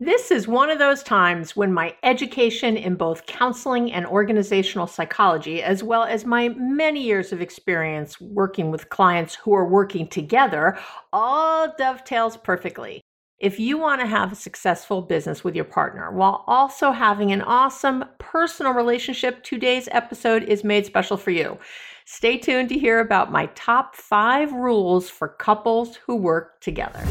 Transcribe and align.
This 0.00 0.30
is 0.30 0.46
one 0.46 0.70
of 0.70 0.78
those 0.78 1.02
times 1.02 1.56
when 1.56 1.72
my 1.72 1.92
education 2.04 2.76
in 2.76 2.94
both 2.94 3.26
counseling 3.26 3.92
and 3.92 4.06
organizational 4.06 4.86
psychology, 4.86 5.60
as 5.60 5.82
well 5.82 6.04
as 6.04 6.24
my 6.24 6.50
many 6.50 7.02
years 7.02 7.32
of 7.32 7.40
experience 7.40 8.20
working 8.20 8.70
with 8.70 8.90
clients 8.90 9.34
who 9.34 9.52
are 9.54 9.66
working 9.66 10.06
together, 10.06 10.78
all 11.12 11.74
dovetails 11.76 12.36
perfectly. 12.36 13.00
If 13.40 13.58
you 13.58 13.76
want 13.76 14.00
to 14.00 14.06
have 14.06 14.30
a 14.30 14.36
successful 14.36 15.02
business 15.02 15.42
with 15.42 15.56
your 15.56 15.64
partner 15.64 16.12
while 16.12 16.44
also 16.46 16.92
having 16.92 17.32
an 17.32 17.42
awesome 17.42 18.04
personal 18.18 18.74
relationship, 18.74 19.42
today's 19.42 19.88
episode 19.90 20.44
is 20.44 20.62
made 20.62 20.86
special 20.86 21.16
for 21.16 21.32
you. 21.32 21.58
Stay 22.04 22.38
tuned 22.38 22.68
to 22.68 22.78
hear 22.78 23.00
about 23.00 23.32
my 23.32 23.46
top 23.56 23.96
five 23.96 24.52
rules 24.52 25.10
for 25.10 25.26
couples 25.26 25.96
who 25.96 26.14
work 26.14 26.60
together. 26.60 27.04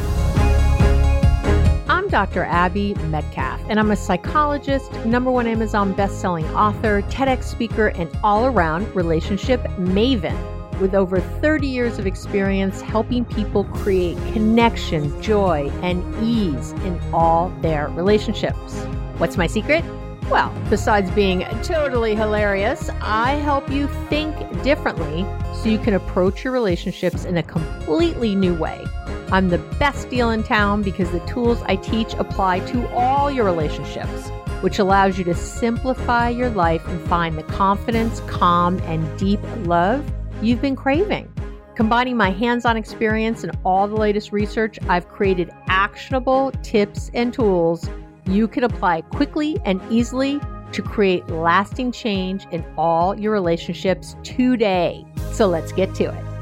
I'm 1.97 2.09
Dr. 2.09 2.43
Abby 2.43 2.93
Medcalf, 3.09 3.59
and 3.69 3.79
I'm 3.79 3.89
a 3.89 3.95
psychologist, 3.95 4.93
number 5.03 5.31
one 5.31 5.47
Amazon 5.47 5.93
best-selling 5.93 6.45
author, 6.49 7.01
TEDx 7.09 7.45
speaker, 7.45 7.87
and 7.87 8.07
all-around 8.23 8.95
relationship 8.95 9.63
maven 9.79 10.37
with 10.79 10.93
over 10.93 11.19
30 11.19 11.65
years 11.65 11.97
of 11.97 12.05
experience 12.05 12.81
helping 12.81 13.25
people 13.25 13.63
create 13.63 14.15
connection, 14.31 15.19
joy, 15.23 15.71
and 15.81 16.03
ease 16.23 16.73
in 16.85 17.01
all 17.11 17.49
their 17.63 17.87
relationships. 17.87 18.75
What's 19.17 19.35
my 19.35 19.47
secret? 19.47 19.83
Well, 20.29 20.53
besides 20.69 21.09
being 21.09 21.47
totally 21.63 22.13
hilarious, 22.13 22.91
I 23.01 23.31
help 23.37 23.71
you 23.71 23.87
think 24.07 24.35
differently 24.61 25.25
so 25.55 25.69
you 25.69 25.79
can 25.79 25.95
approach 25.95 26.43
your 26.43 26.53
relationships 26.53 27.25
in 27.25 27.37
a 27.37 27.43
completely 27.43 28.35
new 28.35 28.53
way. 28.53 28.85
I'm 29.29 29.49
the 29.49 29.57
best 29.57 30.09
deal 30.09 30.29
in 30.31 30.43
town 30.43 30.83
because 30.83 31.11
the 31.11 31.19
tools 31.21 31.61
I 31.65 31.75
teach 31.75 32.13
apply 32.13 32.61
to 32.61 32.89
all 32.93 33.29
your 33.29 33.43
relationships, 33.43 34.29
which 34.61 34.79
allows 34.79 35.17
you 35.17 35.25
to 35.25 35.35
simplify 35.35 36.29
your 36.29 36.49
life 36.49 36.87
and 36.87 37.05
find 37.09 37.37
the 37.37 37.43
confidence, 37.43 38.21
calm, 38.21 38.79
and 38.83 39.19
deep 39.19 39.41
love 39.65 40.09
you've 40.41 40.61
been 40.61 40.77
craving. 40.77 41.31
Combining 41.75 42.15
my 42.15 42.31
hands 42.31 42.63
on 42.63 42.77
experience 42.77 43.43
and 43.43 43.55
all 43.65 43.87
the 43.87 43.97
latest 43.97 44.31
research, 44.31 44.79
I've 44.87 45.09
created 45.09 45.51
actionable 45.67 46.51
tips 46.63 47.11
and 47.13 47.33
tools 47.33 47.89
you 48.27 48.47
can 48.47 48.63
apply 48.63 49.01
quickly 49.01 49.57
and 49.65 49.81
easily 49.91 50.39
to 50.71 50.81
create 50.81 51.27
lasting 51.27 51.91
change 51.91 52.47
in 52.51 52.65
all 52.77 53.17
your 53.19 53.31
relationships 53.33 54.15
today. 54.23 55.05
So 55.33 55.47
let's 55.47 55.71
get 55.71 55.93
to 55.95 56.05
it. 56.05 56.36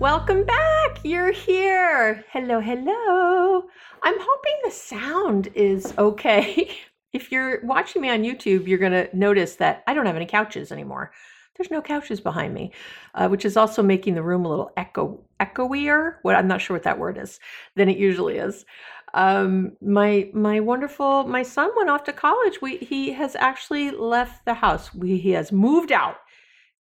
Welcome 0.00 0.44
back. 0.44 1.00
You're 1.04 1.30
here. 1.30 2.24
Hello, 2.32 2.58
hello. 2.58 3.64
I'm 4.02 4.18
hoping 4.18 4.54
the 4.64 4.70
sound 4.70 5.50
is 5.54 5.92
okay. 5.98 6.74
if 7.12 7.30
you're 7.30 7.62
watching 7.66 8.00
me 8.00 8.08
on 8.08 8.22
YouTube, 8.22 8.66
you're 8.66 8.78
going 8.78 8.92
to 8.92 9.14
notice 9.14 9.56
that 9.56 9.84
I 9.86 9.92
don't 9.92 10.06
have 10.06 10.16
any 10.16 10.24
couches 10.24 10.72
anymore. 10.72 11.12
There's 11.54 11.70
no 11.70 11.82
couches 11.82 12.18
behind 12.18 12.54
me, 12.54 12.72
uh, 13.14 13.28
which 13.28 13.44
is 13.44 13.58
also 13.58 13.82
making 13.82 14.14
the 14.14 14.22
room 14.22 14.46
a 14.46 14.48
little 14.48 14.72
echo 14.78 15.22
echoier. 15.38 16.18
What 16.22 16.34
I'm 16.34 16.48
not 16.48 16.62
sure 16.62 16.74
what 16.74 16.84
that 16.84 16.98
word 16.98 17.18
is 17.18 17.38
than 17.76 17.90
it 17.90 17.98
usually 17.98 18.38
is. 18.38 18.64
Um, 19.12 19.76
my 19.82 20.30
my 20.32 20.60
wonderful 20.60 21.24
my 21.24 21.42
son 21.42 21.72
went 21.76 21.90
off 21.90 22.04
to 22.04 22.14
college. 22.14 22.62
We 22.62 22.78
he 22.78 23.12
has 23.12 23.36
actually 23.36 23.90
left 23.90 24.46
the 24.46 24.54
house. 24.54 24.94
We 24.94 25.18
he 25.18 25.32
has 25.32 25.52
moved 25.52 25.92
out. 25.92 26.16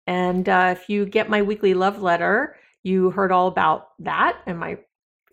And 0.06 0.50
uh, 0.50 0.76
if 0.78 0.90
you 0.90 1.06
get 1.06 1.30
my 1.30 1.42
weekly 1.42 1.74
love 1.74 2.02
letter, 2.02 2.58
you 2.86 3.10
heard 3.10 3.32
all 3.32 3.48
about 3.48 3.90
that 4.00 4.40
and 4.46 4.60
my 4.60 4.78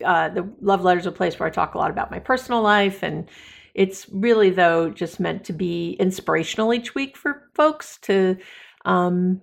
uh, 0.03 0.27
the 0.29 0.51
love 0.59 0.83
letters 0.83 1.05
a 1.05 1.11
place 1.11 1.39
where 1.39 1.47
I 1.47 1.51
talk 1.51 1.75
a 1.75 1.77
lot 1.77 1.91
about 1.91 2.11
my 2.11 2.19
personal 2.19 2.61
life 2.61 3.03
and 3.03 3.29
it's 3.73 4.07
really 4.09 4.49
though 4.49 4.89
just 4.89 5.19
meant 5.19 5.43
to 5.45 5.53
be 5.53 5.93
inspirational 5.93 6.73
each 6.73 6.95
week 6.95 7.15
for 7.15 7.49
folks 7.53 7.97
to 8.03 8.37
um, 8.85 9.41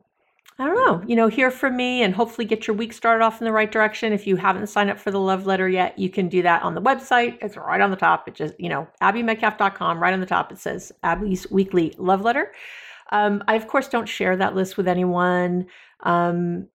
I 0.60 0.66
don't 0.66 0.75
know, 0.75 1.03
you 1.09 1.16
know, 1.16 1.28
hear 1.28 1.50
from 1.50 1.75
me 1.75 2.03
and 2.03 2.15
hopefully 2.15 2.44
get 2.44 2.66
your 2.66 2.76
week 2.76 2.93
started 2.93 3.25
off 3.25 3.41
in 3.41 3.47
the 3.47 3.53
right 3.53 3.72
direction. 3.72 4.12
If 4.12 4.26
you 4.26 4.37
haven't 4.37 4.66
signed 4.66 4.91
up 4.91 4.99
for 4.99 5.10
the 5.10 5.19
love 5.19 5.47
letter 5.47 5.70
yet, 5.70 5.99
you 5.99 6.10
can 6.10 6.28
do 6.28 6.43
that 6.43 6.62
on 6.62 6.75
the 6.75 6.82
website. 6.82 7.38
It's 7.41 7.56
right 7.56 7.81
on 7.81 7.91
the 7.91 7.97
top. 7.97 8.28
It 8.28 8.34
just, 8.34 8.53
you 8.60 8.69
know, 8.69 8.87
abbymedcalf.com, 9.00 10.03
right 10.03 10.12
on 10.12 10.20
the 10.20 10.26
top, 10.26 10.53
it 10.53 10.59
says 10.59 10.93
Abby's 11.03 11.50
weekly 11.50 11.94
love 11.97 12.20
letter. 12.20 12.53
Um, 13.10 13.43
I, 13.49 13.54
of 13.54 13.69
course, 13.69 13.88
don't 13.88 14.06
share 14.06 14.37
that 14.37 14.54
list 14.54 14.76
with 14.76 14.87
anyone. 14.87 15.65
Um, 16.00 16.69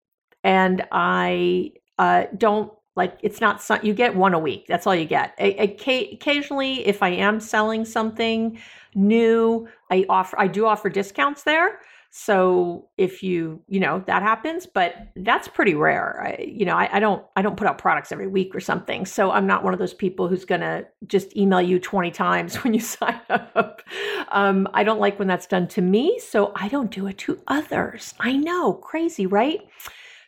and 0.43 0.85
I 0.91 1.73
uh, 1.97 2.25
don't 2.37 2.71
like 2.95 3.17
it's 3.21 3.41
not 3.41 3.83
you 3.83 3.93
get 3.93 4.15
one 4.15 4.33
a 4.33 4.39
week. 4.39 4.65
That's 4.67 4.85
all 4.85 4.95
you 4.95 5.05
get. 5.05 5.33
A, 5.39 5.63
a, 5.63 6.13
occasionally, 6.13 6.85
if 6.87 7.01
I 7.01 7.09
am 7.09 7.39
selling 7.39 7.85
something 7.85 8.59
new, 8.93 9.67
I 9.89 10.05
offer 10.09 10.39
I 10.39 10.47
do 10.47 10.67
offer 10.67 10.89
discounts 10.89 11.43
there. 11.43 11.79
So 12.15 12.89
if 12.95 13.23
you 13.23 13.63
you 13.67 13.79
know 13.79 14.03
that 14.05 14.21
happens, 14.21 14.67
but 14.67 15.07
that's 15.15 15.47
pretty 15.47 15.73
rare. 15.73 16.21
I, 16.39 16.43
you 16.43 16.63
know 16.63 16.75
I, 16.75 16.97
I 16.97 16.99
don't 16.99 17.25
I 17.35 17.41
don't 17.41 17.57
put 17.57 17.65
out 17.65 17.79
products 17.79 18.11
every 18.11 18.27
week 18.27 18.53
or 18.53 18.59
something. 18.59 19.07
So 19.07 19.31
I'm 19.31 19.47
not 19.47 19.63
one 19.63 19.73
of 19.73 19.79
those 19.79 19.95
people 19.95 20.27
who's 20.27 20.45
gonna 20.45 20.85
just 21.07 21.35
email 21.35 21.61
you 21.61 21.79
20 21.79 22.11
times 22.11 22.55
when 22.63 22.75
you 22.75 22.79
sign 22.79 23.19
up. 23.31 23.81
Um, 24.27 24.67
I 24.75 24.83
don't 24.83 24.99
like 24.99 25.17
when 25.17 25.27
that's 25.27 25.47
done 25.47 25.67
to 25.69 25.81
me, 25.81 26.19
so 26.19 26.51
I 26.55 26.67
don't 26.67 26.91
do 26.91 27.07
it 27.07 27.17
to 27.19 27.41
others. 27.47 28.13
I 28.19 28.37
know, 28.37 28.73
crazy, 28.73 29.25
right? 29.25 29.61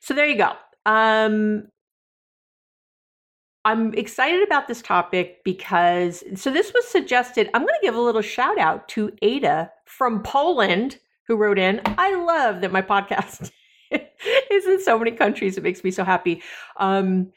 So 0.06 0.14
there 0.14 0.28
you 0.28 0.38
go. 0.38 0.52
Um, 0.86 1.64
I'm 3.66 3.92
excited 3.96 4.44
about 4.44 4.68
this 4.68 4.84
topic 4.84 5.44
because 5.44 6.24
so 6.36 6.52
this 6.52 6.72
was 6.76 6.88
suggested. 6.88 7.50
I'm 7.56 7.64
going 7.64 7.74
to 7.74 7.88
give 7.88 7.96
a 7.96 8.00
little 8.00 8.22
shout 8.22 8.60
out 8.60 8.88
to 8.90 9.12
Ada 9.24 9.72
from 9.86 10.22
Poland 10.22 11.00
who 11.28 11.36
wrote 11.36 11.58
in. 11.58 11.82
I 11.98 12.14
love 12.14 12.62
that 12.62 12.72
my 12.72 12.84
podcast 12.84 13.50
is 13.92 14.68
in 14.68 14.80
so 14.84 15.00
many 15.00 15.10
countries. 15.10 15.58
It 15.58 15.64
makes 15.64 15.84
me 15.84 15.90
so 15.90 16.04
happy. 16.04 16.44
Um, 16.78 17.32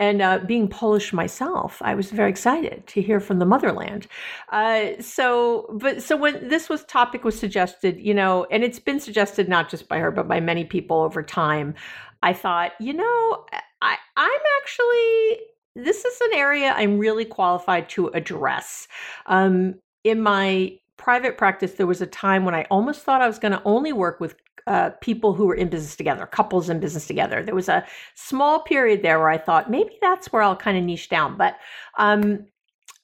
and 0.00 0.22
uh, 0.22 0.38
being 0.46 0.68
Polish 0.68 1.12
myself, 1.12 1.80
I 1.82 1.94
was 1.94 2.10
very 2.10 2.30
excited 2.30 2.86
to 2.88 3.02
hear 3.02 3.20
from 3.20 3.38
the 3.38 3.46
motherland. 3.46 4.06
Uh, 4.50 5.00
so, 5.00 5.68
but 5.80 6.02
so 6.02 6.16
when 6.16 6.48
this 6.48 6.68
was 6.68 6.84
topic 6.84 7.24
was 7.24 7.38
suggested, 7.38 8.00
you 8.00 8.14
know, 8.14 8.46
and 8.50 8.64
it's 8.64 8.80
been 8.80 9.00
suggested 9.00 9.48
not 9.48 9.68
just 9.68 9.88
by 9.88 9.98
her 9.98 10.10
but 10.10 10.28
by 10.28 10.40
many 10.40 10.64
people 10.64 11.00
over 11.00 11.22
time. 11.22 11.74
I 12.22 12.32
thought, 12.32 12.72
you 12.80 12.94
know, 12.94 13.46
I 13.82 13.96
I'm 14.16 14.40
actually 14.62 15.38
this 15.76 16.04
is 16.04 16.20
an 16.20 16.34
area 16.34 16.72
I'm 16.74 16.98
really 16.98 17.24
qualified 17.24 17.88
to 17.90 18.08
address. 18.08 18.88
Um, 19.26 19.74
in 20.04 20.22
my 20.22 20.78
private 20.96 21.36
practice, 21.36 21.72
there 21.72 21.86
was 21.86 22.00
a 22.00 22.06
time 22.06 22.44
when 22.44 22.54
I 22.54 22.64
almost 22.70 23.02
thought 23.02 23.20
I 23.20 23.26
was 23.26 23.38
going 23.38 23.52
to 23.52 23.62
only 23.64 23.92
work 23.92 24.20
with 24.20 24.36
uh, 24.66 24.90
people 25.00 25.34
who 25.34 25.46
were 25.46 25.54
in 25.54 25.68
business 25.68 25.96
together, 25.96 26.26
couples 26.26 26.70
in 26.70 26.80
business 26.80 27.06
together. 27.06 27.42
There 27.42 27.54
was 27.54 27.68
a 27.68 27.86
small 28.14 28.60
period 28.60 29.02
there 29.02 29.18
where 29.18 29.28
I 29.28 29.38
thought 29.38 29.70
maybe 29.70 29.98
that's 30.00 30.32
where 30.32 30.42
I'll 30.42 30.56
kind 30.56 30.78
of 30.78 30.84
niche 30.84 31.08
down. 31.08 31.36
But 31.36 31.58
um, 31.98 32.46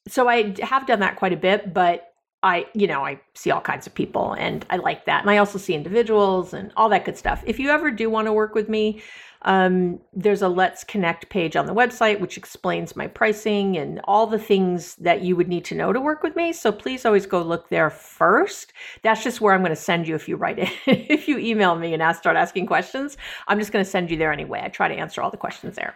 so 0.08 0.28
I 0.28 0.54
have 0.62 0.86
done 0.86 1.00
that 1.00 1.16
quite 1.16 1.32
a 1.32 1.36
bit, 1.36 1.74
but 1.74 2.09
I, 2.42 2.66
you 2.74 2.86
know, 2.86 3.04
I 3.04 3.20
see 3.34 3.50
all 3.50 3.60
kinds 3.60 3.86
of 3.86 3.94
people 3.94 4.32
and 4.32 4.64
I 4.70 4.76
like 4.76 5.04
that. 5.04 5.20
And 5.20 5.30
I 5.30 5.36
also 5.36 5.58
see 5.58 5.74
individuals 5.74 6.54
and 6.54 6.72
all 6.76 6.88
that 6.88 7.04
good 7.04 7.18
stuff. 7.18 7.42
If 7.46 7.58
you 7.58 7.68
ever 7.70 7.90
do 7.90 8.08
want 8.08 8.26
to 8.26 8.32
work 8.32 8.54
with 8.54 8.68
me, 8.68 9.02
um, 9.42 10.00
there's 10.12 10.42
a 10.42 10.48
Let's 10.48 10.84
Connect 10.84 11.28
page 11.30 11.56
on 11.56 11.66
the 11.66 11.74
website, 11.74 12.20
which 12.20 12.36
explains 12.36 12.96
my 12.96 13.06
pricing 13.06 13.76
and 13.76 14.00
all 14.04 14.26
the 14.26 14.38
things 14.38 14.96
that 14.96 15.22
you 15.22 15.34
would 15.36 15.48
need 15.48 15.64
to 15.66 15.74
know 15.74 15.92
to 15.92 16.00
work 16.00 16.22
with 16.22 16.36
me. 16.36 16.52
So 16.52 16.72
please 16.72 17.04
always 17.06 17.26
go 17.26 17.42
look 17.42 17.68
there 17.68 17.90
first. 17.90 18.72
That's 19.02 19.22
just 19.22 19.40
where 19.40 19.54
I'm 19.54 19.60
going 19.60 19.70
to 19.70 19.76
send 19.76 20.08
you 20.08 20.14
if 20.14 20.28
you 20.28 20.36
write 20.36 20.58
it. 20.58 20.70
if 20.86 21.28
you 21.28 21.38
email 21.38 21.74
me 21.74 21.94
and 21.94 22.02
ask, 22.02 22.20
start 22.20 22.36
asking 22.36 22.66
questions, 22.66 23.16
I'm 23.48 23.58
just 23.58 23.72
going 23.72 23.84
to 23.84 23.90
send 23.90 24.10
you 24.10 24.16
there 24.16 24.32
anyway. 24.32 24.60
I 24.62 24.68
try 24.68 24.88
to 24.88 24.94
answer 24.94 25.22
all 25.22 25.30
the 25.30 25.36
questions 25.36 25.76
there. 25.76 25.94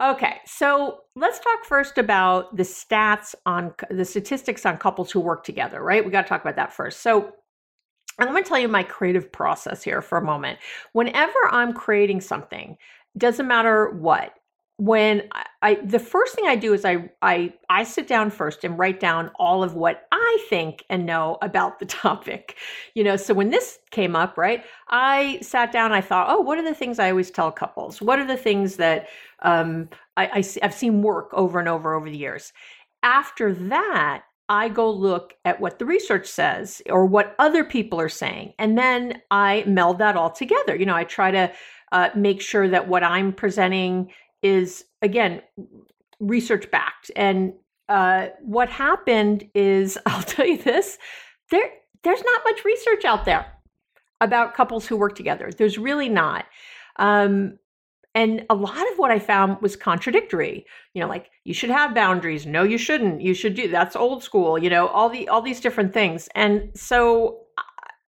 Okay, 0.00 0.38
so 0.46 1.00
let's 1.14 1.38
talk 1.40 1.64
first 1.64 1.98
about 1.98 2.56
the 2.56 2.62
stats 2.62 3.34
on 3.44 3.74
the 3.90 4.04
statistics 4.04 4.64
on 4.64 4.78
couples 4.78 5.10
who 5.10 5.20
work 5.20 5.44
together, 5.44 5.82
right? 5.82 6.02
We 6.02 6.10
got 6.10 6.22
to 6.22 6.28
talk 6.28 6.40
about 6.40 6.56
that 6.56 6.72
first. 6.72 7.00
So 7.00 7.32
I'm 8.18 8.28
going 8.28 8.42
to 8.42 8.48
tell 8.48 8.58
you 8.58 8.68
my 8.68 8.82
creative 8.82 9.30
process 9.30 9.82
here 9.82 10.00
for 10.00 10.16
a 10.16 10.24
moment. 10.24 10.58
Whenever 10.92 11.38
I'm 11.50 11.74
creating 11.74 12.22
something, 12.22 12.78
doesn't 13.18 13.46
matter 13.46 13.90
what, 13.90 14.32
when 14.80 15.28
I, 15.32 15.44
I, 15.60 15.74
the 15.84 15.98
first 15.98 16.34
thing 16.34 16.46
I 16.46 16.56
do 16.56 16.72
is 16.72 16.86
I 16.86 17.10
I 17.20 17.52
I 17.68 17.84
sit 17.84 18.08
down 18.08 18.30
first 18.30 18.64
and 18.64 18.78
write 18.78 18.98
down 18.98 19.30
all 19.38 19.62
of 19.62 19.74
what 19.74 20.08
I 20.10 20.46
think 20.48 20.86
and 20.88 21.04
know 21.04 21.36
about 21.42 21.80
the 21.80 21.84
topic. 22.02 22.56
You 22.94 23.04
know, 23.04 23.16
so 23.16 23.34
when 23.34 23.50
this 23.50 23.78
came 23.90 24.16
up, 24.16 24.38
right, 24.38 24.64
I 24.88 25.38
sat 25.42 25.70
down. 25.70 25.92
I 25.92 26.00
thought, 26.00 26.28
oh, 26.30 26.40
what 26.40 26.56
are 26.56 26.64
the 26.64 26.74
things 26.74 26.98
I 26.98 27.10
always 27.10 27.30
tell 27.30 27.52
couples? 27.52 28.00
What 28.00 28.18
are 28.18 28.26
the 28.26 28.38
things 28.38 28.76
that 28.76 29.08
um, 29.42 29.90
I, 30.16 30.26
I 30.26 30.44
I've 30.62 30.74
seen 30.74 31.02
work 31.02 31.28
over 31.34 31.58
and 31.58 31.68
over 31.68 31.94
over 31.94 32.08
the 32.08 32.16
years? 32.16 32.54
After 33.02 33.52
that, 33.52 34.22
I 34.48 34.70
go 34.70 34.90
look 34.90 35.34
at 35.44 35.60
what 35.60 35.78
the 35.78 35.84
research 35.84 36.26
says 36.26 36.80
or 36.88 37.04
what 37.04 37.34
other 37.38 37.64
people 37.64 38.00
are 38.00 38.08
saying, 38.08 38.54
and 38.58 38.78
then 38.78 39.20
I 39.30 39.62
meld 39.66 39.98
that 39.98 40.16
all 40.16 40.30
together. 40.30 40.74
You 40.74 40.86
know, 40.86 40.96
I 40.96 41.04
try 41.04 41.30
to 41.32 41.52
uh, 41.92 42.08
make 42.14 42.40
sure 42.40 42.66
that 42.66 42.88
what 42.88 43.04
I'm 43.04 43.34
presenting 43.34 44.10
is 44.42 44.84
again 45.02 45.42
research 46.20 46.70
backed. 46.70 47.10
And 47.16 47.54
uh, 47.88 48.28
what 48.40 48.68
happened 48.68 49.48
is, 49.54 49.98
I'll 50.06 50.22
tell 50.22 50.46
you 50.46 50.58
this: 50.58 50.98
there 51.50 51.70
there's 52.02 52.22
not 52.24 52.42
much 52.44 52.64
research 52.64 53.04
out 53.04 53.24
there 53.24 53.46
about 54.20 54.54
couples 54.54 54.86
who 54.86 54.96
work 54.96 55.14
together. 55.14 55.50
There's 55.56 55.78
really 55.78 56.08
not. 56.08 56.44
Um, 56.96 57.58
and 58.14 58.44
a 58.50 58.54
lot 58.54 58.90
of 58.92 58.98
what 58.98 59.10
I 59.10 59.18
found 59.18 59.62
was 59.62 59.76
contradictory. 59.76 60.66
You 60.94 61.00
know, 61.00 61.08
like 61.08 61.30
you 61.44 61.54
should 61.54 61.70
have 61.70 61.94
boundaries. 61.94 62.44
No, 62.44 62.64
you 62.64 62.76
shouldn't. 62.76 63.20
You 63.20 63.34
should 63.34 63.54
do 63.54 63.68
that's 63.68 63.96
old 63.96 64.22
school. 64.22 64.58
You 64.58 64.70
know, 64.70 64.88
all 64.88 65.08
the 65.08 65.28
all 65.28 65.42
these 65.42 65.60
different 65.60 65.92
things. 65.94 66.28
And 66.34 66.70
so 66.74 67.42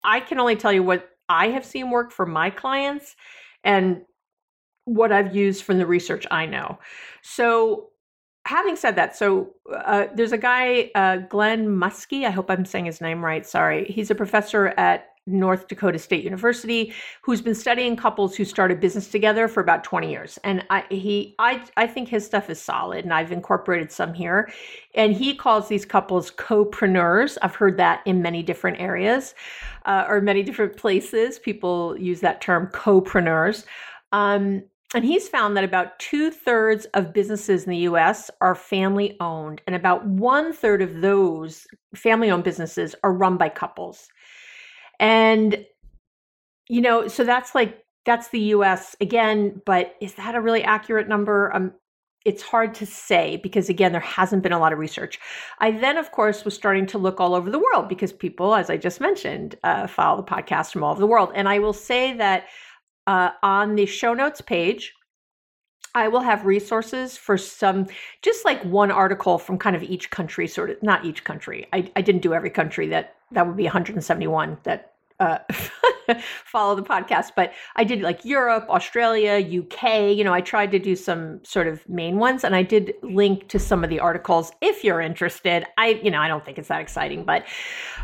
I 0.03 0.21
can 0.21 0.39
only 0.39 0.57
tell 0.57 0.73
you 0.73 0.83
what 0.83 1.09
I 1.29 1.49
have 1.49 1.65
seen 1.65 1.91
work 1.91 2.13
for 2.13 2.27
my 2.27 2.51
clients, 2.51 3.15
and 3.63 4.03
what 4.85 5.13
I've 5.13 5.35
used 5.35 5.65
from 5.65 5.79
the 5.79 5.87
research 5.87 6.27
I 6.31 6.47
know. 6.47 6.79
So, 7.23 7.91
having 8.47 8.77
said 8.77 8.97
that, 8.97 9.17
so 9.17 9.55
uh, 9.73 10.07
there's 10.15 10.33
a 10.33 10.39
guy, 10.39 10.91
uh, 10.95 11.17
Glenn 11.17 11.69
Muske. 11.69 12.25
I 12.25 12.31
hope 12.31 12.51
I'm 12.51 12.65
saying 12.65 12.85
his 12.85 13.01
name 13.01 13.25
right. 13.25 13.47
Sorry. 13.47 13.87
He's 13.87 14.11
a 14.11 14.15
professor 14.15 14.69
at 14.77 15.15
North 15.27 15.69
Dakota 15.69 15.99
State 15.99 16.23
University 16.23 16.93
who's 17.23 17.41
been 17.41 17.55
studying 17.55 17.97
couples 17.97 18.37
who 18.37 18.45
started 18.45 18.79
business 18.79 19.09
together 19.09 19.49
for 19.49 19.61
about 19.61 19.83
20 19.83 20.11
years. 20.11 20.39
And 20.45 20.65
I 20.69 20.85
he 20.91 21.35
I 21.39 21.65
I 21.77 21.87
think 21.87 22.09
his 22.09 22.27
stuff 22.27 22.51
is 22.51 22.61
solid 22.61 23.05
and 23.05 23.15
I've 23.15 23.33
incorporated 23.33 23.91
some 23.91 24.13
here. 24.13 24.53
And 24.95 25.15
he 25.15 25.35
calls 25.35 25.69
these 25.69 25.87
couples 25.87 26.31
copreneurs. 26.31 27.39
I've 27.41 27.55
heard 27.55 27.79
that 27.79 28.03
in 28.05 28.21
many 28.21 28.43
different 28.43 28.81
areas 28.81 29.35
uh, 29.87 30.05
or 30.09 30.21
many 30.21 30.43
different 30.43 30.77
places. 30.77 31.39
People 31.39 31.99
use 31.99 32.21
that 32.21 32.43
term 32.43 32.67
copreneurs. 32.69 33.65
Um, 34.13 34.63
and 34.95 35.05
he's 35.05 35.29
found 35.29 35.57
that 35.57 35.65
about 35.65 35.99
two 35.99 36.31
thirds 36.31 36.87
of 36.95 37.13
businesses 37.13 37.65
in 37.65 37.71
the 37.71 37.79
US 37.79 38.31
are 38.41 38.55
family 38.55 39.17
owned, 39.21 39.61
and 39.67 39.75
about 39.75 40.07
one 40.07 40.53
third 40.53 40.81
of 40.81 41.01
those 41.01 41.67
family 41.95 42.31
owned 42.31 42.45
businesses 42.45 42.95
are 43.03 43.13
run 43.13 43.37
by 43.37 43.49
couples. 43.49 44.09
And, 45.01 45.67
you 46.69 46.81
know, 46.81 47.09
so 47.09 47.25
that's 47.25 47.55
like, 47.55 47.85
that's 48.07 48.29
the 48.29 48.41
US 48.41 48.95
again, 49.01 49.61
but 49.67 49.95
is 50.01 50.15
that 50.15 50.35
a 50.35 50.41
really 50.41 50.63
accurate 50.63 51.09
number? 51.09 51.55
Um, 51.55 51.73
it's 52.25 52.43
hard 52.43 52.75
to 52.75 52.87
say 52.87 53.37
because 53.43 53.69
again 53.69 53.93
there 53.93 54.01
hasn't 54.01 54.43
been 54.43 54.53
a 54.53 54.59
lot 54.59 54.73
of 54.73 54.79
research 54.79 55.19
i 55.59 55.71
then 55.71 55.99
of 55.99 56.11
course 56.11 56.45
was 56.45 56.55
starting 56.55 56.87
to 56.87 56.99
look 56.99 57.21
all 57.21 57.35
over 57.35 57.51
the 57.51 57.59
world 57.59 57.89
because 57.89 58.13
people 58.13 58.55
as 58.55 58.71
i 58.71 58.77
just 58.77 59.01
mentioned 59.01 59.57
uh, 59.63 59.87
follow 59.87 60.17
the 60.17 60.23
podcast 60.23 60.73
from 60.73 60.83
all 60.83 60.93
over 60.93 61.01
the 61.01 61.07
world 61.07 61.31
and 61.35 61.49
i 61.49 61.59
will 61.59 61.73
say 61.73 62.15
that 62.15 62.47
uh, 63.07 63.31
on 63.43 63.75
the 63.75 63.87
show 63.87 64.15
notes 64.15 64.41
page, 64.41 64.95
I 65.95 66.09
will 66.09 66.21
have 66.21 66.45
resources 66.45 67.17
for 67.17 67.39
some, 67.39 67.87
just 68.23 68.45
like 68.45 68.63
one 68.65 68.91
article 68.91 69.39
from 69.39 69.59
kind 69.59 69.77
of 69.77 69.83
each 69.83 70.11
country, 70.11 70.49
sort 70.49 70.71
of, 70.71 70.83
not 70.83 71.05
each 71.05 71.23
country. 71.23 71.67
I, 71.73 71.91
I 71.95 72.03
didn't 72.03 72.23
do 72.23 72.35
every 72.35 72.51
country 72.51 72.89
that, 72.89 73.15
that 73.31 73.47
would 73.47 73.57
be 73.57 73.65
171 73.65 74.59
that 74.65 74.95
uh, 75.21 75.39
follow 76.45 76.75
the 76.75 76.83
podcast, 76.83 77.33
but 77.37 77.53
I 77.77 77.85
did 77.85 78.01
like 78.03 78.25
Europe, 78.25 78.67
Australia, 78.69 79.35
UK. 79.35 80.17
You 80.17 80.25
know, 80.25 80.33
I 80.33 80.41
tried 80.41 80.71
to 80.73 80.79
do 80.79 80.97
some 80.97 81.45
sort 81.45 81.67
of 81.67 81.89
main 81.89 82.19
ones, 82.19 82.45
and 82.45 82.55
I 82.55 82.63
did 82.63 82.95
link 83.03 83.49
to 83.49 83.59
some 83.59 83.85
of 83.85 83.91
the 83.91 84.01
articles 84.01 84.53
if 84.61 84.85
you're 84.85 85.01
interested. 85.01 85.65
I, 85.79 86.01
you 86.03 86.11
know, 86.11 86.21
I 86.21 86.29
don't 86.29 86.45
think 86.45 86.59
it's 86.59 86.69
that 86.69 86.81
exciting, 86.81 87.25
but 87.25 87.45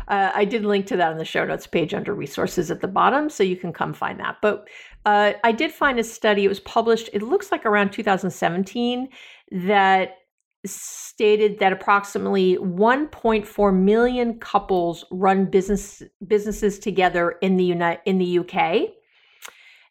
uh, 0.07 0.31
I 0.33 0.45
did 0.45 0.65
link 0.65 0.87
to 0.87 0.97
that 0.97 1.11
on 1.11 1.17
the 1.17 1.25
show 1.25 1.45
notes 1.45 1.67
page 1.67 1.93
under 1.93 2.13
resources 2.13 2.71
at 2.71 2.81
the 2.81 2.87
bottom, 2.87 3.29
so 3.29 3.43
you 3.43 3.57
can 3.57 3.73
come 3.73 3.93
find 3.93 4.19
that. 4.19 4.37
But 4.41 4.67
uh, 5.05 5.33
I 5.43 5.51
did 5.51 5.71
find 5.71 5.99
a 5.99 6.03
study, 6.03 6.45
it 6.45 6.49
was 6.49 6.59
published, 6.59 7.09
it 7.13 7.21
looks 7.21 7.51
like 7.51 7.65
around 7.65 7.91
2017, 7.91 9.09
that 9.51 10.17
stated 10.65 11.59
that 11.59 11.73
approximately 11.73 12.57
1.4 12.57 13.75
million 13.75 14.39
couples 14.39 15.05
run 15.11 15.45
business 15.45 16.03
businesses 16.27 16.77
together 16.77 17.37
in 17.41 17.57
the 17.57 17.63
United 17.63 18.01
in 18.05 18.19
the 18.19 18.39
UK. 18.39 18.89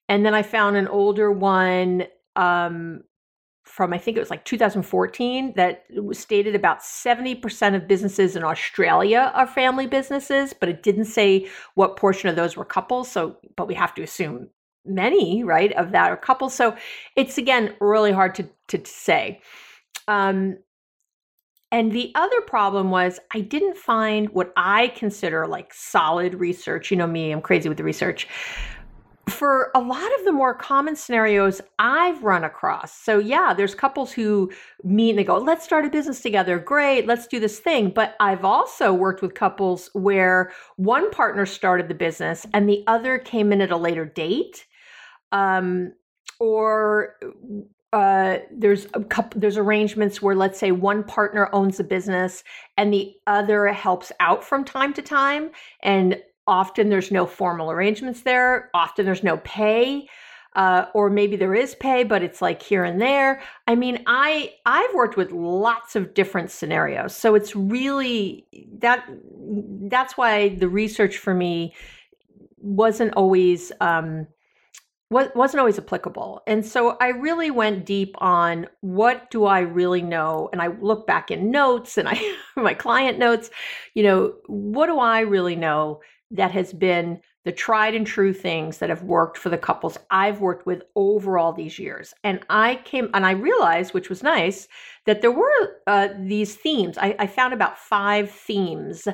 And 0.08 0.24
then 0.24 0.34
I 0.34 0.42
found 0.42 0.76
an 0.76 0.88
older 0.88 1.30
one 1.30 2.04
um, 2.36 3.02
from 3.64 3.92
I 3.92 3.98
think 3.98 4.16
it 4.16 4.20
was 4.20 4.30
like 4.30 4.44
2014 4.44 5.54
that 5.56 5.84
stated 6.12 6.54
about 6.54 6.80
70% 6.80 7.74
of 7.74 7.88
businesses 7.88 8.36
in 8.36 8.44
Australia 8.44 9.30
are 9.34 9.46
family 9.46 9.86
businesses, 9.86 10.52
but 10.52 10.68
it 10.68 10.82
didn't 10.82 11.04
say 11.04 11.48
what 11.74 11.96
portion 11.96 12.28
of 12.28 12.36
those 12.36 12.56
were 12.56 12.64
couples. 12.64 13.10
So, 13.10 13.36
but 13.56 13.68
we 13.68 13.74
have 13.74 13.94
to 13.94 14.02
assume 14.02 14.48
many, 14.84 15.44
right, 15.44 15.72
of 15.72 15.92
that 15.92 16.10
are 16.10 16.16
couples. 16.16 16.54
So 16.54 16.76
it's 17.16 17.38
again 17.38 17.74
really 17.80 18.12
hard 18.12 18.34
to 18.36 18.48
to 18.68 18.80
say. 18.84 19.40
Um, 20.08 20.58
and 21.72 21.92
the 21.92 22.10
other 22.14 22.40
problem 22.40 22.90
was 22.90 23.20
I 23.32 23.40
didn't 23.40 23.76
find 23.76 24.28
what 24.30 24.52
I 24.56 24.88
consider 24.88 25.46
like 25.46 25.72
solid 25.72 26.34
research. 26.34 26.90
You 26.90 26.96
know 26.96 27.06
me, 27.06 27.30
I'm 27.30 27.40
crazy 27.40 27.68
with 27.68 27.78
the 27.78 27.84
research. 27.84 28.26
For 29.28 29.70
a 29.76 29.80
lot 29.80 30.10
of 30.18 30.24
the 30.24 30.32
more 30.32 30.54
common 30.54 30.96
scenarios 30.96 31.60
I've 31.78 32.24
run 32.24 32.42
across. 32.42 32.92
So, 32.92 33.20
yeah, 33.20 33.54
there's 33.54 33.76
couples 33.76 34.10
who 34.10 34.50
meet 34.82 35.10
and 35.10 35.18
they 35.20 35.24
go, 35.24 35.38
let's 35.38 35.64
start 35.64 35.84
a 35.84 35.88
business 35.90 36.20
together. 36.20 36.58
Great, 36.58 37.06
let's 37.06 37.28
do 37.28 37.38
this 37.38 37.60
thing. 37.60 37.90
But 37.90 38.16
I've 38.18 38.44
also 38.44 38.92
worked 38.92 39.22
with 39.22 39.34
couples 39.34 39.88
where 39.92 40.50
one 40.76 41.10
partner 41.12 41.46
started 41.46 41.86
the 41.86 41.94
business 41.94 42.44
and 42.52 42.68
the 42.68 42.82
other 42.88 43.18
came 43.18 43.52
in 43.52 43.60
at 43.60 43.70
a 43.70 43.76
later 43.76 44.04
date 44.04 44.66
um, 45.30 45.92
or 46.40 47.14
uh, 47.92 48.38
there's 48.52 48.86
a 48.94 49.02
couple 49.02 49.40
there's 49.40 49.56
arrangements 49.56 50.22
where 50.22 50.36
let's 50.36 50.58
say 50.58 50.70
one 50.70 51.02
partner 51.02 51.48
owns 51.52 51.80
a 51.80 51.84
business 51.84 52.44
and 52.76 52.92
the 52.92 53.14
other 53.26 53.66
helps 53.68 54.12
out 54.20 54.44
from 54.44 54.64
time 54.64 54.92
to 54.92 55.02
time 55.02 55.50
and 55.82 56.22
often 56.46 56.88
there's 56.88 57.10
no 57.10 57.26
formal 57.26 57.70
arrangements 57.70 58.22
there 58.22 58.70
often 58.74 59.04
there's 59.04 59.24
no 59.24 59.38
pay 59.38 60.06
uh, 60.56 60.86
or 60.94 61.10
maybe 61.10 61.36
there 61.36 61.54
is 61.54 61.74
pay 61.76 62.04
but 62.04 62.22
it's 62.22 62.40
like 62.40 62.62
here 62.62 62.84
and 62.84 63.00
there. 63.00 63.42
I 63.66 63.74
mean 63.74 64.02
i 64.06 64.52
i've 64.66 64.94
worked 64.94 65.16
with 65.16 65.32
lots 65.32 65.96
of 65.96 66.14
different 66.14 66.52
scenarios 66.52 67.16
so 67.16 67.34
it's 67.34 67.56
really 67.56 68.46
that 68.78 69.04
that's 69.88 70.16
why 70.16 70.50
the 70.50 70.68
research 70.68 71.18
for 71.18 71.34
me 71.34 71.74
wasn't 72.58 73.12
always 73.14 73.72
um, 73.80 74.28
wasn't 75.10 75.58
always 75.58 75.78
applicable. 75.78 76.40
And 76.46 76.64
so 76.64 76.96
I 77.00 77.08
really 77.08 77.50
went 77.50 77.84
deep 77.84 78.14
on 78.18 78.68
what 78.80 79.30
do 79.30 79.44
I 79.44 79.60
really 79.60 80.02
know? 80.02 80.48
And 80.52 80.62
I 80.62 80.68
look 80.68 81.06
back 81.06 81.30
in 81.32 81.50
notes 81.50 81.98
and 81.98 82.08
I 82.08 82.36
my 82.56 82.74
client 82.74 83.18
notes, 83.18 83.50
you 83.94 84.04
know, 84.04 84.34
what 84.46 84.86
do 84.86 84.98
I 84.98 85.20
really 85.20 85.56
know 85.56 86.00
that 86.30 86.52
has 86.52 86.72
been 86.72 87.20
the 87.44 87.52
tried 87.52 87.94
and 87.94 88.06
true 88.06 88.34
things 88.34 88.78
that 88.78 88.90
have 88.90 89.02
worked 89.02 89.38
for 89.38 89.48
the 89.48 89.58
couples 89.58 89.98
I've 90.10 90.40
worked 90.40 90.66
with 90.66 90.82
over 90.94 91.38
all 91.38 91.52
these 91.52 91.78
years. 91.78 92.12
And 92.22 92.40
I 92.50 92.76
came 92.84 93.08
and 93.14 93.24
I 93.24 93.32
realized, 93.32 93.94
which 93.94 94.10
was 94.10 94.22
nice, 94.22 94.68
that 95.06 95.22
there 95.22 95.32
were 95.32 95.80
uh, 95.86 96.08
these 96.18 96.54
themes. 96.54 96.98
I, 96.98 97.16
I 97.18 97.26
found 97.26 97.54
about 97.54 97.78
five 97.78 98.30
themes 98.30 99.08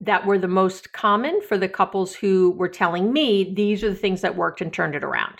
that 0.00 0.24
were 0.24 0.38
the 0.38 0.48
most 0.48 0.92
common 0.92 1.40
for 1.42 1.58
the 1.58 1.68
couples 1.68 2.14
who 2.14 2.52
were 2.52 2.68
telling 2.68 3.12
me 3.12 3.52
these 3.54 3.82
are 3.82 3.90
the 3.90 3.96
things 3.96 4.20
that 4.20 4.36
worked 4.36 4.60
and 4.60 4.72
turned 4.72 4.94
it 4.94 5.02
around. 5.02 5.34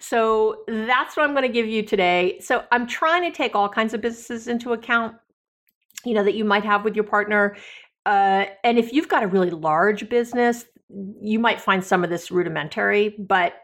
So 0.00 0.64
that's 0.66 1.16
what 1.16 1.24
I'm 1.24 1.32
going 1.32 1.46
to 1.46 1.52
give 1.52 1.66
you 1.66 1.82
today. 1.84 2.40
So 2.40 2.64
I'm 2.72 2.86
trying 2.86 3.22
to 3.30 3.36
take 3.36 3.54
all 3.54 3.68
kinds 3.68 3.94
of 3.94 4.00
businesses 4.00 4.48
into 4.48 4.72
account, 4.72 5.14
you 6.04 6.14
know, 6.14 6.24
that 6.24 6.34
you 6.34 6.44
might 6.44 6.64
have 6.64 6.82
with 6.82 6.96
your 6.96 7.04
partner. 7.04 7.56
Uh, 8.04 8.46
and 8.64 8.78
if 8.78 8.92
you've 8.92 9.08
got 9.08 9.22
a 9.22 9.28
really 9.28 9.50
large 9.50 10.08
business, 10.08 10.64
you 11.20 11.38
might 11.38 11.60
find 11.60 11.84
some 11.84 12.02
of 12.02 12.10
this 12.10 12.32
rudimentary, 12.32 13.10
but 13.18 13.54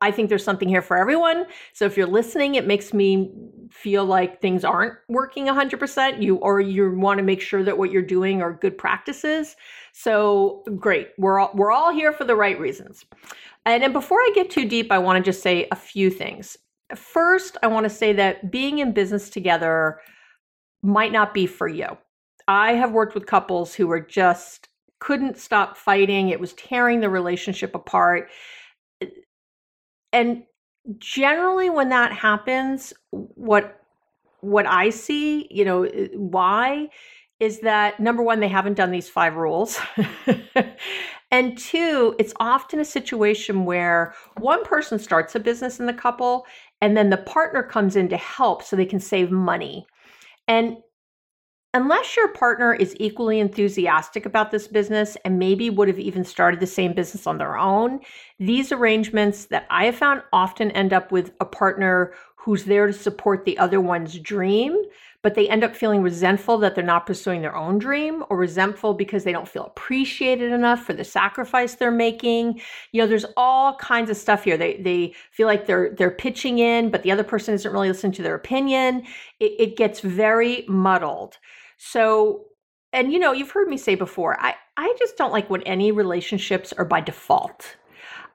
I 0.00 0.10
think 0.10 0.28
there's 0.28 0.44
something 0.44 0.68
here 0.68 0.82
for 0.82 0.96
everyone. 0.96 1.46
So 1.72 1.84
if 1.84 1.96
you're 1.96 2.06
listening, 2.06 2.54
it 2.54 2.66
makes 2.66 2.94
me 2.94 3.30
feel 3.70 4.04
like 4.04 4.40
things 4.40 4.64
aren't 4.64 4.94
working 5.08 5.46
100%. 5.46 6.22
You 6.22 6.36
or 6.36 6.60
you 6.60 6.90
want 6.96 7.18
to 7.18 7.24
make 7.24 7.40
sure 7.40 7.62
that 7.62 7.76
what 7.76 7.90
you're 7.90 8.02
doing 8.02 8.40
are 8.40 8.52
good 8.52 8.78
practices. 8.78 9.56
So 9.92 10.64
great. 10.78 11.08
We're 11.18 11.38
all, 11.38 11.50
we're 11.54 11.72
all 11.72 11.92
here 11.92 12.12
for 12.12 12.24
the 12.24 12.36
right 12.36 12.58
reasons. 12.58 13.04
And 13.66 13.82
then 13.82 13.92
before 13.92 14.18
I 14.18 14.32
get 14.34 14.50
too 14.50 14.66
deep, 14.66 14.90
I 14.90 14.98
want 14.98 15.22
to 15.22 15.28
just 15.28 15.42
say 15.42 15.68
a 15.70 15.76
few 15.76 16.10
things. 16.10 16.56
first, 16.94 17.56
I 17.62 17.66
want 17.68 17.84
to 17.84 17.90
say 17.90 18.12
that 18.14 18.50
being 18.50 18.78
in 18.78 18.92
business 18.92 19.28
together 19.30 20.00
might 20.82 21.12
not 21.12 21.34
be 21.34 21.46
for 21.46 21.68
you. 21.68 21.98
I 22.48 22.72
have 22.72 22.92
worked 22.92 23.14
with 23.14 23.26
couples 23.26 23.74
who 23.74 23.86
were 23.86 24.00
just 24.00 24.68
couldn't 24.98 25.38
stop 25.38 25.76
fighting. 25.76 26.28
It 26.28 26.40
was 26.40 26.52
tearing 26.54 27.00
the 27.00 27.08
relationship 27.08 27.74
apart. 27.74 28.28
And 30.12 30.44
generally 30.98 31.70
when 31.70 31.88
that 31.90 32.12
happens, 32.12 32.92
what 33.10 33.76
what 34.40 34.66
I 34.66 34.90
see, 34.90 35.46
you 35.50 35.64
know, 35.64 35.84
eh, 35.84 36.08
why 36.14 36.88
is 37.40 37.60
that 37.60 38.00
number 38.00 38.22
one, 38.22 38.40
they 38.40 38.48
haven't 38.48 38.74
done 38.74 38.90
these 38.90 39.08
five 39.08 39.34
rules. 39.36 39.80
and 41.30 41.56
two, 41.56 42.14
it's 42.18 42.34
often 42.38 42.80
a 42.80 42.84
situation 42.84 43.64
where 43.64 44.14
one 44.38 44.62
person 44.64 44.98
starts 44.98 45.34
a 45.34 45.40
business 45.40 45.80
in 45.80 45.86
the 45.86 45.92
couple 45.92 46.46
and 46.82 46.96
then 46.96 47.10
the 47.10 47.16
partner 47.16 47.62
comes 47.62 47.96
in 47.96 48.08
to 48.08 48.16
help 48.16 48.62
so 48.62 48.76
they 48.76 48.86
can 48.86 49.00
save 49.00 49.30
money. 49.30 49.86
And 50.48 50.76
unless 51.72 52.16
your 52.16 52.28
partner 52.28 52.74
is 52.74 52.96
equally 52.98 53.38
enthusiastic 53.38 54.26
about 54.26 54.50
this 54.50 54.66
business 54.66 55.16
and 55.24 55.38
maybe 55.38 55.70
would 55.70 55.88
have 55.88 56.00
even 56.00 56.24
started 56.24 56.58
the 56.58 56.66
same 56.66 56.92
business 56.92 57.26
on 57.26 57.38
their 57.38 57.56
own, 57.56 58.00
these 58.38 58.72
arrangements 58.72 59.46
that 59.46 59.66
I 59.70 59.84
have 59.84 59.96
found 59.96 60.22
often 60.32 60.70
end 60.72 60.92
up 60.92 61.12
with 61.12 61.32
a 61.40 61.44
partner 61.44 62.12
who's 62.34 62.64
there 62.64 62.86
to 62.86 62.92
support 62.92 63.44
the 63.44 63.58
other 63.58 63.80
one's 63.80 64.18
dream, 64.18 64.74
but 65.22 65.34
they 65.34 65.46
end 65.48 65.62
up 65.62 65.76
feeling 65.76 66.02
resentful 66.02 66.56
that 66.58 66.74
they're 66.74 66.82
not 66.82 67.04
pursuing 67.04 67.42
their 67.42 67.54
own 67.54 67.78
dream 67.78 68.24
or 68.30 68.38
resentful 68.38 68.94
because 68.94 69.24
they 69.24 69.32
don't 69.32 69.46
feel 69.46 69.66
appreciated 69.66 70.50
enough 70.50 70.82
for 70.82 70.94
the 70.94 71.04
sacrifice 71.04 71.74
they're 71.74 71.90
making. 71.90 72.58
You 72.92 73.02
know, 73.02 73.06
there's 73.06 73.26
all 73.36 73.76
kinds 73.76 74.10
of 74.10 74.16
stuff 74.16 74.44
here. 74.44 74.56
They 74.56 74.78
they 74.78 75.14
feel 75.30 75.46
like 75.46 75.66
they're 75.66 75.94
they're 75.94 76.10
pitching 76.10 76.58
in, 76.58 76.90
but 76.90 77.02
the 77.02 77.12
other 77.12 77.24
person 77.24 77.52
isn't 77.54 77.70
really 77.70 77.88
listening 77.88 78.12
to 78.12 78.22
their 78.22 78.34
opinion. 78.34 79.04
It, 79.38 79.52
it 79.58 79.76
gets 79.76 80.00
very 80.00 80.64
muddled. 80.66 81.36
So 81.82 82.44
and 82.92 83.12
you 83.12 83.18
know, 83.18 83.32
you've 83.32 83.50
heard 83.50 83.68
me 83.68 83.78
say 83.78 83.94
before, 83.94 84.38
I, 84.40 84.54
I 84.76 84.94
just 84.98 85.16
don't 85.16 85.32
like 85.32 85.48
when 85.48 85.62
any 85.62 85.92
relationships 85.92 86.72
are 86.72 86.84
by 86.84 87.00
default. 87.00 87.76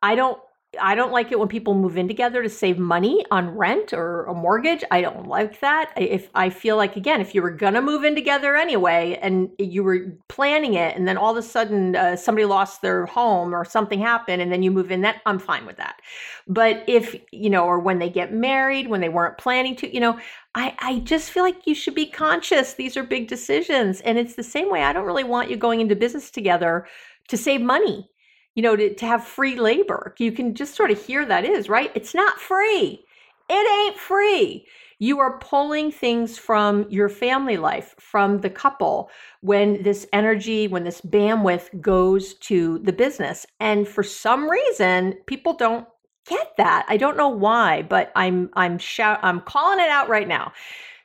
I 0.02 0.16
don't 0.16 0.40
I 0.80 0.96
don't 0.96 1.12
like 1.12 1.32
it 1.32 1.40
when 1.40 1.48
people 1.48 1.74
move 1.74 1.98
in 1.98 2.08
together 2.08 2.42
to 2.44 2.50
save 2.50 2.78
money 2.78 3.26
on 3.32 3.50
rent 3.56 3.94
or 3.94 4.26
a 4.26 4.34
mortgage. 4.34 4.84
I 4.92 5.02
don't 5.02 5.28
like 5.28 5.60
that. 5.60 5.92
If 5.98 6.30
I 6.36 6.50
feel 6.50 6.78
like 6.78 6.96
again, 6.96 7.22
if 7.22 7.34
you 7.34 7.42
were 7.42 7.52
gonna 7.52 7.82
move 7.82 8.04
in 8.04 8.16
together 8.16 8.56
anyway, 8.56 9.20
and 9.22 9.50
you 9.60 9.84
were 9.84 10.14
planning 10.28 10.76
it, 10.76 10.96
and 10.96 11.08
then 11.08 11.18
all 11.18 11.32
of 11.32 11.38
a 11.38 11.42
sudden 11.42 11.96
uh, 11.96 12.16
somebody 12.16 12.46
lost 12.46 12.82
their 12.82 13.06
home 13.06 13.54
or 13.54 13.66
something 13.66 14.00
happened, 14.00 14.42
and 14.42 14.52
then 14.52 14.64
you 14.64 14.72
move 14.72 14.92
in, 14.92 15.02
that 15.02 15.22
I'm 15.26 15.40
fine 15.40 15.66
with 15.66 15.78
that. 15.78 16.02
But 16.48 16.84
if 16.88 17.16
you 17.32 17.50
know, 17.50 17.66
or 17.66 17.80
when 17.80 18.00
they 18.00 18.10
get 18.10 18.34
married, 18.34 18.88
when 18.88 19.02
they 19.02 19.10
weren't 19.10 19.38
planning 19.38 19.76
to, 19.78 19.94
you 19.94 20.00
know, 20.00 20.20
I 20.56 20.76
I 20.80 21.00
just 21.00 21.32
feel 21.32 21.44
like 21.44 21.68
you 21.68 21.76
should 21.76 21.96
be 21.96 22.06
conscious. 22.06 22.74
These 22.74 22.98
are 22.98 23.04
big 23.04 23.28
decisions, 23.28 24.02
and 24.02 24.18
it's 24.18 24.36
the 24.36 24.44
same 24.44 24.70
way. 24.70 24.84
I 24.84 24.94
don't 24.94 25.06
really 25.06 25.24
want 25.24 25.50
you 25.50 25.58
going 25.58 25.82
into 25.82 25.96
business 25.96 26.30
together 26.32 26.88
to 27.28 27.38
save 27.38 27.62
money 27.62 28.10
you 28.56 28.64
know, 28.64 28.76
to, 28.76 28.94
to 28.94 29.06
have 29.06 29.24
free 29.24 29.60
labor. 29.60 30.16
You 30.18 30.32
can 30.32 30.56
just 30.56 30.76
sort 30.76 30.92
of 30.92 31.04
hear 31.04 31.26
that 31.26 31.46
is, 31.46 31.70
right? 31.70 31.92
It's 31.94 32.16
not 32.16 32.40
free. 32.40 33.06
It 33.50 33.88
ain't 33.90 33.98
free. 33.98 34.66
You 34.98 35.20
are 35.20 35.38
pulling 35.40 35.92
things 35.92 36.38
from 36.38 36.86
your 36.90 37.10
family 37.10 37.58
life, 37.58 37.96
from 38.00 38.40
the 38.40 38.50
couple, 38.50 39.12
when 39.42 39.84
this 39.84 40.08
energy, 40.14 40.68
when 40.68 40.86
this 40.86 41.02
bandwidth 41.02 41.82
goes 41.82 42.36
to 42.36 42.80
the 42.80 42.94
business. 42.94 43.46
And 43.60 43.88
for 43.88 44.04
some 44.04 44.50
reason, 44.50 45.16
people 45.26 45.54
don't 45.54 45.86
get 46.28 46.56
that. 46.58 46.86
I 46.88 46.98
don't 46.98 47.18
know 47.18 47.28
why, 47.28 47.84
but 47.84 48.12
I'm 48.16 48.50
I'm 48.54 48.78
shout 48.78 49.20
I'm 49.22 49.42
calling 49.42 49.80
it 49.80 49.90
out 49.90 50.10
right 50.10 50.28
now. 50.28 50.54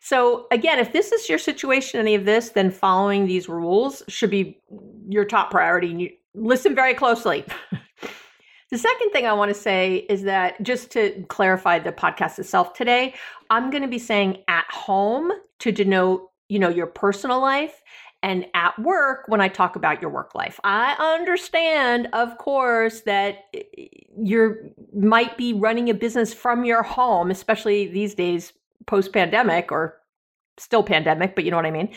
So 0.01 0.47
again, 0.51 0.79
if 0.79 0.93
this 0.93 1.13
is 1.13 1.29
your 1.29 1.39
situation, 1.39 2.01
any 2.01 2.15
of 2.15 2.25
this, 2.25 2.51
then 2.51 2.71
following 2.71 3.27
these 3.27 3.49
rules 3.49 4.03
should 4.09 4.31
be 4.31 4.59
your 5.09 5.27
top 5.27 5.51
priority 5.51 6.20
listen 6.35 6.75
very 6.75 6.95
closely. 6.95 7.45
the 8.71 8.79
second 8.79 9.11
thing 9.11 9.27
I 9.27 9.33
want 9.33 9.55
to 9.55 9.61
say 9.61 10.07
is 10.09 10.23
that 10.23 10.61
just 10.63 10.91
to 10.93 11.25
clarify 11.29 11.79
the 11.79 11.93
podcast 11.93 12.39
itself 12.39 12.75
today, 12.75 13.15
I'm 13.51 13.71
going 13.71 13.83
to 13.83 13.89
be 13.89 13.99
saying 13.99 14.43
at 14.49 14.67
home 14.71 15.33
to 15.61 15.73
denote, 15.73 16.31
you 16.49 16.59
know, 16.59 16.69
your 16.69 16.87
personal 16.87 17.41
life 17.41 17.83
and 18.23 18.47
at 18.55 18.79
work 18.79 19.25
when 19.29 19.41
I 19.41 19.49
talk 19.49 19.77
about 19.77 20.03
your 20.03 20.11
work 20.11 20.35
life. 20.35 20.61
I 20.63 20.95
understand, 20.99 22.09
of 22.13 22.37
course, 22.39 23.01
that 23.03 23.55
you 24.17 24.73
might 24.95 25.37
be 25.39 25.55
running 25.55 25.89
a 25.89 25.95
business 25.95 26.35
from 26.35 26.65
your 26.65 26.83
home, 26.83 27.31
especially 27.31 27.87
these 27.87 28.15
days 28.15 28.53
post 28.87 29.13
pandemic 29.13 29.73
or 29.73 30.01
still 30.59 30.83
pandemic, 30.83 31.35
but 31.35 31.45
you 31.45 31.51
know 31.51 31.57
what 31.57 31.67
I 31.67 31.71
mean. 31.71 31.91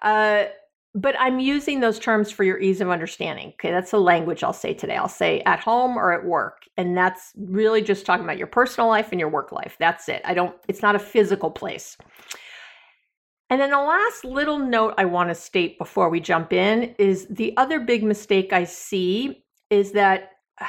Uh, 0.00 0.44
but 1.00 1.14
I'm 1.18 1.38
using 1.38 1.78
those 1.78 1.98
terms 2.00 2.30
for 2.30 2.42
your 2.42 2.58
ease 2.58 2.80
of 2.80 2.90
understanding. 2.90 3.48
Okay, 3.50 3.70
that's 3.70 3.92
the 3.92 4.00
language 4.00 4.42
I'll 4.42 4.52
say 4.52 4.74
today. 4.74 4.96
I'll 4.96 5.08
say 5.08 5.40
at 5.42 5.60
home 5.60 5.96
or 5.96 6.12
at 6.12 6.24
work. 6.24 6.62
And 6.76 6.96
that's 6.96 7.32
really 7.36 7.82
just 7.82 8.04
talking 8.04 8.24
about 8.24 8.36
your 8.36 8.48
personal 8.48 8.88
life 8.88 9.10
and 9.12 9.20
your 9.20 9.28
work 9.28 9.52
life. 9.52 9.76
That's 9.78 10.08
it. 10.08 10.22
I 10.24 10.34
don't, 10.34 10.56
it's 10.66 10.82
not 10.82 10.96
a 10.96 10.98
physical 10.98 11.52
place. 11.52 11.96
And 13.48 13.60
then 13.60 13.70
the 13.70 13.78
last 13.78 14.24
little 14.24 14.58
note 14.58 14.94
I 14.98 15.04
want 15.04 15.30
to 15.30 15.36
state 15.36 15.78
before 15.78 16.10
we 16.10 16.18
jump 16.18 16.52
in 16.52 16.96
is 16.98 17.28
the 17.30 17.56
other 17.56 17.78
big 17.78 18.02
mistake 18.02 18.52
I 18.52 18.64
see 18.64 19.44
is 19.70 19.92
that 19.92 20.32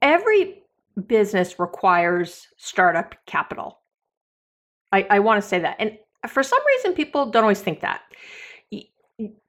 every 0.00 0.62
business 1.06 1.58
requires 1.58 2.46
startup 2.56 3.14
capital. 3.26 3.80
I, 4.90 5.06
I 5.10 5.18
want 5.18 5.42
to 5.42 5.46
say 5.46 5.58
that. 5.58 5.76
And 5.78 5.98
for 6.26 6.42
some 6.42 6.60
reason, 6.66 6.92
people 6.92 7.30
don't 7.30 7.42
always 7.42 7.60
think 7.60 7.80
that. 7.80 8.02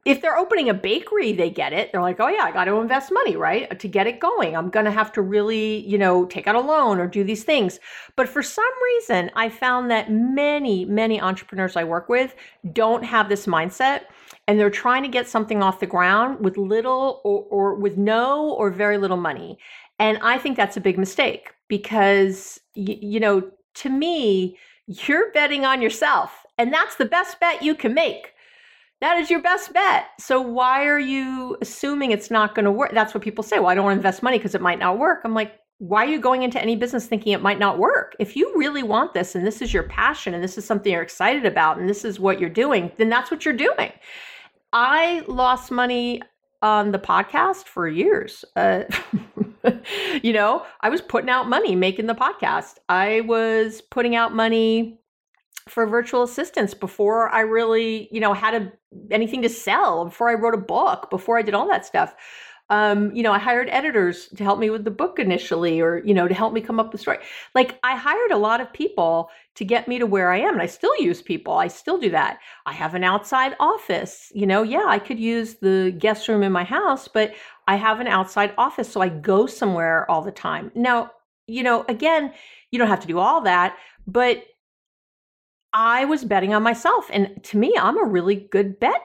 If 0.06 0.22
they're 0.22 0.38
opening 0.38 0.70
a 0.70 0.74
bakery, 0.74 1.34
they 1.34 1.50
get 1.50 1.74
it. 1.74 1.92
They're 1.92 2.02
like, 2.02 2.22
oh, 2.22 2.30
yeah, 2.30 2.44
I 2.44 2.54
got 2.54 2.66
to 2.66 2.78
invest 2.78 3.12
money, 3.12 3.36
right? 3.36 3.78
To 3.78 3.88
get 3.90 4.08
it 4.08 4.22
going. 4.22 4.56
I'm 4.56 4.70
going 4.70 4.86
to 4.86 4.92
have 4.92 5.12
to 5.14 5.22
really, 5.22 5.86
you 5.86 5.98
know, 5.98 6.26
take 6.26 6.48
out 6.48 6.56
a 6.56 6.62
loan 6.62 7.00
or 7.00 7.08
do 7.08 7.26
these 7.26 7.44
things. 7.44 7.78
But 8.16 8.30
for 8.30 8.42
some 8.42 8.64
reason, 8.86 9.30
I 9.36 9.50
found 9.50 9.92
that 9.92 10.10
many, 10.10 10.86
many 10.86 11.20
entrepreneurs 11.20 11.76
I 11.76 11.84
work 11.84 12.08
with 12.08 12.34
don't 12.72 13.04
have 13.04 13.28
this 13.28 13.46
mindset 13.46 14.04
and 14.48 14.58
they're 14.58 14.70
trying 14.70 15.04
to 15.04 15.10
get 15.10 15.28
something 15.28 15.62
off 15.62 15.82
the 15.82 15.86
ground 15.86 16.40
with 16.40 16.56
little 16.58 17.20
or, 17.26 17.44
or 17.50 17.76
with 17.76 17.98
no 17.98 18.52
or 18.52 18.72
very 18.72 18.98
little 18.98 19.18
money. 19.18 19.60
And 20.00 20.18
I 20.22 20.38
think 20.38 20.56
that's 20.56 20.78
a 20.78 20.82
big 20.82 20.98
mistake 20.98 21.54
because, 21.68 22.62
you 22.76 23.20
know, 23.20 23.52
to 23.76 23.90
me, 23.90 24.58
you're 24.86 25.34
betting 25.34 25.66
on 25.66 25.82
yourself. 25.82 26.46
And 26.58 26.74
that's 26.74 26.96
the 26.96 27.06
best 27.06 27.40
bet 27.40 27.62
you 27.62 27.76
can 27.76 27.94
make. 27.94 28.34
That 29.00 29.18
is 29.18 29.30
your 29.30 29.42
best 29.42 29.74
bet. 29.74 30.08
So 30.20 30.42
why 30.42 30.86
are 30.86 31.00
you 31.00 31.58
assuming 31.62 32.12
it's 32.12 32.32
not 32.32 32.56
going 32.56 32.66
to 32.66 32.72
work? 32.72 32.92
That's 32.94 33.14
what 33.14 33.24
people 33.24 33.44
say. 33.44 33.60
Well, 33.60 33.70
I 33.70 33.76
don't 33.76 33.86
want 33.86 33.96
to 33.96 34.00
invest 34.00 34.24
money 34.24 34.40
because 34.40 34.56
it 34.56 34.62
might 34.62 34.80
not 34.80 34.98
work. 34.98 35.22
I'm 35.24 35.36
like, 35.36 35.54
why 35.80 36.04
are 36.04 36.10
you 36.10 36.20
going 36.20 36.42
into 36.42 36.60
any 36.60 36.76
business 36.76 37.06
thinking 37.06 37.34
it 37.34 37.42
might 37.42 37.60
not 37.60 37.78
work? 37.78 38.16
If 38.20 38.36
you 38.36 38.52
really 38.56 38.82
want 38.82 39.14
this 39.14 39.36
and 39.36 39.46
this 39.46 39.62
is 39.62 39.72
your 39.72 39.84
passion 39.84 40.34
and 40.34 40.44
this 40.44 40.58
is 40.58 40.66
something 40.66 40.92
you're 40.92 41.04
excited 41.04 41.46
about 41.46 41.78
and 41.78 41.88
this 41.88 42.04
is 42.04 42.20
what 42.20 42.40
you're 42.40 42.50
doing, 42.50 42.92
then 42.98 43.10
that's 43.10 43.30
what 43.30 43.46
you're 43.46 43.54
doing. 43.54 43.92
I 44.74 45.24
lost 45.28 45.70
money 45.70 46.24
on 46.64 46.92
the 46.92 47.00
podcast 47.00 47.66
for 47.66 47.88
years. 47.88 48.44
Uh, 48.56 48.86
you 50.24 50.34
know, 50.34 50.66
I 50.82 50.90
was 50.90 51.02
putting 51.02 51.30
out 51.30 51.48
money 51.48 51.76
making 51.76 52.08
the 52.08 52.16
podcast. 52.16 52.78
I 52.90 53.22
was 53.22 53.82
putting 53.82 54.16
out 54.16 54.34
money 54.34 55.00
for 55.68 55.86
virtual 55.86 56.24
assistants 56.24 56.74
before 56.74 57.30
I 57.30 57.42
really, 57.42 58.08
you 58.12 58.20
know, 58.20 58.34
had 58.34 58.56
a, 58.56 58.72
anything 59.12 59.42
to 59.44 59.50
sell, 59.50 60.06
before 60.06 60.30
I 60.30 60.34
wrote 60.34 60.54
a 60.54 60.58
book, 60.58 61.10
before 61.10 61.38
I 61.38 61.42
did 61.42 61.54
all 61.54 61.68
that 61.68 61.86
stuff. 61.86 62.16
Um, 62.70 63.16
you 63.16 63.24
know, 63.24 63.32
I 63.32 63.40
hired 63.40 63.70
editors 63.70 64.28
to 64.36 64.44
help 64.44 64.60
me 64.60 64.70
with 64.70 64.84
the 64.84 64.92
book 64.92 65.20
initially, 65.20 65.80
or, 65.80 66.00
you 66.04 66.14
know, 66.14 66.28
to 66.28 66.34
help 66.34 66.52
me 66.52 66.60
come 66.60 66.82
up 66.82 66.92
with 66.92 67.00
story. 67.00 67.20
Like 67.56 67.80
I 67.82 67.96
hired 67.96 68.32
a 68.32 68.38
lot 68.38 68.60
of 68.60 68.74
people 68.74 69.30
to 69.56 69.64
get 69.64 69.88
me 69.88 70.00
to 70.00 70.06
where 70.06 70.34
I 70.34 70.40
am. 70.40 70.54
And 70.54 70.62
I 70.62 70.66
still 70.66 70.94
use 71.00 71.22
people. 71.22 71.54
I 71.54 71.70
still 71.70 71.98
do 71.98 72.10
that. 72.10 72.40
I 72.66 72.74
have 72.74 72.94
an 72.94 73.06
outside 73.06 73.56
office. 73.60 74.32
You 74.36 74.46
know, 74.46 74.64
yeah, 74.64 74.84
I 74.86 75.00
could 75.00 75.18
use 75.18 75.56
the 75.56 75.96
guest 75.98 76.28
room 76.28 76.44
in 76.44 76.52
my 76.52 76.66
house, 76.66 77.08
but 77.08 77.34
I 77.70 77.78
have 77.78 78.02
an 78.02 78.08
outside 78.08 78.54
office. 78.58 78.92
So 78.92 79.00
I 79.00 79.08
go 79.08 79.46
somewhere 79.46 80.10
all 80.12 80.22
the 80.22 80.32
time. 80.32 80.70
Now, 80.76 81.12
you 81.48 81.64
know, 81.64 81.86
again, 81.88 82.34
you 82.72 82.80
don't 82.80 82.90
have 82.90 83.00
to 83.00 83.08
do 83.08 83.20
all 83.20 83.40
that, 83.42 83.78
but 84.06 84.44
I 85.74 86.06
was 86.06 86.24
betting 86.24 86.54
on 86.54 86.64
myself. 86.64 87.10
And 87.12 87.44
to 87.44 87.58
me, 87.58 87.76
I'm 87.80 87.98
a 87.98 88.08
really 88.08 88.48
good 88.52 88.80
bet, 88.80 89.02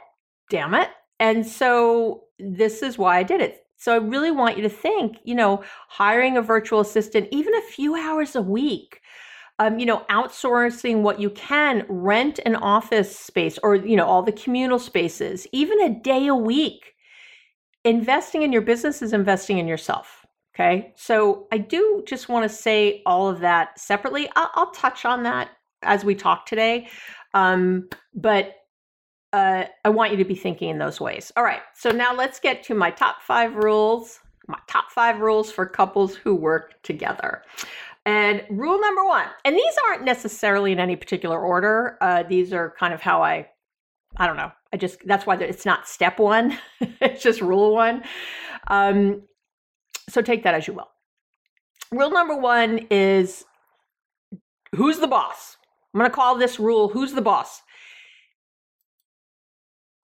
damn 0.51 0.75
it. 0.75 0.89
And 1.19 1.47
so 1.47 2.25
this 2.39 2.83
is 2.83 2.99
why 2.99 3.19
I 3.19 3.23
did 3.23 3.41
it. 3.41 3.67
So 3.77 3.93
I 3.93 3.97
really 3.97 4.31
want 4.31 4.57
you 4.57 4.63
to 4.63 4.69
think, 4.69 5.17
you 5.25 5.35
know, 5.35 5.65
hiring 5.89 6.37
a 6.37 6.43
virtual 6.43 6.81
assistant, 6.81 7.29
even 7.33 7.55
a 7.55 7.63
few 7.63 7.97
hours 7.97 8.37
a 8.37 8.43
week, 8.43 9.01
um, 9.59 9.79
you 9.79 9.87
know, 9.87 10.05
outsourcing 10.09 11.03
what 11.03 11.21
you 11.21 11.31
can, 11.31 11.85
rent 11.89 12.39
an 12.47 12.57
office 12.57 13.17
space 13.17 13.59
or, 13.63 13.75
you 13.75 13.97
know, 13.97 14.07
all 14.07 14.23
the 14.23 14.33
communal 14.33 14.79
spaces, 14.79 15.47
even 15.53 15.81
a 15.81 16.01
day 16.01 16.29
a 16.29 16.35
week. 16.35 16.95
Investing 17.85 18.43
in 18.43 18.53
your 18.53 18.63
business 18.63 19.03
is 19.03 19.13
investing 19.13 19.59
in 19.59 19.67
yourself. 19.67 20.25
Okay. 20.55 20.93
So 20.97 21.49
I 21.51 21.59
do 21.59 22.05
just 22.07 22.29
want 22.29 22.45
to 22.45 22.49
say 22.49 23.03
all 23.05 23.29
of 23.29 23.41
that 23.41 23.81
separately. 23.81 24.29
I'll, 24.37 24.51
I'll 24.55 24.71
touch 24.71 25.05
on 25.05 25.23
that 25.25 25.51
as 25.83 26.05
we 26.05 26.15
talk 26.15 26.47
today. 26.47 26.89
Um, 27.35 27.89
but 28.15 28.57
uh, 29.33 29.65
I 29.85 29.89
want 29.89 30.11
you 30.11 30.19
to 30.19 30.25
be 30.25 30.35
thinking 30.35 30.69
in 30.69 30.79
those 30.79 31.01
ways. 31.01 31.33
All 31.37 31.45
right. 31.45 31.61
So 31.75 31.91
now 31.91 32.15
let's 32.15 32.39
get 32.39 32.63
to 32.65 32.75
my 32.75 32.91
top 32.91 33.23
five 33.23 33.55
rules, 33.55 34.21
my 34.47 34.59
top 34.69 34.91
five 34.91 35.21
rules 35.21 35.51
for 35.51 35.65
couples 35.67 36.15
who 36.15 36.35
work 36.35 36.83
together. 36.83 37.43
And 38.05 38.43
rule 38.51 38.81
number 38.81 39.05
one, 39.05 39.27
and 39.45 39.57
these 39.57 39.75
aren't 39.87 40.05
necessarily 40.05 40.73
in 40.73 40.81
any 40.81 40.97
particular 40.97 41.41
order. 41.41 41.97
Uh, 42.01 42.25
these 42.25 42.53
are 42.53 42.75
kind 42.79 42.93
of 42.93 43.01
how 43.01 43.23
I, 43.23 43.49
I 44.17 44.27
don't 44.27 44.37
know. 44.37 44.51
I 44.73 44.77
just, 44.77 44.99
that's 45.07 45.25
why 45.25 45.37
it's 45.37 45.65
not 45.65 45.87
step 45.87 46.19
one, 46.19 46.59
it's 46.81 47.23
just 47.23 47.41
rule 47.41 47.73
one. 47.73 48.03
Um, 48.67 49.23
so 50.09 50.21
take 50.21 50.43
that 50.43 50.55
as 50.55 50.67
you 50.67 50.75
will. 50.75 50.89
Rule 51.93 52.11
number 52.11 52.37
one 52.37 52.87
is 52.91 53.45
who's 54.75 54.99
the 54.99 55.07
boss? 55.07 55.57
I'm 55.93 55.99
going 55.99 56.11
to 56.11 56.15
call 56.15 56.37
this 56.37 56.59
rule 56.59 56.89
who's 56.89 57.13
the 57.13 57.23
boss? 57.23 57.63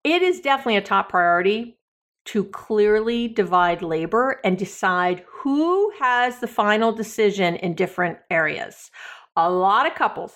It 0.03 0.21
is 0.21 0.39
definitely 0.39 0.77
a 0.77 0.81
top 0.81 1.09
priority 1.09 1.79
to 2.25 2.43
clearly 2.45 3.27
divide 3.27 3.81
labor 3.81 4.39
and 4.43 4.57
decide 4.57 5.23
who 5.27 5.91
has 5.99 6.39
the 6.39 6.47
final 6.47 6.91
decision 6.91 7.55
in 7.57 7.75
different 7.75 8.17
areas. 8.31 8.89
A 9.35 9.49
lot 9.49 9.85
of 9.85 9.95
couples 9.95 10.33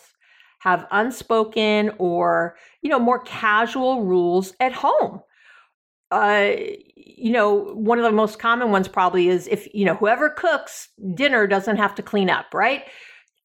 have 0.60 0.88
unspoken 0.92 1.92
or, 1.98 2.58
you 2.82 2.90
know, 2.90 3.00
more 3.00 3.20
casual 3.20 4.04
rules 4.04 4.54
at 4.60 4.74
home. 4.74 5.22
Uh, 6.12 6.52
you 6.96 7.32
know, 7.32 7.74
one 7.76 7.98
of 7.98 8.04
the 8.04 8.12
most 8.12 8.40
common 8.40 8.72
ones 8.72 8.88
probably 8.88 9.30
is 9.30 9.48
if, 9.48 9.68
you 9.74 9.86
know, 9.86 9.96
whoever 9.96 10.30
cooks 10.30 10.90
dinner 11.14 11.48
doesn't 11.48 11.78
have 11.78 11.96
to 11.96 12.04
clean 12.04 12.30
up, 12.30 12.54
right? 12.54 12.84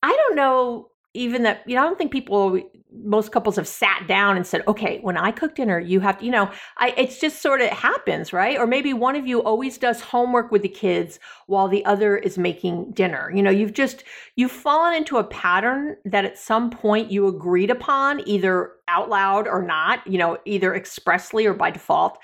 I 0.03 0.13
don't 0.13 0.37
know 0.37 0.89
even 1.15 1.43
that 1.43 1.63
you 1.67 1.75
know 1.75 1.83
i 1.83 1.87
don't 1.87 1.99
think 1.99 2.13
people 2.13 2.61
most 2.93 3.33
couples 3.33 3.57
have 3.57 3.67
sat 3.67 4.07
down 4.07 4.37
and 4.37 4.47
said 4.47 4.63
okay 4.69 4.99
when 5.03 5.17
i 5.17 5.31
cook 5.31 5.55
dinner 5.55 5.79
you 5.79 6.01
have 6.01 6.19
to 6.19 6.25
you 6.25 6.31
know 6.31 6.51
i 6.77 6.95
it's 6.97 7.19
just 7.19 7.43
sort 7.43 7.61
of 7.61 7.69
happens 7.71 8.33
right? 8.33 8.59
Or 8.59 8.67
maybe 8.67 8.93
one 8.93 9.17
of 9.17 9.27
you 9.27 9.43
always 9.43 9.79
does 9.79 10.01
homework 10.01 10.51
with 10.51 10.63
the 10.63 10.69
kids 10.69 11.19
while 11.47 11.69
the 11.69 11.85
other 11.85 12.17
is 12.17 12.37
making 12.37 12.91
dinner. 12.93 13.31
You 13.35 13.43
know 13.43 13.51
you've 13.51 13.73
just 13.73 14.05
you've 14.37 14.53
fallen 14.53 14.95
into 14.95 15.19
a 15.19 15.25
pattern 15.25 15.97
that 16.05 16.25
at 16.25 16.39
some 16.39 16.71
point 16.71 17.11
you 17.11 17.27
agreed 17.27 17.71
upon 17.71 18.27
either 18.29 18.73
out 18.89 19.09
loud 19.09 19.47
or 19.47 19.63
not 19.63 20.07
you 20.07 20.19
know 20.19 20.39
either 20.45 20.75
expressly 20.75 21.47
or 21.47 21.55
by 21.55 21.71
default. 21.71 22.19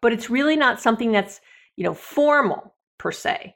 But 0.00 0.12
it's 0.12 0.30
really 0.30 0.56
not 0.56 0.80
something 0.80 1.12
that's 1.12 1.40
you 1.76 1.84
know 1.84 1.94
formal 1.94 2.74
per 2.98 3.12
se. 3.12 3.54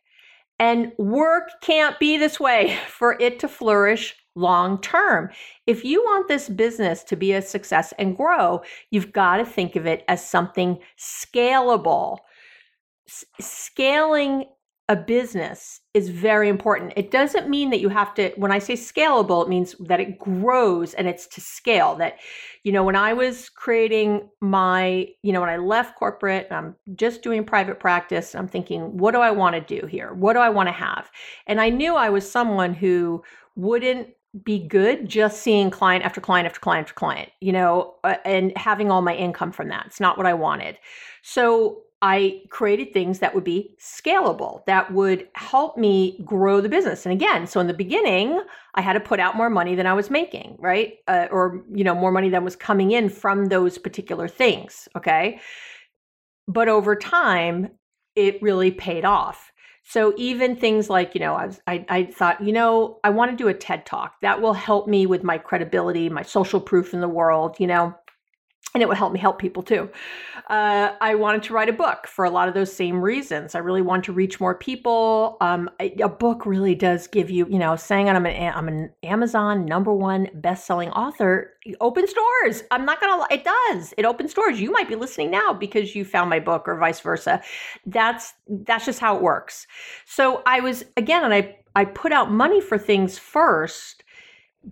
And 0.59 0.92
work 0.99 1.49
can't 1.62 1.99
be 1.99 2.18
this 2.18 2.38
way 2.38 2.76
for 2.88 3.16
it 3.20 3.38
to 3.40 3.49
flourish 3.49 4.16
long 4.34 4.80
term. 4.80 5.30
If 5.66 5.84
you 5.84 6.02
want 6.02 6.28
this 6.28 6.49
business 6.49 7.02
to 7.04 7.16
be 7.16 7.32
a 7.32 7.42
success 7.42 7.92
and 7.99 8.16
grow, 8.16 8.62
you've 8.90 9.12
got 9.12 9.38
to 9.38 9.44
think 9.44 9.76
of 9.76 9.87
it 9.87 10.04
as 10.08 10.26
something 10.26 10.78
scalable. 10.99 12.18
S- 13.08 13.25
scaling 13.40 14.46
a 14.90 14.96
business 14.96 15.82
is 15.94 16.08
very 16.08 16.49
important. 16.49 16.92
It 16.96 17.12
doesn't 17.12 17.49
mean 17.49 17.70
that 17.70 17.78
you 17.78 17.88
have 17.90 18.12
to, 18.14 18.32
when 18.34 18.50
I 18.50 18.58
say 18.58 18.75
scalable, 18.75 19.44
it 19.44 19.49
means 19.49 19.76
that 19.87 20.00
it 20.00 20.18
grows 20.18 20.94
and 20.94 21.06
it's 21.06 21.28
to 21.28 21.40
scale. 21.40 21.94
That, 21.94 22.16
you 22.64 22.72
know, 22.72 22.82
when 22.82 22.96
I 22.96 23.12
was 23.12 23.49
creating 23.49 24.28
my, 24.40 25.06
you 25.22 25.32
know, 25.32 25.40
when 25.42 25.49
I 25.49 25.58
left 25.58 25.96
corporate, 25.96 26.49
and 26.50 26.56
I'm 26.56 26.96
just 26.96 27.22
doing 27.22 27.44
private 27.44 27.78
practice, 27.78 28.34
I'm 28.34 28.49
thinking, 28.49 28.99
what 28.99 29.12
do 29.12 29.20
I 29.20 29.30
want 29.30 29.54
to 29.54 29.80
do 29.80 29.87
here? 29.87 30.12
What 30.12 30.32
do 30.32 30.40
I 30.40 30.50
want 30.50 30.66
to 30.66 30.72
have? 30.72 31.08
And 31.46 31.60
I 31.60 31.68
knew 31.68 31.94
I 31.94 32.10
was 32.10 32.28
someone 32.28 32.75
who 32.75 33.22
wouldn't 33.54 34.08
be 34.44 34.66
good 34.66 35.08
just 35.08 35.42
seeing 35.42 35.70
client 35.70 36.04
after 36.04 36.20
client 36.20 36.46
after 36.46 36.60
client 36.60 36.84
after 36.84 36.94
client, 36.94 37.30
you 37.40 37.52
know, 37.52 37.94
uh, 38.04 38.16
and 38.25 38.56
having 38.56 38.90
all 38.90 39.02
my 39.02 39.14
income 39.14 39.52
from 39.52 39.68
that. 39.68 39.87
It's 39.87 40.00
not 40.00 40.16
what 40.16 40.26
I 40.26 40.34
wanted. 40.34 40.78
So 41.22 41.83
I 42.02 42.42
created 42.48 42.92
things 42.92 43.18
that 43.18 43.35
would 43.35 43.44
be 43.44 43.76
scalable, 43.78 44.64
that 44.64 44.90
would 44.92 45.28
help 45.35 45.76
me 45.76 46.18
grow 46.24 46.62
the 46.62 46.68
business. 46.68 47.05
And 47.05 47.12
again, 47.12 47.46
so 47.46 47.61
in 47.61 47.66
the 47.66 47.74
beginning, 47.74 48.40
I 48.74 48.81
had 48.81 48.94
to 48.94 49.00
put 49.00 49.20
out 49.20 49.37
more 49.37 49.50
money 49.50 49.74
than 49.74 49.87
I 49.87 49.92
was 49.92 50.09
making, 50.09 50.57
right? 50.59 50.94
Uh, 51.09 51.26
or, 51.31 51.62
you 51.70 51.85
know, 51.85 51.94
more 51.94 52.12
money 52.12 52.31
than 52.31 52.42
was 52.42 52.57
coming 52.57 52.92
in 52.92 53.11
from 53.11 53.46
those 53.46 53.76
particular 53.76 54.28
things. 54.28 54.88
Okay. 54.96 55.40
But 56.48 56.68
over 56.68 56.96
time, 56.96 57.68
it 58.16 58.40
really 58.42 58.70
paid 58.70 59.05
off. 59.05 59.49
So 59.90 60.14
even 60.16 60.55
things 60.55 60.88
like, 60.88 61.16
you 61.16 61.20
know, 61.20 61.35
I, 61.35 61.46
was, 61.46 61.61
I, 61.66 61.85
I 61.88 62.05
thought, 62.05 62.40
you 62.40 62.53
know, 62.53 63.00
I 63.03 63.11
want 63.11 63.33
to 63.33 63.37
do 63.37 63.48
a 63.48 63.55
TED 63.55 63.87
talk. 63.87 64.20
That 64.20 64.40
will 64.40 64.53
help 64.53 64.87
me 64.87 65.05
with 65.05 65.24
my 65.24 65.37
credibility, 65.37 66.09
my 66.09 66.22
social 66.22 66.61
proof 66.61 66.94
in 66.94 67.00
the 67.00 67.09
world, 67.09 67.59
you 67.59 67.66
know, 67.66 67.92
and 68.74 68.83
it 68.83 68.88
would 68.88 68.98
help 68.98 69.12
me 69.12 69.18
help 69.18 69.38
people 69.38 69.62
too. 69.62 69.90
Uh, 70.48 70.94
I 71.00 71.14
wanted 71.14 71.44
to 71.44 71.52
write 71.52 71.68
a 71.68 71.72
book 71.72 72.06
for 72.06 72.24
a 72.24 72.30
lot 72.30 72.48
of 72.48 72.54
those 72.54 72.72
same 72.72 73.00
reasons. 73.00 73.54
I 73.54 73.59
really 73.59 73.83
want 73.83 74.04
to 74.04 74.12
reach 74.12 74.40
more 74.40 74.54
people. 74.54 75.37
Um, 75.40 75.70
a, 75.80 75.92
a, 76.02 76.09
book 76.09 76.44
really 76.44 76.74
does 76.74 77.06
give 77.06 77.30
you, 77.30 77.46
you 77.48 77.59
know, 77.59 77.76
saying 77.76 78.09
I'm 78.09 78.26
an, 78.26 78.52
I'm 78.52 78.66
an 78.66 78.90
Amazon 79.04 79.64
number 79.64 79.92
one 79.92 80.28
best-selling 80.35 80.90
author 80.90 81.52
opens 81.80 82.12
doors. 82.12 82.64
I'm 82.70 82.85
not 82.85 83.00
gonna. 83.00 83.16
lie, 83.16 83.28
It 83.30 83.44
does. 83.44 83.94
It 83.96 84.04
opens 84.04 84.35
doors. 84.35 84.61
You 84.61 84.72
might 84.72 84.88
be 84.88 84.96
listening 84.96 85.30
now 85.30 85.52
because 85.52 85.94
you 85.94 86.04
found 86.04 86.30
my 86.30 86.40
book, 86.40 86.66
or 86.66 86.76
vice 86.76 87.00
versa. 87.00 87.42
That's 87.87 88.33
that's 88.48 88.87
just 88.87 88.98
how 88.98 89.16
it 89.16 89.22
works. 89.22 89.66
So 90.04 90.42
I 90.46 90.61
was 90.61 90.85
again, 90.96 91.24
and 91.24 91.35
I 91.35 91.56
I 91.74 91.85
put 91.85 92.12
out 92.12 92.33
money 92.33 92.61
for 92.61 92.78
things 92.78 93.18
first 93.18 94.02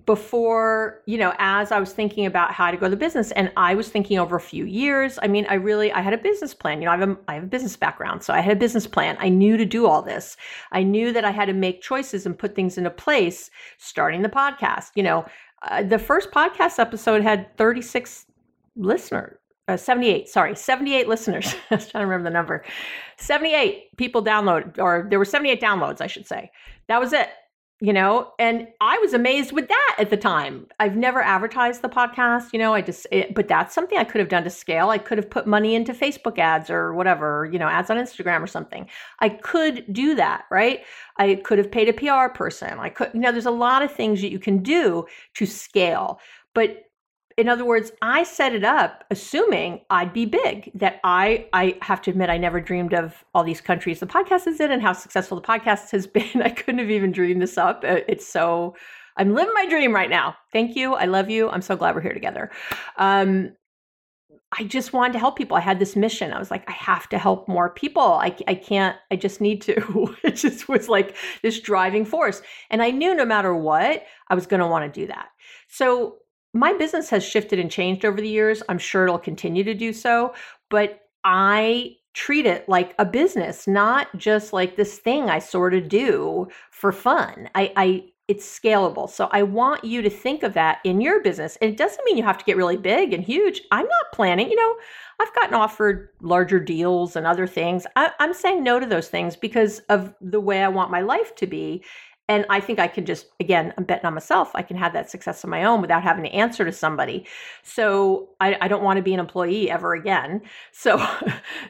before 0.04 1.00
you 1.06 1.16
know 1.16 1.32
as 1.38 1.72
i 1.72 1.80
was 1.80 1.94
thinking 1.94 2.26
about 2.26 2.52
how 2.52 2.70
to 2.70 2.76
grow 2.76 2.90
the 2.90 2.96
business 2.96 3.30
and 3.32 3.50
i 3.56 3.74
was 3.74 3.88
thinking 3.88 4.18
over 4.18 4.36
a 4.36 4.40
few 4.40 4.66
years 4.66 5.18
i 5.22 5.26
mean 5.26 5.46
i 5.48 5.54
really 5.54 5.90
i 5.92 6.02
had 6.02 6.12
a 6.12 6.18
business 6.18 6.52
plan. 6.52 6.82
You 6.82 6.84
know 6.84 6.92
i 6.92 6.98
have 6.98 7.08
a, 7.08 7.16
I 7.26 7.34
have 7.34 7.44
a 7.44 7.46
business 7.46 7.74
background 7.74 8.22
so 8.22 8.34
i 8.34 8.40
had 8.40 8.54
a 8.54 8.60
business 8.60 8.86
plan. 8.86 9.16
I 9.18 9.30
knew 9.30 9.56
to 9.56 9.64
do 9.64 9.86
all 9.86 10.02
this. 10.02 10.36
I 10.72 10.82
knew 10.82 11.10
that 11.12 11.24
i 11.24 11.30
had 11.30 11.46
to 11.46 11.54
make 11.54 11.80
choices 11.80 12.26
and 12.26 12.38
put 12.38 12.54
things 12.54 12.76
into 12.76 12.90
place 12.90 13.50
starting 13.78 14.20
the 14.20 14.28
podcast. 14.28 14.90
You 14.94 15.04
know 15.04 15.26
uh, 15.62 15.82
the 15.82 15.98
first 15.98 16.30
podcast 16.32 16.78
episode 16.78 17.22
had 17.22 17.56
36 17.56 18.26
listeners 18.76 19.38
uh, 19.68 19.76
78 19.78 20.28
sorry 20.28 20.54
78 20.54 21.08
listeners. 21.08 21.54
I 21.70 21.76
was 21.76 21.88
trying 21.88 22.02
to 22.02 22.06
remember 22.06 22.28
the 22.28 22.34
number. 22.34 22.62
78 23.16 23.96
people 23.96 24.22
downloaded 24.22 24.78
or 24.78 25.06
there 25.08 25.18
were 25.18 25.24
78 25.24 25.62
downloads 25.62 26.02
i 26.02 26.06
should 26.06 26.26
say. 26.26 26.50
That 26.88 27.00
was 27.00 27.14
it 27.14 27.30
you 27.80 27.92
know 27.92 28.32
and 28.38 28.66
i 28.80 28.98
was 28.98 29.14
amazed 29.14 29.52
with 29.52 29.68
that 29.68 29.96
at 29.98 30.10
the 30.10 30.16
time. 30.16 30.66
I've 30.80 30.96
never 30.96 31.20
advertised 31.22 31.82
the 31.82 31.88
podcast 31.88 32.52
you 32.52 32.58
know 32.58 32.74
i 32.74 32.80
just 32.80 33.06
it, 33.12 33.34
but 33.34 33.48
that's 33.48 33.74
something 33.74 33.98
i 33.98 34.04
could 34.04 34.18
have 34.20 34.28
done 34.28 34.44
to 34.44 34.50
scale. 34.50 34.90
I 34.90 34.98
could 34.98 35.18
have 35.18 35.30
put 35.30 35.46
money 35.46 35.74
into 35.74 35.92
facebook 35.92 36.38
ads 36.38 36.70
or 36.70 36.92
whatever 36.94 37.48
you 37.52 37.58
know 37.58 37.68
ads 37.68 37.90
on 37.90 37.96
instagram 37.96 38.42
or 38.42 38.46
something. 38.46 38.88
I 39.20 39.28
could 39.28 39.84
do 39.92 40.14
that 40.16 40.44
right? 40.50 40.80
I 41.18 41.36
could 41.36 41.58
have 41.58 41.70
paid 41.70 41.88
a 41.88 41.92
pr 41.92 42.32
person. 42.34 42.78
I 42.78 42.88
could 42.88 43.10
you 43.14 43.20
know 43.20 43.32
there's 43.32 43.46
a 43.46 43.50
lot 43.50 43.82
of 43.82 43.92
things 43.92 44.20
that 44.22 44.30
you 44.30 44.38
can 44.38 44.62
do 44.62 45.06
to 45.34 45.46
scale 45.46 46.20
but 46.54 46.87
in 47.38 47.48
other 47.48 47.64
words, 47.64 47.92
I 48.02 48.24
set 48.24 48.52
it 48.52 48.64
up 48.64 49.04
assuming 49.12 49.80
I'd 49.90 50.12
be 50.12 50.26
big. 50.26 50.72
That 50.74 51.00
I 51.04 51.46
I 51.52 51.78
have 51.82 52.02
to 52.02 52.10
admit 52.10 52.30
I 52.30 52.36
never 52.36 52.60
dreamed 52.60 52.92
of 52.92 53.24
all 53.32 53.44
these 53.44 53.60
countries 53.60 54.00
the 54.00 54.06
podcast 54.06 54.48
is 54.48 54.60
in 54.60 54.72
and 54.72 54.82
how 54.82 54.92
successful 54.92 55.40
the 55.40 55.46
podcast 55.46 55.92
has 55.92 56.06
been. 56.18 56.42
I 56.42 56.50
couldn't 56.50 56.80
have 56.80 56.90
even 56.90 57.12
dreamed 57.12 57.40
this 57.40 57.56
up. 57.56 57.84
Uh, 57.86 58.00
it's 58.08 58.26
so 58.26 58.74
I'm 59.16 59.34
living 59.34 59.54
my 59.54 59.66
dream 59.68 59.94
right 59.94 60.10
now. 60.10 60.36
Thank 60.52 60.74
you. 60.76 60.94
I 60.94 61.06
love 61.06 61.30
you. 61.30 61.48
I'm 61.48 61.62
so 61.62 61.76
glad 61.76 61.94
we're 61.94 62.00
here 62.00 62.12
together. 62.12 62.50
Um, 62.96 63.52
I 64.58 64.64
just 64.64 64.92
wanted 64.92 65.12
to 65.12 65.18
help 65.18 65.36
people. 65.36 65.56
I 65.56 65.60
had 65.60 65.78
this 65.78 65.94
mission. 65.94 66.32
I 66.32 66.38
was 66.38 66.50
like, 66.50 66.68
I 66.68 66.72
have 66.72 67.08
to 67.10 67.18
help 67.18 67.48
more 67.48 67.70
people. 67.70 68.02
I, 68.02 68.34
I 68.46 68.54
can't, 68.54 68.96
I 69.10 69.16
just 69.16 69.40
need 69.40 69.60
to. 69.62 70.16
it 70.24 70.36
just 70.36 70.68
was 70.68 70.88
like 70.88 71.16
this 71.42 71.60
driving 71.60 72.04
force. 72.04 72.42
And 72.70 72.82
I 72.82 72.90
knew 72.90 73.14
no 73.14 73.24
matter 73.24 73.54
what, 73.54 74.04
I 74.28 74.34
was 74.34 74.46
going 74.46 74.60
to 74.60 74.66
want 74.66 74.92
to 74.92 75.00
do 75.00 75.06
that. 75.08 75.28
So 75.68 76.18
my 76.54 76.72
business 76.72 77.10
has 77.10 77.24
shifted 77.24 77.58
and 77.58 77.70
changed 77.70 78.04
over 78.04 78.20
the 78.20 78.28
years. 78.28 78.62
I'm 78.68 78.78
sure 78.78 79.04
it'll 79.04 79.18
continue 79.18 79.64
to 79.64 79.74
do 79.74 79.92
so, 79.92 80.34
but 80.70 81.00
I 81.24 81.96
treat 82.14 82.46
it 82.46 82.68
like 82.68 82.94
a 82.98 83.04
business, 83.04 83.68
not 83.68 84.08
just 84.16 84.52
like 84.52 84.76
this 84.76 84.98
thing 84.98 85.30
I 85.30 85.38
sort 85.38 85.74
of 85.74 85.88
do 85.88 86.48
for 86.70 86.90
fun. 86.90 87.48
I, 87.54 87.72
I 87.76 88.04
it's 88.28 88.46
scalable. 88.46 89.08
So 89.08 89.28
I 89.32 89.42
want 89.42 89.84
you 89.84 90.02
to 90.02 90.10
think 90.10 90.42
of 90.42 90.52
that 90.52 90.80
in 90.84 91.00
your 91.00 91.22
business. 91.22 91.56
And 91.62 91.70
it 91.70 91.78
doesn't 91.78 92.04
mean 92.04 92.18
you 92.18 92.24
have 92.24 92.36
to 92.36 92.44
get 92.44 92.58
really 92.58 92.76
big 92.76 93.14
and 93.14 93.24
huge. 93.24 93.62
I'm 93.72 93.86
not 93.86 94.12
planning, 94.12 94.50
you 94.50 94.56
know, 94.56 94.76
I've 95.18 95.34
gotten 95.34 95.54
offered 95.54 96.10
larger 96.20 96.60
deals 96.60 97.16
and 97.16 97.26
other 97.26 97.46
things. 97.46 97.86
I, 97.96 98.12
I'm 98.20 98.34
saying 98.34 98.62
no 98.62 98.78
to 98.78 98.86
those 98.86 99.08
things 99.08 99.34
because 99.34 99.78
of 99.88 100.14
the 100.20 100.40
way 100.40 100.62
I 100.62 100.68
want 100.68 100.90
my 100.90 101.00
life 101.00 101.34
to 101.36 101.46
be 101.46 101.82
and 102.28 102.44
I 102.50 102.60
think 102.60 102.78
I 102.78 102.88
can 102.88 103.06
just, 103.06 103.26
again, 103.40 103.72
I'm 103.78 103.84
betting 103.84 104.04
on 104.04 104.14
myself. 104.14 104.50
I 104.54 104.62
can 104.62 104.76
have 104.76 104.92
that 104.92 105.10
success 105.10 105.44
on 105.44 105.50
my 105.50 105.64
own 105.64 105.80
without 105.80 106.02
having 106.02 106.24
to 106.24 106.30
answer 106.30 106.64
to 106.64 106.72
somebody. 106.72 107.26
So 107.62 108.28
I, 108.38 108.56
I 108.60 108.68
don't 108.68 108.82
want 108.82 108.98
to 108.98 109.02
be 109.02 109.14
an 109.14 109.20
employee 109.20 109.70
ever 109.70 109.94
again. 109.94 110.42
So, 110.72 111.04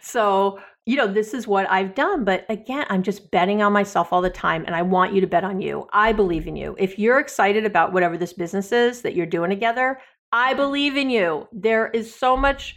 so, 0.02 0.58
you 0.84 0.96
know, 0.96 1.06
this 1.06 1.32
is 1.32 1.46
what 1.46 1.70
I've 1.70 1.94
done. 1.94 2.24
But 2.24 2.44
again, 2.48 2.84
I'm 2.90 3.02
just 3.02 3.30
betting 3.30 3.62
on 3.62 3.72
myself 3.72 4.12
all 4.12 4.20
the 4.20 4.28
time. 4.28 4.64
And 4.66 4.74
I 4.74 4.82
want 4.82 5.14
you 5.14 5.20
to 5.20 5.26
bet 5.26 5.44
on 5.44 5.60
you. 5.60 5.86
I 5.92 6.12
believe 6.12 6.46
in 6.46 6.56
you. 6.56 6.76
If 6.78 6.98
you're 6.98 7.20
excited 7.20 7.64
about 7.64 7.92
whatever 7.92 8.18
this 8.18 8.32
business 8.32 8.70
is 8.70 9.02
that 9.02 9.14
you're 9.14 9.26
doing 9.26 9.50
together, 9.50 9.98
I 10.32 10.52
believe 10.52 10.96
in 10.96 11.08
you. 11.08 11.48
There 11.52 11.88
is 11.88 12.14
so 12.14 12.36
much 12.36 12.76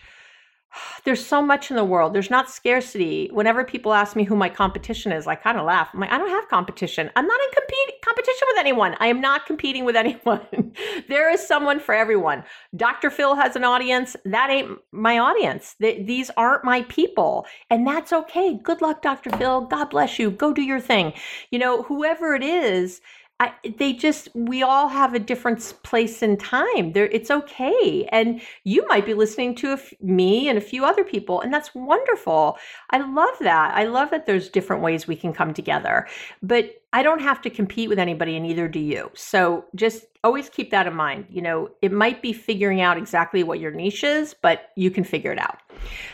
there's 1.05 1.25
so 1.25 1.41
much 1.41 1.69
in 1.69 1.75
the 1.75 1.83
world. 1.83 2.13
There's 2.13 2.29
not 2.29 2.49
scarcity. 2.49 3.29
Whenever 3.31 3.63
people 3.63 3.93
ask 3.93 4.15
me 4.15 4.23
who 4.23 4.35
my 4.35 4.49
competition 4.49 5.11
is, 5.11 5.27
I 5.27 5.35
kind 5.35 5.57
of 5.57 5.65
laugh. 5.65 5.89
I'm 5.93 5.99
like, 5.99 6.11
I 6.11 6.17
don't 6.17 6.29
have 6.29 6.47
competition. 6.49 7.09
I'm 7.15 7.27
not 7.27 7.39
in 7.41 7.49
compete- 7.53 8.01
competition 8.03 8.47
with 8.49 8.59
anyone. 8.59 8.95
I 8.99 9.07
am 9.07 9.21
not 9.21 9.45
competing 9.45 9.85
with 9.85 9.95
anyone. 9.97 10.73
there 11.07 11.31
is 11.31 11.45
someone 11.45 11.79
for 11.79 11.93
everyone. 11.93 12.43
Dr. 12.75 13.09
Phil 13.09 13.35
has 13.35 13.55
an 13.55 13.63
audience. 13.63 14.15
That 14.25 14.49
ain't 14.49 14.77
my 14.91 15.17
audience. 15.19 15.75
Th- 15.81 16.05
these 16.05 16.29
aren't 16.37 16.63
my 16.63 16.83
people. 16.83 17.45
And 17.69 17.85
that's 17.85 18.13
okay. 18.13 18.57
Good 18.61 18.81
luck, 18.81 19.01
Dr. 19.01 19.29
Phil. 19.31 19.61
God 19.61 19.89
bless 19.89 20.19
you. 20.19 20.31
Go 20.31 20.53
do 20.53 20.61
your 20.61 20.79
thing. 20.79 21.13
You 21.51 21.59
know, 21.59 21.83
whoever 21.83 22.35
it 22.35 22.43
is, 22.43 23.01
I, 23.41 23.53
they 23.75 23.93
just 23.93 24.29
we 24.35 24.61
all 24.61 24.87
have 24.87 25.15
a 25.15 25.19
different 25.19 25.73
place 25.81 26.21
in 26.21 26.37
time. 26.37 26.91
There 26.91 27.07
it's 27.07 27.31
okay. 27.31 28.07
And 28.11 28.39
you 28.65 28.87
might 28.87 29.03
be 29.03 29.15
listening 29.15 29.55
to 29.55 29.79
me 29.99 30.47
and 30.47 30.59
a 30.59 30.61
few 30.61 30.85
other 30.85 31.03
people 31.03 31.41
and 31.41 31.51
that's 31.51 31.73
wonderful. 31.73 32.59
I 32.91 32.99
love 32.99 33.35
that. 33.39 33.73
I 33.73 33.85
love 33.85 34.11
that 34.11 34.27
there's 34.27 34.47
different 34.47 34.83
ways 34.83 35.07
we 35.07 35.15
can 35.15 35.33
come 35.33 35.55
together. 35.55 36.07
But 36.43 36.75
i 36.93 37.01
don't 37.01 37.21
have 37.21 37.41
to 37.41 37.49
compete 37.49 37.87
with 37.89 37.97
anybody 37.97 38.35
and 38.35 38.45
neither 38.45 38.67
do 38.67 38.79
you. 38.79 39.09
So 39.15 39.65
just 39.73 40.05
always 40.23 40.47
keep 40.47 40.69
that 40.69 40.85
in 40.85 40.93
mind. 40.93 41.25
You 41.31 41.41
know 41.41 41.71
it 41.81 41.91
might 41.91 42.21
be 42.21 42.33
figuring 42.33 42.79
out 42.79 42.95
exactly 42.95 43.41
what 43.43 43.59
your 43.59 43.71
niche 43.71 44.03
is 44.03 44.35
but 44.35 44.69
you 44.75 44.91
can 44.91 45.03
figure 45.03 45.31
it 45.31 45.39
out. 45.39 45.61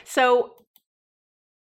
So 0.05 0.53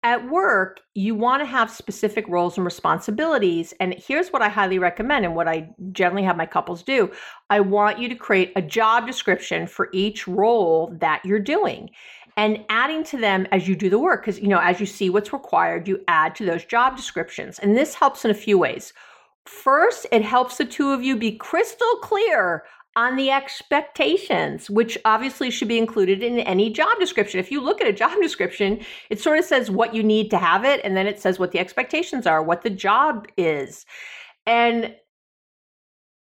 at 0.08 0.30
work, 0.30 0.80
you 0.94 1.14
want 1.14 1.42
to 1.42 1.44
have 1.44 1.70
specific 1.70 2.26
roles 2.28 2.56
and 2.56 2.64
responsibilities. 2.64 3.74
And 3.78 3.92
here's 3.92 4.30
what 4.30 4.40
I 4.40 4.48
highly 4.48 4.78
recommend 4.78 5.26
and 5.26 5.36
what 5.36 5.46
I 5.46 5.68
generally 5.92 6.22
have 6.22 6.38
my 6.38 6.46
couples 6.46 6.82
do 6.82 7.12
I 7.50 7.60
want 7.60 7.98
you 7.98 8.08
to 8.08 8.14
create 8.14 8.52
a 8.56 8.62
job 8.62 9.06
description 9.06 9.66
for 9.66 9.90
each 9.92 10.26
role 10.26 10.96
that 10.98 11.22
you're 11.26 11.38
doing 11.38 11.90
and 12.38 12.64
adding 12.70 13.04
to 13.04 13.18
them 13.18 13.46
as 13.52 13.68
you 13.68 13.76
do 13.76 13.90
the 13.90 13.98
work. 13.98 14.22
Because, 14.22 14.40
you 14.40 14.48
know, 14.48 14.60
as 14.60 14.80
you 14.80 14.86
see 14.86 15.10
what's 15.10 15.34
required, 15.34 15.86
you 15.86 16.02
add 16.08 16.34
to 16.36 16.46
those 16.46 16.64
job 16.64 16.96
descriptions. 16.96 17.58
And 17.58 17.76
this 17.76 17.94
helps 17.94 18.24
in 18.24 18.30
a 18.30 18.34
few 18.46 18.56
ways. 18.56 18.94
First, 19.44 20.06
it 20.10 20.22
helps 20.22 20.56
the 20.56 20.64
two 20.64 20.90
of 20.90 21.02
you 21.02 21.16
be 21.16 21.32
crystal 21.32 21.96
clear 22.02 22.64
on 22.98 23.14
the 23.14 23.30
expectations, 23.30 24.68
which 24.68 24.98
obviously 25.04 25.52
should 25.52 25.68
be 25.68 25.78
included 25.78 26.20
in 26.20 26.40
any 26.40 26.68
job 26.68 26.88
description. 26.98 27.38
If 27.38 27.52
you 27.52 27.60
look 27.60 27.80
at 27.80 27.86
a 27.86 27.92
job 27.92 28.20
description, 28.20 28.80
it 29.08 29.20
sort 29.20 29.38
of 29.38 29.44
says 29.44 29.70
what 29.70 29.94
you 29.94 30.02
need 30.02 30.32
to 30.32 30.36
have 30.36 30.64
it, 30.64 30.80
and 30.82 30.96
then 30.96 31.06
it 31.06 31.20
says 31.20 31.38
what 31.38 31.52
the 31.52 31.60
expectations 31.60 32.26
are, 32.26 32.42
what 32.42 32.62
the 32.62 32.70
job 32.70 33.28
is. 33.36 33.86
And 34.46 34.96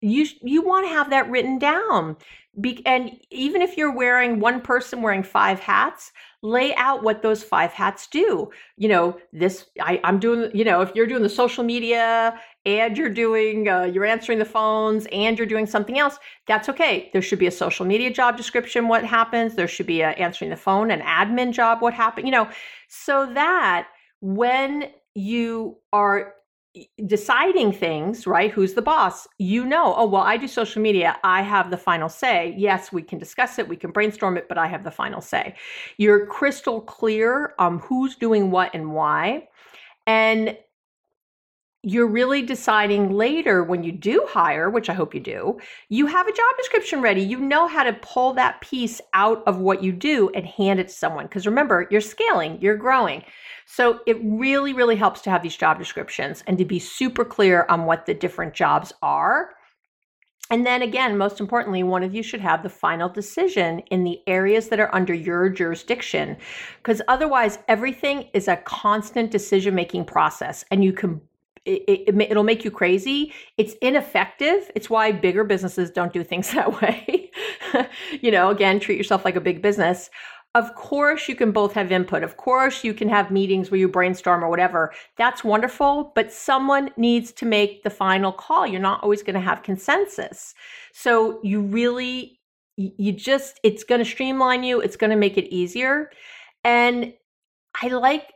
you 0.02 0.26
you 0.42 0.64
want 0.64 0.88
to 0.88 0.94
have 0.94 1.12
that 1.12 1.30
written 1.30 1.60
down. 1.60 2.18
Be, 2.60 2.84
and 2.88 3.12
even 3.30 3.62
if 3.62 3.78
you're 3.78 3.96
wearing 3.96 4.40
one 4.40 4.60
person 4.60 5.04
wearing 5.04 5.22
five 5.22 5.60
hats, 5.60 6.12
lay 6.42 6.74
out 6.78 7.04
what 7.04 7.22
those 7.22 7.44
five 7.44 7.74
hats 7.74 8.08
do. 8.08 8.50
You 8.76 8.90
know, 8.90 9.20
this 9.32 9.68
I, 9.80 10.02
I'm 10.04 10.20
doing. 10.20 10.50
You 10.56 10.66
know, 10.66 10.82
if 10.82 10.96
you're 10.96 11.06
doing 11.06 11.22
the 11.22 11.30
social 11.30 11.64
media 11.64 12.40
and 12.66 12.98
you're 12.98 13.10
doing 13.10 13.70
uh, 13.70 13.84
you're 13.84 14.06
answering 14.06 14.40
the 14.40 14.46
phones 14.46 15.08
and 15.12 15.38
you're 15.38 15.48
doing 15.48 15.66
something 15.66 16.00
else 16.00 16.18
that's 16.48 16.70
okay. 16.70 17.10
There 17.14 17.22
should 17.22 17.40
be 17.40 17.48
a 17.48 17.52
social 17.52 17.86
media 17.86 18.12
job 18.12 18.38
description 18.38 18.88
what 18.88 19.04
happens. 19.04 19.56
There 19.56 19.68
should 19.68 19.88
be 19.88 20.02
a 20.02 20.10
answering 20.10 20.50
the 20.50 20.58
phone 20.58 20.92
an 20.92 21.02
admin 21.02 21.52
job 21.52 21.82
what 21.82 21.94
happened 21.94 22.28
you 22.28 22.32
know. 22.32 22.50
So 22.88 23.32
that 23.34 23.88
when 24.22 24.90
you 25.14 25.78
are 25.94 26.34
deciding 27.06 27.72
things 27.72 28.28
right 28.28 28.52
who's 28.52 28.74
the 28.74 28.82
boss 28.82 29.30
you 29.38 29.64
know 29.64 29.96
oh 29.96 30.06
well 30.06 30.24
i 30.24 30.36
do 30.36 30.48
social 30.48 30.82
media. 30.82 31.18
I 31.24 31.42
have 31.42 31.72
the 31.72 31.78
final 31.78 32.10
say. 32.10 32.54
Yes 32.58 32.92
we 32.92 33.02
can 33.02 33.20
discuss 33.20 33.60
it 33.60 33.70
we 33.70 33.78
can 33.78 33.92
brainstorm 33.92 34.38
it 34.38 34.50
but 34.50 34.58
i 34.58 34.68
have 34.68 34.84
the 34.84 34.92
final 34.92 35.22
say. 35.22 35.56
You're 35.98 36.26
crystal 36.26 36.82
clear 36.82 37.54
on 37.60 37.80
who's 37.80 38.16
doing 38.16 38.52
what 38.52 38.72
and 38.74 38.92
why. 38.92 39.48
And 40.08 40.58
you're 41.86 42.08
really 42.08 42.42
deciding 42.42 43.12
later 43.12 43.64
when 43.64 43.84
you 43.84 43.92
do 43.92 44.26
hire, 44.28 44.72
which 44.72 44.90
I 44.90 44.94
hope 44.94 45.14
you 45.14 45.20
do, 45.20 45.60
you 45.88 46.08
have 46.08 46.28
a 46.28 46.32
job 46.32 46.58
description 46.58 47.00
ready. 47.00 47.22
You 47.22 47.40
know 47.40 47.68
how 47.68 47.84
to 47.84 47.94
pull 47.94 48.34
that 48.34 48.60
piece 48.60 49.00
out 49.14 49.44
of 49.46 49.60
what 49.60 49.84
you 49.84 49.92
do 49.92 50.32
and 50.34 50.48
hand 50.48 50.80
it 50.80 50.88
to 50.88 50.94
someone. 50.94 51.26
Because 51.26 51.46
remember, 51.46 51.88
you're 51.92 52.02
scaling, 52.02 52.60
you're 52.60 52.76
growing. 52.76 53.24
So 53.68 54.00
it 54.08 54.18
really, 54.24 54.74
really 54.74 54.96
helps 54.96 55.22
to 55.22 55.30
have 55.30 55.44
these 55.44 55.56
job 55.56 55.78
descriptions 55.78 56.44
and 56.48 56.58
to 56.58 56.66
be 56.66 56.80
super 56.80 57.24
clear 57.24 57.68
on 57.70 57.86
what 57.86 58.08
the 58.08 58.16
different 58.16 58.56
jobs 58.56 58.92
are. 59.04 59.52
And 60.50 60.66
then 60.66 60.82
again, 60.82 61.20
most 61.20 61.40
importantly, 61.40 61.84
one 61.84 62.02
of 62.02 62.16
you 62.16 62.24
should 62.24 62.42
have 62.42 62.64
the 62.64 62.70
final 62.70 63.10
decision 63.10 63.80
in 63.92 64.04
the 64.04 64.22
areas 64.26 64.70
that 64.70 64.80
are 64.80 64.94
under 64.94 65.14
your 65.14 65.50
jurisdiction. 65.50 66.38
Because 66.78 67.02
otherwise, 67.08 67.60
everything 67.68 68.30
is 68.34 68.48
a 68.48 68.58
constant 68.58 69.30
decision 69.30 69.76
making 69.76 70.06
process 70.06 70.66
and 70.72 70.84
you 70.84 70.92
can 70.92 71.22
it, 71.66 72.04
it, 72.08 72.36
will 72.36 72.44
make 72.44 72.64
you 72.64 72.72
crazy. 72.72 73.34
It's 73.58 73.74
ineffective. 73.82 74.70
It's 74.76 74.90
why 74.90 75.12
bigger 75.12 75.44
businesses 75.44 75.90
don't 75.90 76.14
do 76.14 76.24
things 76.24 76.52
that 76.54 76.82
way. 76.82 77.32
you 78.22 78.32
know, 78.32 78.50
again, 78.50 78.80
treat 78.80 78.98
yourself 78.98 79.26
like 79.26 79.36
a 79.36 79.42
big 79.42 79.62
business. 79.62 80.10
Of 80.54 80.74
course, 80.76 81.28
you 81.28 81.36
can 81.36 81.52
both 81.52 81.74
have 81.74 81.92
input. 81.92 82.24
Of 82.24 82.38
course, 82.38 82.84
you 82.84 82.94
can 82.94 83.10
have 83.10 83.30
meetings 83.30 83.70
where 83.70 83.80
you 83.80 83.90
brainstorm 83.90 84.42
or 84.42 84.50
whatever. 84.50 84.94
That's 85.18 85.44
wonderful, 85.44 86.14
but 86.16 86.32
someone 86.32 86.92
needs 86.96 87.34
to 87.34 87.46
make 87.46 87.84
the 87.84 87.90
final 87.90 88.32
call. 88.32 88.66
You're 88.66 88.80
not 88.80 89.04
always 89.04 89.22
going 89.22 89.34
to 89.34 89.42
have 89.42 89.64
consensus. 89.64 90.54
So, 90.94 91.42
you 91.44 91.60
really, 91.60 92.40
you 92.78 93.12
just, 93.12 93.60
it's 93.64 93.84
going 93.84 94.00
to 94.00 94.06
streamline 94.06 94.64
you, 94.64 94.80
it's 94.80 94.96
going 94.96 95.10
to 95.10 95.18
make 95.18 95.38
it 95.38 95.54
easier. 95.54 96.10
And 96.64 97.14
I 97.82 97.90
like 97.90 98.32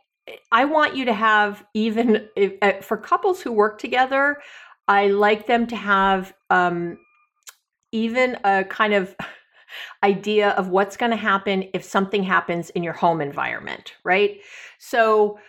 I 0.52 0.66
want 0.66 0.96
you 0.96 1.06
to 1.06 1.14
have 1.14 1.66
even 1.74 2.28
if, 2.36 2.54
uh, 2.62 2.82
for 2.82 2.98
couples 2.98 3.42
who 3.42 3.52
work 3.52 3.80
together, 3.80 4.38
I 4.88 5.08
like 5.08 5.48
them 5.48 5.68
to 5.68 5.76
have 5.76 6.34
um, 6.50 6.98
even 7.92 8.38
a 8.44 8.64
kind 8.64 8.94
of 8.94 9.16
idea 10.04 10.52
of 10.52 10.70
what's 10.70 10.98
going 10.98 11.12
to 11.12 11.18
happen 11.18 11.66
if 11.74 11.84
something 11.84 12.24
happens 12.24 12.70
in 12.72 12.84
your 12.84 12.94
home 12.94 13.22
environment, 13.22 13.94
right? 14.04 14.40
So, 14.80 15.40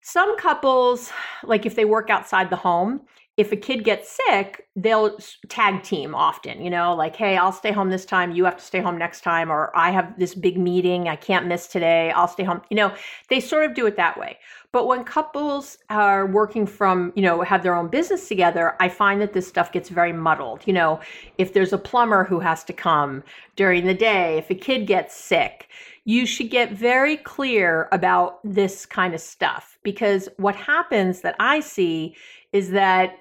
some 0.00 0.38
couples, 0.38 1.10
like 1.42 1.66
if 1.66 1.74
they 1.74 1.84
work 1.84 2.08
outside 2.08 2.48
the 2.48 2.56
home, 2.56 3.02
if 3.38 3.52
a 3.52 3.56
kid 3.56 3.84
gets 3.84 4.18
sick, 4.26 4.66
they'll 4.74 5.16
tag 5.48 5.84
team 5.84 6.12
often, 6.12 6.60
you 6.60 6.68
know, 6.68 6.92
like, 6.92 7.14
hey, 7.14 7.36
I'll 7.36 7.52
stay 7.52 7.70
home 7.70 7.88
this 7.88 8.04
time, 8.04 8.32
you 8.32 8.44
have 8.44 8.56
to 8.56 8.64
stay 8.64 8.80
home 8.80 8.98
next 8.98 9.20
time, 9.20 9.48
or 9.48 9.70
I 9.76 9.92
have 9.92 10.18
this 10.18 10.34
big 10.34 10.58
meeting, 10.58 11.08
I 11.08 11.14
can't 11.14 11.46
miss 11.46 11.68
today, 11.68 12.10
I'll 12.10 12.26
stay 12.26 12.42
home. 12.42 12.62
You 12.68 12.76
know, 12.76 12.92
they 13.30 13.38
sort 13.38 13.64
of 13.64 13.74
do 13.74 13.86
it 13.86 13.96
that 13.96 14.18
way. 14.18 14.38
But 14.72 14.88
when 14.88 15.04
couples 15.04 15.78
are 15.88 16.26
working 16.26 16.66
from, 16.66 17.12
you 17.14 17.22
know, 17.22 17.40
have 17.42 17.62
their 17.62 17.76
own 17.76 17.86
business 17.86 18.26
together, 18.26 18.74
I 18.80 18.88
find 18.88 19.20
that 19.20 19.32
this 19.32 19.46
stuff 19.46 19.70
gets 19.70 19.88
very 19.88 20.12
muddled. 20.12 20.66
You 20.66 20.72
know, 20.72 21.00
if 21.38 21.52
there's 21.52 21.72
a 21.72 21.78
plumber 21.78 22.24
who 22.24 22.40
has 22.40 22.64
to 22.64 22.72
come 22.72 23.22
during 23.54 23.86
the 23.86 23.94
day, 23.94 24.36
if 24.36 24.50
a 24.50 24.54
kid 24.56 24.88
gets 24.88 25.14
sick, 25.14 25.68
you 26.04 26.26
should 26.26 26.50
get 26.50 26.72
very 26.72 27.16
clear 27.16 27.88
about 27.92 28.40
this 28.42 28.84
kind 28.84 29.14
of 29.14 29.20
stuff 29.20 29.78
because 29.84 30.28
what 30.38 30.56
happens 30.56 31.20
that 31.20 31.36
I 31.38 31.60
see 31.60 32.16
is 32.52 32.70
that 32.70 33.18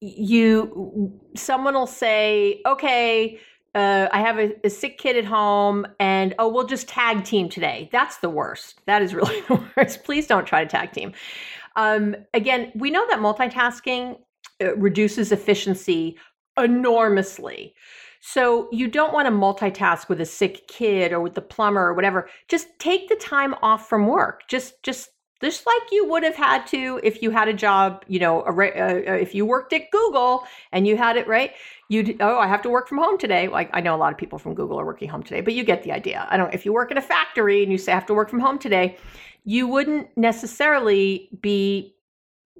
you 0.00 1.12
someone 1.34 1.74
will 1.74 1.86
say 1.86 2.60
okay 2.66 3.38
uh, 3.74 4.08
i 4.12 4.20
have 4.20 4.38
a, 4.38 4.52
a, 4.64 4.70
sick 4.70 4.98
kid 4.98 5.16
at 5.16 5.24
home 5.24 5.86
and 5.98 6.34
oh 6.38 6.48
we'll 6.48 6.66
just 6.66 6.88
tag 6.88 7.24
team 7.24 7.48
today. 7.48 7.88
That's 7.90 8.18
the 8.18 8.30
worst. 8.30 8.80
That 8.86 9.02
is 9.02 9.14
really 9.14 9.40
the 9.48 9.62
worst. 9.76 10.04
Please 10.04 10.26
don't 10.26 10.46
try 10.46 10.62
to 10.62 10.70
tag 10.70 10.92
team. 10.92 11.12
Um, 11.76 12.14
again 12.34 12.70
we 12.74 12.90
know 12.90 13.06
that 13.08 13.18
multitasking 13.18 14.18
uh, 14.62 14.76
reduces 14.76 15.32
efficiency 15.32 16.16
enormously. 16.56 17.74
So 18.26 18.68
you 18.72 18.88
don't 18.88 19.12
want 19.12 19.26
to 19.26 19.32
multitask 19.32 20.08
with 20.08 20.20
a 20.20 20.24
sick 20.24 20.66
kid 20.66 21.12
or 21.12 21.20
with 21.20 21.34
the 21.34 21.42
plumber 21.42 21.88
or 21.88 21.94
whatever. 21.94 22.28
Just 22.48 22.68
take 22.78 23.08
the 23.08 23.16
time 23.16 23.54
off 23.60 23.88
from 23.88 24.06
work. 24.06 24.48
Just 24.48 24.82
just 24.82 25.10
just 25.44 25.66
like 25.66 25.82
you 25.92 26.08
would 26.08 26.22
have 26.22 26.34
had 26.34 26.66
to 26.68 27.00
if 27.02 27.22
you 27.22 27.30
had 27.30 27.48
a 27.48 27.52
job, 27.52 28.04
you 28.08 28.18
know, 28.18 28.42
a, 28.42 28.50
uh, 28.50 29.12
if 29.14 29.34
you 29.34 29.44
worked 29.44 29.72
at 29.72 29.90
Google 29.90 30.46
and 30.72 30.86
you 30.86 30.96
had 30.96 31.16
it 31.16 31.28
right. 31.28 31.52
you'd 31.88 32.16
oh, 32.20 32.38
I 32.38 32.46
have 32.46 32.62
to 32.62 32.70
work 32.70 32.88
from 32.88 32.98
home 32.98 33.18
today. 33.18 33.48
Like 33.48 33.70
I 33.72 33.80
know 33.80 33.94
a 33.94 33.98
lot 33.98 34.12
of 34.12 34.18
people 34.18 34.38
from 34.38 34.54
Google 34.54 34.80
are 34.80 34.86
working 34.86 35.08
home 35.08 35.22
today, 35.22 35.40
but 35.40 35.54
you 35.54 35.64
get 35.64 35.82
the 35.82 35.92
idea. 35.92 36.26
I 36.30 36.36
don't. 36.36 36.52
If 36.54 36.64
you 36.64 36.72
work 36.72 36.90
in 36.90 36.98
a 36.98 37.02
factory 37.02 37.62
and 37.62 37.70
you 37.70 37.78
say 37.78 37.92
I 37.92 37.94
have 37.94 38.06
to 38.06 38.14
work 38.14 38.30
from 38.30 38.40
home 38.40 38.58
today, 38.58 38.96
you 39.44 39.68
wouldn't 39.68 40.08
necessarily 40.16 41.28
be 41.40 41.94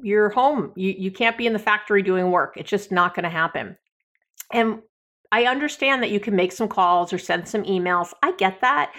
you're 0.03 0.29
home. 0.31 0.73
You 0.77 0.95
you 0.97 1.11
can't 1.11 1.39
be 1.39 1.47
in 1.47 1.53
the 1.53 1.59
factory 1.59 2.03
doing 2.03 2.31
work. 2.31 2.55
It's 2.57 2.71
just 2.71 2.93
not 2.93 3.15
going 3.15 3.25
to 3.25 3.31
happen. 3.31 3.77
And 4.53 4.83
I 5.33 5.47
understand 5.47 6.03
that 6.03 6.11
you 6.11 6.21
can 6.21 6.37
make 6.37 6.53
some 6.53 6.69
calls 6.69 7.13
or 7.13 7.19
send 7.19 7.49
some 7.49 7.65
emails. 7.65 8.13
I 8.23 8.33
get 8.33 8.61
that. 8.61 8.93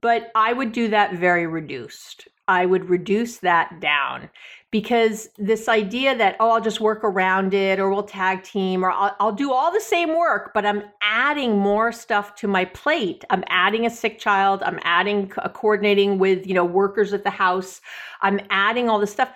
But 0.00 0.30
I 0.34 0.52
would 0.52 0.72
do 0.72 0.88
that 0.88 1.14
very 1.14 1.46
reduced. 1.46 2.28
I 2.46 2.64
would 2.64 2.88
reduce 2.88 3.38
that 3.38 3.78
down 3.80 4.30
because 4.70 5.28
this 5.38 5.68
idea 5.68 6.16
that, 6.16 6.36
oh, 6.40 6.50
I'll 6.50 6.60
just 6.60 6.80
work 6.80 7.02
around 7.02 7.54
it 7.54 7.78
or 7.78 7.90
we'll 7.90 8.02
tag 8.02 8.42
team 8.42 8.84
or 8.84 8.90
I'll, 8.90 9.14
I'll, 9.20 9.32
do 9.32 9.52
all 9.52 9.72
the 9.72 9.80
same 9.80 10.16
work, 10.16 10.52
but 10.54 10.66
I'm 10.66 10.82
adding 11.02 11.58
more 11.58 11.92
stuff 11.92 12.34
to 12.36 12.48
my 12.48 12.66
plate. 12.66 13.24
I'm 13.30 13.44
adding 13.48 13.86
a 13.86 13.90
sick 13.90 14.18
child. 14.18 14.62
I'm 14.62 14.78
adding 14.82 15.32
uh, 15.38 15.48
coordinating 15.48 16.18
with, 16.18 16.46
you 16.46 16.54
know, 16.54 16.64
workers 16.64 17.12
at 17.12 17.24
the 17.24 17.30
house. 17.30 17.80
I'm 18.20 18.40
adding 18.50 18.88
all 18.88 18.98
this 18.98 19.12
stuff. 19.12 19.30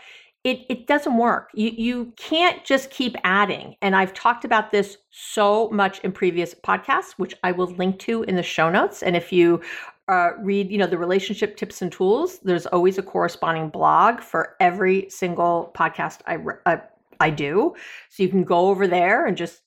It, 0.44 0.66
it 0.68 0.86
doesn't 0.86 1.16
work. 1.16 1.50
You, 1.54 1.70
you 1.70 2.12
can't 2.16 2.64
just 2.64 2.90
keep 2.90 3.14
adding. 3.22 3.76
And 3.80 3.94
I've 3.94 4.12
talked 4.12 4.44
about 4.44 4.72
this 4.72 4.98
so 5.10 5.70
much 5.70 6.00
in 6.00 6.12
previous 6.12 6.52
podcasts, 6.52 7.12
which 7.12 7.34
I 7.44 7.52
will 7.52 7.68
link 7.68 8.00
to 8.00 8.24
in 8.24 8.36
the 8.36 8.42
show 8.42 8.68
notes. 8.68 9.02
And 9.02 9.14
if 9.14 9.32
you 9.32 9.60
uh, 10.08 10.30
read, 10.40 10.70
you 10.70 10.78
know, 10.78 10.86
the 10.86 10.98
relationship 10.98 11.56
tips 11.56 11.80
and 11.82 11.92
tools, 11.92 12.38
there's 12.40 12.66
always 12.66 12.98
a 12.98 13.02
corresponding 13.02 13.68
blog 13.68 14.20
for 14.20 14.56
every 14.60 15.08
single 15.08 15.72
podcast 15.76 16.20
I 16.26 16.38
uh, 16.70 16.78
I 17.20 17.30
do. 17.30 17.74
So 18.10 18.22
you 18.22 18.28
can 18.28 18.44
go 18.44 18.68
over 18.68 18.86
there 18.88 19.26
and 19.26 19.36
just 19.36 19.62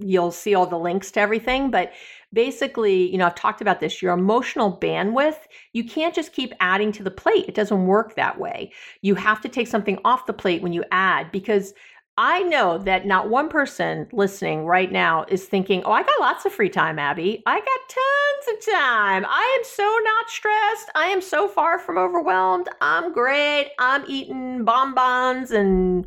you'll 0.00 0.30
see 0.30 0.54
all 0.54 0.66
the 0.66 0.78
links 0.78 1.10
to 1.12 1.20
everything. 1.20 1.70
But 1.70 1.92
basically, 2.32 3.10
you 3.10 3.18
know, 3.18 3.26
I've 3.26 3.34
talked 3.34 3.60
about 3.60 3.80
this. 3.80 4.00
Your 4.02 4.12
emotional 4.12 4.76
bandwidth, 4.78 5.38
you 5.72 5.84
can't 5.84 6.14
just 6.14 6.32
keep 6.32 6.52
adding 6.60 6.92
to 6.92 7.02
the 7.02 7.10
plate. 7.10 7.46
It 7.48 7.54
doesn't 7.54 7.86
work 7.86 8.14
that 8.14 8.38
way. 8.38 8.72
You 9.02 9.14
have 9.16 9.40
to 9.40 9.48
take 9.48 9.66
something 9.66 9.98
off 10.04 10.26
the 10.26 10.32
plate 10.32 10.62
when 10.62 10.72
you 10.72 10.84
add 10.92 11.32
because 11.32 11.72
I 12.20 12.42
know 12.42 12.78
that 12.78 13.06
not 13.06 13.30
one 13.30 13.48
person 13.48 14.08
listening 14.10 14.66
right 14.66 14.90
now 14.90 15.24
is 15.28 15.44
thinking, 15.44 15.84
oh, 15.84 15.92
I 15.92 16.02
got 16.02 16.18
lots 16.18 16.44
of 16.44 16.52
free 16.52 16.68
time, 16.68 16.98
Abby. 16.98 17.44
I 17.46 17.60
got 17.60 18.48
tons 18.48 18.58
of 18.58 18.74
time. 18.74 19.24
I 19.28 19.56
am 19.56 19.64
so 19.64 19.84
not 20.02 20.28
stressed. 20.28 20.90
I 20.96 21.06
am 21.06 21.20
so 21.20 21.46
far 21.46 21.78
from 21.78 21.96
overwhelmed. 21.96 22.68
I'm 22.80 23.12
great. 23.12 23.70
I'm 23.78 24.02
eating 24.08 24.64
bonbons 24.64 25.52
and 25.52 26.06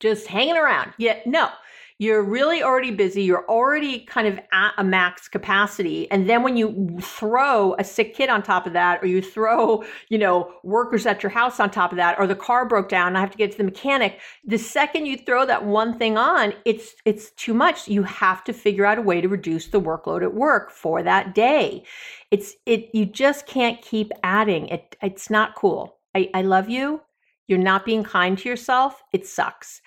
just 0.00 0.26
hanging 0.26 0.56
around. 0.56 0.92
Yeah, 0.98 1.20
no, 1.24 1.50
you're 1.98 2.24
really 2.24 2.60
already 2.60 2.90
busy, 2.90 3.22
you're 3.22 3.48
already 3.48 4.00
kind 4.00 4.26
of 4.26 4.40
at 4.52 4.72
a 4.78 4.82
max 4.82 5.28
capacity. 5.28 6.10
And 6.10 6.28
then 6.28 6.42
when 6.42 6.56
you 6.56 6.98
throw 7.00 7.76
a 7.78 7.84
sick 7.84 8.14
kid 8.14 8.28
on 8.28 8.42
top 8.42 8.66
of 8.66 8.72
that, 8.72 9.00
or 9.00 9.06
you 9.06 9.22
throw, 9.22 9.84
you 10.08 10.18
know, 10.18 10.52
workers 10.64 11.06
at 11.06 11.22
your 11.22 11.30
house 11.30 11.60
on 11.60 11.70
top 11.70 11.92
of 11.92 11.96
that, 11.96 12.18
or 12.18 12.26
the 12.26 12.34
car 12.34 12.66
broke 12.66 12.88
down 12.88 13.08
and 13.08 13.16
I 13.16 13.20
have 13.20 13.30
to 13.30 13.38
get 13.38 13.52
to 13.52 13.58
the 13.58 13.64
mechanic, 13.64 14.20
the 14.44 14.58
second 14.58 15.06
you 15.06 15.16
throw 15.16 15.46
that 15.46 15.64
one 15.64 15.96
thing 15.96 16.18
on, 16.18 16.52
it's 16.64 16.94
it's 17.04 17.30
too 17.32 17.54
much. 17.54 17.86
You 17.86 18.02
have 18.02 18.42
to 18.44 18.52
figure 18.52 18.84
out 18.84 18.98
a 18.98 19.02
way 19.02 19.20
to 19.20 19.28
reduce 19.28 19.68
the 19.68 19.80
workload 19.80 20.22
at 20.22 20.34
work 20.34 20.72
for 20.72 21.02
that 21.04 21.32
day. 21.32 21.84
It's 22.32 22.54
it 22.66 22.90
you 22.92 23.06
just 23.06 23.46
can't 23.46 23.80
keep 23.80 24.10
adding. 24.24 24.66
It 24.66 24.96
it's 25.00 25.30
not 25.30 25.54
cool. 25.54 25.98
I, 26.14 26.28
I 26.34 26.42
love 26.42 26.68
you. 26.68 27.02
You're 27.46 27.58
not 27.58 27.84
being 27.84 28.04
kind 28.04 28.38
to 28.38 28.48
yourself. 28.48 29.02
It 29.12 29.26
sucks. 29.26 29.82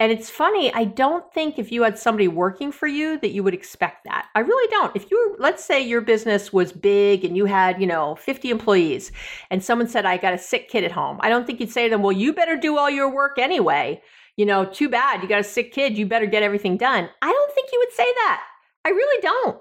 And 0.00 0.10
it's 0.10 0.30
funny, 0.30 0.72
I 0.72 0.84
don't 0.84 1.30
think 1.34 1.58
if 1.58 1.70
you 1.70 1.82
had 1.82 1.98
somebody 1.98 2.26
working 2.26 2.72
for 2.72 2.86
you 2.86 3.18
that 3.20 3.32
you 3.32 3.44
would 3.44 3.52
expect 3.52 4.04
that. 4.04 4.28
I 4.34 4.40
really 4.40 4.68
don't. 4.70 4.96
If 4.96 5.10
you 5.10 5.36
let's 5.38 5.62
say 5.62 5.80
your 5.86 6.00
business 6.00 6.54
was 6.54 6.72
big 6.72 7.22
and 7.22 7.36
you 7.36 7.44
had, 7.44 7.78
you 7.78 7.86
know, 7.86 8.14
50 8.16 8.48
employees 8.50 9.12
and 9.50 9.62
someone 9.62 9.88
said, 9.88 10.06
I 10.06 10.16
got 10.16 10.32
a 10.32 10.38
sick 10.38 10.70
kid 10.70 10.84
at 10.84 10.90
home, 10.90 11.18
I 11.20 11.28
don't 11.28 11.46
think 11.46 11.60
you'd 11.60 11.70
say 11.70 11.84
to 11.84 11.90
them, 11.90 12.02
well, 12.02 12.12
you 12.12 12.32
better 12.32 12.56
do 12.56 12.78
all 12.78 12.88
your 12.88 13.14
work 13.14 13.38
anyway. 13.38 14.00
You 14.36 14.46
know, 14.46 14.64
too 14.64 14.88
bad, 14.88 15.22
you 15.22 15.28
got 15.28 15.40
a 15.40 15.44
sick 15.44 15.70
kid, 15.70 15.98
you 15.98 16.06
better 16.06 16.24
get 16.24 16.42
everything 16.42 16.78
done. 16.78 17.10
I 17.20 17.30
don't 17.30 17.54
think 17.54 17.68
you 17.70 17.78
would 17.78 17.92
say 17.92 18.10
that. 18.10 18.42
I 18.86 18.88
really 18.88 19.20
don't. 19.20 19.60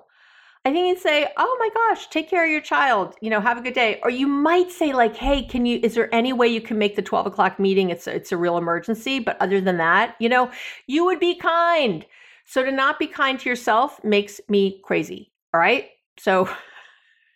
I 0.65 0.71
think 0.71 0.89
you'd 0.89 0.99
say, 1.01 1.27
"Oh 1.37 1.57
my 1.59 1.69
gosh, 1.73 2.07
take 2.09 2.29
care 2.29 2.43
of 2.43 2.51
your 2.51 2.61
child. 2.61 3.15
You 3.21 3.29
know, 3.29 3.39
have 3.39 3.57
a 3.57 3.61
good 3.61 3.73
day." 3.73 3.99
Or 4.03 4.09
you 4.09 4.27
might 4.27 4.71
say, 4.71 4.93
like, 4.93 5.15
"Hey, 5.15 5.43
can 5.43 5.65
you? 5.65 5.79
Is 5.81 5.95
there 5.95 6.13
any 6.13 6.33
way 6.33 6.47
you 6.47 6.61
can 6.61 6.77
make 6.77 6.95
the 6.95 7.01
twelve 7.01 7.25
o'clock 7.25 7.59
meeting? 7.59 7.89
It's 7.89 8.07
a, 8.07 8.15
it's 8.15 8.31
a 8.31 8.37
real 8.37 8.57
emergency." 8.57 9.19
But 9.19 9.37
other 9.41 9.61
than 9.61 9.77
that, 9.77 10.15
you 10.19 10.29
know, 10.29 10.51
you 10.87 11.05
would 11.05 11.19
be 11.19 11.35
kind. 11.35 12.05
So 12.45 12.63
to 12.63 12.71
not 12.71 12.99
be 12.99 13.07
kind 13.07 13.39
to 13.39 13.49
yourself 13.49 14.03
makes 14.03 14.41
me 14.49 14.81
crazy. 14.83 15.31
All 15.53 15.59
right. 15.59 15.89
So, 16.17 16.49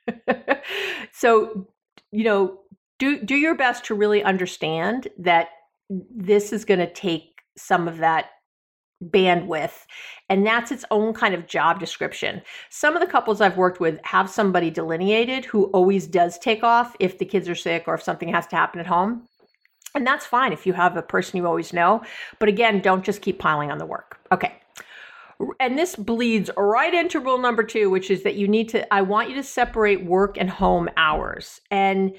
so 1.13 1.67
you 2.11 2.23
know, 2.23 2.59
do 2.99 3.23
do 3.23 3.35
your 3.35 3.55
best 3.55 3.85
to 3.85 3.95
really 3.95 4.23
understand 4.23 5.07
that 5.17 5.49
this 5.89 6.53
is 6.53 6.65
going 6.65 6.79
to 6.79 6.91
take 6.91 7.41
some 7.57 7.87
of 7.87 7.97
that 7.97 8.27
bandwidth 9.11 9.85
and 10.29 10.45
that's 10.45 10.71
its 10.71 10.85
own 10.89 11.13
kind 11.13 11.33
of 11.33 11.47
job 11.47 11.79
description. 11.79 12.41
Some 12.69 12.95
of 12.95 13.01
the 13.01 13.07
couples 13.07 13.41
i've 13.41 13.57
worked 13.57 13.79
with 13.79 13.99
have 14.03 14.29
somebody 14.29 14.69
delineated 14.69 15.45
who 15.45 15.65
always 15.65 16.07
does 16.07 16.37
take 16.39 16.63
off 16.63 16.95
if 16.99 17.17
the 17.17 17.25
kids 17.25 17.49
are 17.49 17.55
sick 17.55 17.83
or 17.87 17.95
if 17.95 18.03
something 18.03 18.29
has 18.29 18.47
to 18.47 18.55
happen 18.55 18.79
at 18.79 18.87
home 18.87 19.27
and 19.95 20.07
that's 20.07 20.25
fine 20.25 20.53
if 20.53 20.65
you 20.65 20.73
have 20.73 20.97
a 20.97 21.01
person 21.01 21.37
you 21.37 21.45
always 21.45 21.73
know 21.73 22.01
but 22.39 22.49
again 22.49 22.81
don't 22.81 23.05
just 23.05 23.21
keep 23.21 23.39
piling 23.39 23.71
on 23.71 23.77
the 23.77 23.85
work. 23.85 24.19
Okay. 24.31 24.53
And 25.59 25.77
this 25.77 25.95
bleeds 25.95 26.49
right 26.55 26.93
into 26.93 27.19
rule 27.19 27.37
number 27.37 27.63
two 27.63 27.89
which 27.89 28.09
is 28.09 28.23
that 28.23 28.35
you 28.35 28.47
need 28.47 28.69
to 28.69 28.93
i 28.93 29.01
want 29.01 29.29
you 29.29 29.35
to 29.35 29.43
separate 29.43 30.05
work 30.05 30.37
and 30.37 30.49
home 30.49 30.89
hours 30.95 31.59
and 31.69 32.13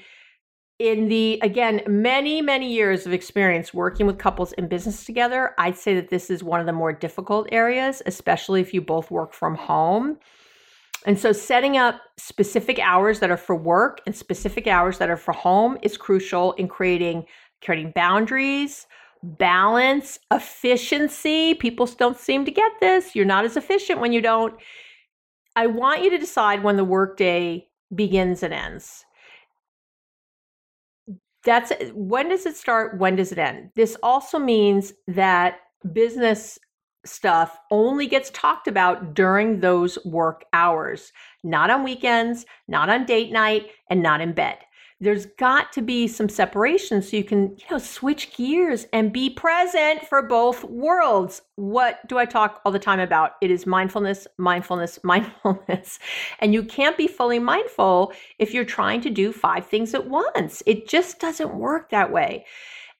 in 0.79 1.07
the 1.07 1.39
again 1.41 1.81
many 1.87 2.41
many 2.41 2.71
years 2.73 3.05
of 3.05 3.13
experience 3.13 3.73
working 3.73 4.05
with 4.05 4.17
couples 4.17 4.51
in 4.53 4.67
business 4.67 5.05
together 5.05 5.53
i'd 5.57 5.77
say 5.77 5.95
that 5.95 6.09
this 6.09 6.29
is 6.29 6.43
one 6.43 6.59
of 6.59 6.65
the 6.65 6.73
more 6.73 6.91
difficult 6.91 7.47
areas 7.51 8.01
especially 8.05 8.59
if 8.59 8.73
you 8.73 8.81
both 8.81 9.11
work 9.11 9.33
from 9.33 9.55
home. 9.55 10.17
And 11.05 11.19
so 11.19 11.31
setting 11.31 11.77
up 11.77 12.01
specific 12.17 12.79
hours 12.79 13.19
that 13.19 13.29
are 13.29 13.37
for 13.37 13.55
work 13.55 14.01
and 14.07 14.15
specific 14.15 14.65
hours 14.65 14.97
that 14.97 15.09
are 15.09 15.17
for 15.17 15.33
home 15.33 15.77
is 15.83 15.97
crucial 15.97 16.53
in 16.53 16.67
creating 16.67 17.25
creating 17.63 17.91
boundaries 17.95 18.87
balance 19.23 20.19
efficiency. 20.31 21.55
People 21.55 21.87
don't 21.87 22.17
seem 22.17 22.45
to 22.45 22.51
get 22.51 22.71
this. 22.79 23.15
You're 23.15 23.25
not 23.25 23.43
as 23.43 23.57
efficient 23.57 23.99
when 23.99 24.13
you 24.13 24.21
don't. 24.21 24.53
I 25.55 25.67
want 25.67 26.03
you 26.03 26.11
to 26.11 26.17
decide 26.17 26.63
when 26.63 26.77
the 26.77 26.83
workday 26.83 27.67
begins 27.93 28.43
and 28.43 28.53
ends 28.53 29.05
that's 31.45 31.71
when 31.93 32.29
does 32.29 32.45
it 32.45 32.57
start? 32.57 32.99
When 32.99 33.15
does 33.15 33.31
it 33.31 33.37
end? 33.37 33.69
This 33.75 33.95
also 34.03 34.39
means 34.39 34.93
that 35.07 35.59
business 35.93 36.59
stuff 37.05 37.57
only 37.71 38.07
gets 38.07 38.31
talked 38.31 38.67
about 38.67 39.13
during 39.13 39.59
those 39.59 40.03
work 40.05 40.43
hours 40.53 41.11
not 41.43 41.69
on 41.69 41.83
weekends 41.83 42.45
not 42.67 42.89
on 42.89 43.05
date 43.05 43.31
night 43.31 43.67
and 43.89 44.01
not 44.01 44.21
in 44.21 44.33
bed 44.33 44.57
there's 45.01 45.25
got 45.25 45.73
to 45.73 45.81
be 45.81 46.07
some 46.07 46.29
separation 46.29 47.01
so 47.01 47.17
you 47.17 47.23
can 47.23 47.49
you 47.57 47.65
know 47.69 47.77
switch 47.77 48.35
gears 48.35 48.85
and 48.93 49.11
be 49.11 49.29
present 49.29 50.05
for 50.07 50.21
both 50.21 50.63
worlds. 50.63 51.41
What 51.55 52.07
do 52.07 52.17
i 52.17 52.25
talk 52.25 52.61
all 52.65 52.71
the 52.71 52.79
time 52.79 52.99
about? 52.99 53.33
It 53.41 53.51
is 53.51 53.65
mindfulness 53.65 54.27
mindfulness 54.37 54.99
mindfulness. 55.03 55.99
And 56.39 56.53
you 56.53 56.63
can't 56.63 56.97
be 56.97 57.07
fully 57.07 57.39
mindful 57.39 58.13
if 58.39 58.53
you're 58.53 58.65
trying 58.65 59.01
to 59.01 59.09
do 59.09 59.31
five 59.31 59.65
things 59.67 59.93
at 59.93 60.09
once. 60.09 60.63
It 60.65 60.87
just 60.87 61.19
doesn't 61.19 61.53
work 61.53 61.89
that 61.89 62.11
way 62.11 62.45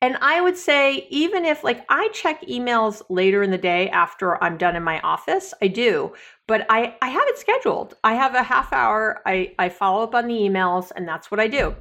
and 0.05 0.17
I 0.21 0.39
would 0.39 0.55
say, 0.55 1.07
even 1.09 1.45
if 1.45 1.63
like 1.63 1.83
I 1.89 2.09
check 2.09 2.43
emails 2.43 3.01
later 3.09 3.41
in 3.41 3.49
the 3.49 3.57
day 3.57 3.89
after 3.89 4.41
I'm 4.43 4.55
done 4.55 4.75
in 4.75 4.83
my 4.83 4.99
office, 4.99 5.51
I 5.63 5.67
do, 5.67 6.13
but 6.45 6.63
I, 6.69 6.95
I 7.01 7.07
have 7.07 7.23
it 7.25 7.39
scheduled. 7.39 7.95
I 8.03 8.13
have 8.13 8.35
a 8.35 8.43
half 8.43 8.71
hour, 8.71 9.23
I, 9.25 9.55
I 9.57 9.69
follow 9.69 10.03
up 10.03 10.13
on 10.13 10.27
the 10.27 10.35
emails, 10.35 10.91
and 10.95 11.07
that's 11.07 11.31
what 11.31 11.39
I 11.39 11.47
do. 11.47 11.75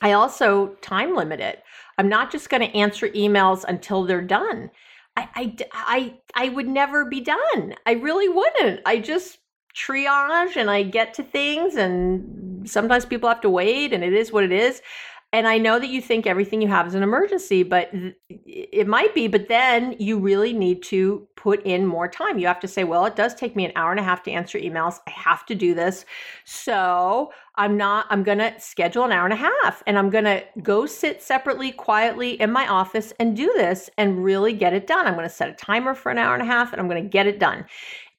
I 0.00 0.12
also 0.12 0.68
time 0.80 1.14
limit 1.14 1.38
it. 1.38 1.62
I'm 1.98 2.08
not 2.08 2.32
just 2.32 2.48
going 2.48 2.62
to 2.62 2.74
answer 2.74 3.10
emails 3.10 3.62
until 3.68 4.04
they're 4.04 4.22
done. 4.22 4.70
I, 5.14 5.28
I, 5.34 5.56
I, 5.74 6.14
I 6.46 6.48
would 6.48 6.66
never 6.66 7.04
be 7.04 7.20
done. 7.20 7.74
I 7.84 7.92
really 7.92 8.30
wouldn't. 8.30 8.80
I 8.86 9.00
just 9.00 9.36
triage 9.76 10.56
and 10.56 10.70
I 10.70 10.82
get 10.82 11.12
to 11.14 11.22
things, 11.22 11.74
and 11.76 12.66
sometimes 12.66 13.04
people 13.04 13.28
have 13.28 13.42
to 13.42 13.50
wait, 13.50 13.92
and 13.92 14.02
it 14.02 14.14
is 14.14 14.32
what 14.32 14.44
it 14.44 14.52
is 14.52 14.80
and 15.34 15.48
I 15.48 15.58
know 15.58 15.80
that 15.80 15.88
you 15.88 16.00
think 16.00 16.28
everything 16.28 16.62
you 16.62 16.68
have 16.68 16.86
is 16.86 16.94
an 16.94 17.02
emergency, 17.02 17.64
but 17.64 17.90
it 18.46 18.86
might 18.86 19.16
be, 19.16 19.26
but 19.26 19.48
then 19.48 19.96
you 19.98 20.16
really 20.16 20.52
need 20.52 20.80
to 20.84 21.26
put 21.34 21.60
in 21.66 21.86
more 21.86 22.06
time. 22.06 22.38
You 22.38 22.46
have 22.46 22.60
to 22.60 22.68
say, 22.68 22.84
well, 22.84 23.04
it 23.04 23.16
does 23.16 23.34
take 23.34 23.56
me 23.56 23.64
an 23.64 23.72
hour 23.74 23.90
and 23.90 23.98
a 23.98 24.04
half 24.04 24.22
to 24.22 24.30
answer 24.30 24.60
emails. 24.60 25.00
I 25.08 25.10
have 25.10 25.44
to 25.46 25.56
do 25.56 25.74
this. 25.74 26.04
So 26.44 27.32
I'm 27.56 27.76
not, 27.76 28.06
I'm 28.10 28.22
going 28.22 28.38
to 28.38 28.54
schedule 28.60 29.02
an 29.02 29.10
hour 29.10 29.24
and 29.24 29.32
a 29.32 29.36
half 29.36 29.82
and 29.88 29.98
I'm 29.98 30.08
going 30.08 30.22
to 30.22 30.44
go 30.62 30.86
sit 30.86 31.20
separately, 31.20 31.72
quietly 31.72 32.40
in 32.40 32.52
my 32.52 32.68
office 32.68 33.12
and 33.18 33.36
do 33.36 33.52
this 33.56 33.90
and 33.98 34.22
really 34.22 34.52
get 34.52 34.72
it 34.72 34.86
done. 34.86 35.04
I'm 35.04 35.14
going 35.14 35.28
to 35.28 35.34
set 35.34 35.48
a 35.48 35.54
timer 35.54 35.96
for 35.96 36.12
an 36.12 36.18
hour 36.18 36.34
and 36.34 36.44
a 36.44 36.46
half 36.46 36.72
and 36.72 36.80
I'm 36.80 36.88
going 36.88 37.02
to 37.02 37.08
get 37.08 37.26
it 37.26 37.40
done 37.40 37.64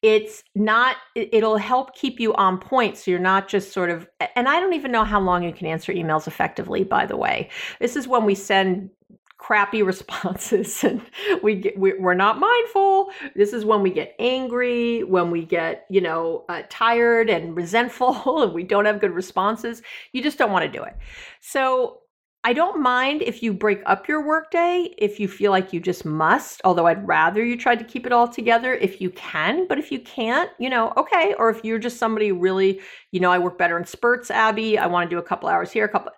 it's 0.06 0.44
not 0.54 0.96
it'll 1.16 1.58
help 1.58 1.96
keep 1.96 2.20
you 2.20 2.34
on 2.36 2.60
point 2.60 2.98
so 2.98 3.10
you're 3.10 3.20
not 3.20 3.48
just 3.48 3.74
sort 3.74 3.90
of 3.90 4.08
and 4.36 4.48
i 4.48 4.60
don't 4.60 4.74
even 4.74 4.92
know 4.92 5.04
how 5.04 5.20
long 5.20 5.44
you 5.44 5.52
can 5.52 5.68
answer 5.68 5.92
emails 5.92 6.28
effectively 6.28 6.84
by 6.84 7.06
the 7.06 7.18
way. 7.18 7.50
This 7.80 7.96
is 7.96 8.08
when 8.08 8.26
we 8.26 8.36
send 8.36 8.90
crappy 9.38 9.84
responses 9.92 10.84
and 10.84 11.02
we 11.44 11.56
get 11.56 11.78
we, 11.78 11.94
are 11.94 12.16
not 12.16 12.40
mindful. 12.40 13.10
This 13.36 13.54
is 13.54 13.66
when 13.66 13.82
we 13.82 13.90
get 13.92 14.16
angry 14.20 15.04
when 15.04 15.32
we 15.32 15.44
get 15.44 15.86
you 15.90 16.02
know 16.02 16.46
uh, 16.50 16.64
tired 16.70 17.30
and 17.30 17.56
resentful 17.56 18.42
and 18.44 18.54
we 18.54 18.64
don't 18.64 18.86
have 18.86 19.02
good 19.02 19.12
responses. 19.12 19.82
You 20.14 20.24
just 20.24 20.38
don't 20.38 20.52
want 20.52 20.66
to 20.66 20.72
do 20.72 20.84
it. 20.84 20.96
So 21.42 22.00
I 22.46 22.54
don't 22.54 22.80
mind 22.80 23.24
if 23.24 23.42
you 23.42 23.54
break 23.54 23.82
up 23.88 24.08
your 24.08 24.24
workday 24.24 24.94
if 25.00 25.20
you 25.20 25.28
feel 25.28 25.50
like 25.50 25.74
you 25.74 25.80
just 25.80 26.06
must, 26.06 26.62
although 26.64 26.86
I'd 26.86 27.08
rather 27.08 27.44
you 27.44 27.58
try 27.58 27.76
to 27.76 27.84
keep 27.84 28.06
it 28.06 28.12
all 28.12 28.28
together 28.28 28.76
if 28.76 29.02
you 29.02 29.10
can. 29.10 29.68
But 29.68 29.80
if 29.80 29.92
you 29.92 30.00
can't, 30.00 30.52
you 30.60 30.70
know, 30.70 30.94
okay. 30.96 31.34
Or 31.40 31.50
if 31.50 31.66
you're 31.66 31.80
just 31.80 31.98
somebody 31.98 32.32
really, 32.32 32.82
you 33.12 33.20
know, 33.20 33.32
I 33.32 33.40
work 33.40 33.58
better 33.58 33.80
in 33.80 33.86
spurts, 33.86 34.30
Abby, 34.30 34.78
I 34.78 34.86
want 34.86 35.10
to 35.10 35.16
do 35.16 35.18
a 35.18 35.24
couple 35.24 35.50
hours 35.50 35.72
here, 35.72 35.86
a 35.86 35.90
couple, 35.90 36.12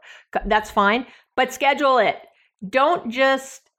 that's 0.47 0.69
fine. 0.69 1.05
But 1.37 1.53
schedule 1.53 1.97
it. 1.97 2.17
Don't 2.67 3.09
just 3.09 3.69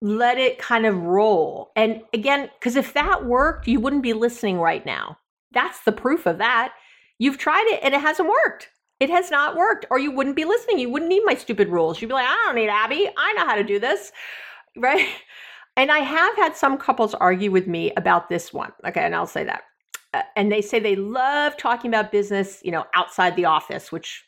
let 0.00 0.38
it 0.38 0.58
kind 0.58 0.86
of 0.86 1.02
roll. 1.02 1.70
And 1.76 2.00
again, 2.14 2.48
because 2.58 2.76
if 2.76 2.94
that 2.94 3.26
worked, 3.26 3.68
you 3.68 3.78
wouldn't 3.78 4.02
be 4.02 4.14
listening 4.14 4.58
right 4.58 4.86
now. 4.86 5.18
That's 5.52 5.80
the 5.84 5.92
proof 5.92 6.24
of 6.24 6.38
that. 6.38 6.72
You've 7.18 7.36
tried 7.36 7.66
it 7.68 7.80
and 7.82 7.92
it 7.92 8.00
hasn't 8.00 8.30
worked. 8.30 8.70
It 9.00 9.08
has 9.08 9.30
not 9.30 9.56
worked, 9.56 9.86
or 9.90 9.98
you 9.98 10.12
wouldn't 10.12 10.36
be 10.36 10.44
listening. 10.44 10.78
You 10.78 10.90
wouldn't 10.90 11.08
need 11.08 11.22
my 11.24 11.34
stupid 11.34 11.68
rules. 11.68 12.00
You'd 12.00 12.08
be 12.08 12.14
like, 12.14 12.28
I 12.28 12.42
don't 12.46 12.54
need 12.54 12.68
Abby. 12.68 13.08
I 13.16 13.32
know 13.32 13.46
how 13.46 13.56
to 13.56 13.64
do 13.64 13.78
this. 13.78 14.12
Right. 14.76 15.08
And 15.76 15.90
I 15.90 15.98
have 15.98 16.36
had 16.36 16.56
some 16.56 16.78
couples 16.78 17.12
argue 17.14 17.50
with 17.50 17.66
me 17.66 17.92
about 17.96 18.28
this 18.28 18.52
one. 18.52 18.70
Okay. 18.86 19.00
And 19.00 19.16
I'll 19.16 19.26
say 19.26 19.42
that. 19.42 19.62
Uh, 20.14 20.22
and 20.36 20.50
they 20.50 20.62
say 20.62 20.78
they 20.78 20.94
love 20.94 21.56
talking 21.56 21.90
about 21.90 22.12
business, 22.12 22.60
you 22.62 22.70
know, 22.70 22.84
outside 22.94 23.34
the 23.34 23.46
office, 23.46 23.90
which 23.90 24.24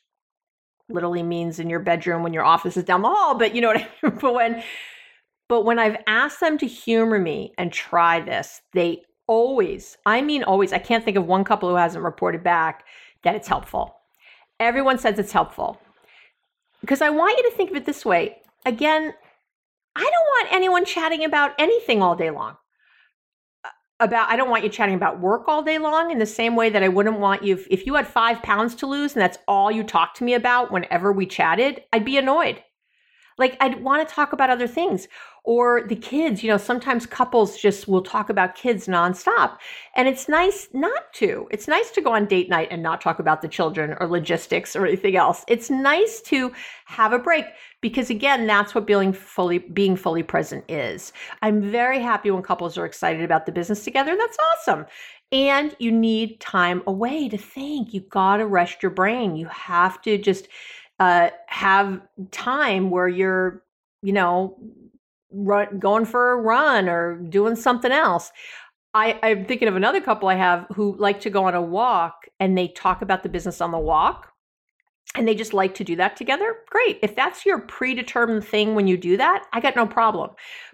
literally 0.89 1.23
means 1.23 1.61
in 1.61 1.71
your 1.71 1.79
bedroom 1.79 2.25
when 2.25 2.33
your 2.33 2.45
office 2.45 2.77
is 2.77 2.83
down 2.83 3.03
the 3.03 3.09
hall. 3.09 3.39
But 3.39 3.55
you 3.55 3.61
know 3.61 3.69
what 3.69 3.77
I 3.77 3.89
mean? 4.03 4.19
but 4.21 4.35
when, 4.35 4.65
but 5.49 5.65
when 5.65 5.79
I've 5.79 6.03
asked 6.09 6.41
them 6.41 6.59
to 6.59 6.67
humor 6.67 7.21
me 7.21 7.53
and 7.57 7.73
try 7.73 8.19
this, 8.19 8.61
they 8.73 9.03
always, 9.29 9.97
I 10.07 10.23
mean, 10.23 10.43
always, 10.43 10.73
I 10.73 10.79
can't 10.79 11.05
think 11.05 11.17
of 11.17 11.27
one 11.27 11.45
couple 11.45 11.69
who 11.69 11.77
hasn't 11.77 12.05
reported 12.05 12.43
back 12.43 12.85
that 13.23 13.37
it's 13.37 13.49
helpful. 13.49 13.97
Everyone 14.63 14.99
says 14.99 15.19
it's 15.19 15.33
helpful. 15.33 15.81
Because 16.81 17.03
I 17.03 17.11
want 17.11 17.37
you 17.39 17.51
to 17.51 17.57
think 17.57 17.71
of 17.71 17.77
it 17.77 17.85
this 17.85 18.05
way. 18.05 18.39
Again, 18.65 19.13
I 19.95 20.01
don't 20.01 20.13
want 20.13 20.53
anyone 20.53 20.85
chatting 20.85 21.25
about 21.25 21.53
anything 21.59 22.03
all 22.03 22.17
day 22.17 22.31
long. 22.31 22.57
About 24.01 24.31
I 24.31 24.37
don't 24.37 24.51
want 24.51 24.65
you 24.65 24.71
chatting 24.71 24.95
about 24.95 25.21
work 25.21 25.47
all 25.47 25.63
day 25.63 25.79
long 25.79 26.11
in 26.11 26.19
the 26.19 26.27
same 26.27 26.57
way 26.57 26.71
that 26.71 26.83
I 26.83 26.89
wouldn't 26.89 27.21
want 27.21 27.45
you 27.45 27.55
if, 27.55 27.67
if 27.71 27.87
you 27.87 27.95
had 27.95 28.09
5 28.09 28.43
pounds 28.43 28.75
to 28.77 28.87
lose 28.87 29.13
and 29.13 29.23
that's 29.23 29.39
all 29.47 29.71
you 29.71 29.85
talked 29.85 30.17
to 30.17 30.25
me 30.25 30.35
about 30.35 30.73
whenever 30.73 31.13
we 31.13 31.27
chatted, 31.27 31.83
I'd 31.93 32.05
be 32.05 32.17
annoyed. 32.17 32.63
Like 33.39 33.57
I'd 33.61 33.83
want 33.83 34.07
to 34.07 34.15
talk 34.15 34.33
about 34.33 34.51
other 34.51 34.67
things 34.67 35.07
or 35.45 35.83
the 35.89 35.97
kids, 35.97 36.43
you 36.43 36.49
know, 36.49 36.57
sometimes 36.57 37.05
couples 37.05 37.59
just 37.59 37.89
will 37.89 38.03
talk 38.03 38.31
about 38.31 38.55
kids 38.55 38.87
nonstop. 38.87 39.59
And 39.97 40.07
it's 40.07 40.29
nice 40.29 40.69
not 40.73 41.13
to. 41.15 41.49
It's 41.51 41.67
nice 41.67 41.91
to 41.93 42.01
go 42.01 42.15
on 42.15 42.27
date 42.27 42.49
night 42.49 42.69
and 42.71 42.83
not 42.83 43.01
talk 43.01 43.19
about 43.19 43.43
the 43.43 43.49
children 43.49 43.97
or 43.99 44.07
logistics 44.07 44.77
or 44.77 44.87
anything 44.87 45.17
else. 45.17 45.45
It's 45.49 45.69
nice 45.69 46.21
to 46.23 46.53
have 46.85 47.13
a 47.13 47.19
break 47.19 47.47
because 47.81 48.09
again, 48.09 48.47
that's 48.47 48.73
what 48.73 48.87
being 48.87 49.13
fully 49.13 49.59
being 49.59 49.97
fully 49.97 50.23
present 50.23 50.65
is. 50.71 51.13
I'm 51.43 51.61
very 51.61 51.99
happy 51.99 52.31
when 52.31 52.43
couples 52.43 52.79
are 52.79 52.87
excited 52.87 53.23
about 53.23 53.45
the 53.45 53.53
business 53.53 53.83
together. 53.83 54.17
That's 54.17 54.39
awesome. 54.53 54.87
And 55.33 55.75
you 55.81 55.91
need 55.91 56.39
time 56.39 56.83
away 56.87 57.29
to 57.29 57.39
think. 57.39 57.93
You 57.93 58.01
got 58.03 58.37
to 58.37 58.47
rest 58.47 58.83
your 58.83 58.91
brain. 58.91 59.35
You 59.35 59.47
have 59.47 60.01
to 60.03 60.19
just 60.19 60.47
uh, 61.01 61.31
have 61.47 62.01
time 62.31 62.91
where 62.91 63.09
you're, 63.09 63.65
you 64.03 64.13
know, 64.13 64.57
run, 65.33 65.79
going 65.79 66.05
for 66.05 66.33
a 66.33 66.37
run 66.37 66.89
or 66.89 67.17
doing 67.17 67.57
something 67.57 67.93
else. 67.93 68.31
I, 68.95 69.19
I'm 69.23 69.47
thinking 69.47 69.69
of 69.69 69.77
another 69.77 70.01
couple 70.01 70.29
I 70.29 70.35
have 70.35 70.67
who 70.75 70.97
like 70.99 71.21
to 71.21 71.31
go 71.31 71.45
on 71.45 71.55
a 71.55 71.63
walk 71.63 72.27
and 72.39 72.57
they 72.57 72.69
talk 72.69 73.01
about 73.03 73.23
the 73.23 73.29
business 73.29 73.61
on 73.61 73.71
the 73.71 73.79
walk 73.79 74.33
and 75.15 75.29
they 75.29 75.35
just 75.35 75.53
like 75.53 75.75
to 75.75 75.85
do 75.85 75.97
that 75.97 76.17
together, 76.17 76.57
great. 76.71 76.99
If 77.03 77.15
that's 77.15 77.45
your 77.45 77.59
predetermined 77.59 78.45
thing 78.45 78.75
when 78.75 78.87
you 78.87 78.97
do 78.97 79.17
that, 79.19 79.45
I 79.53 79.61
got 79.61 79.77
no 79.77 79.87
problem. 79.87 80.31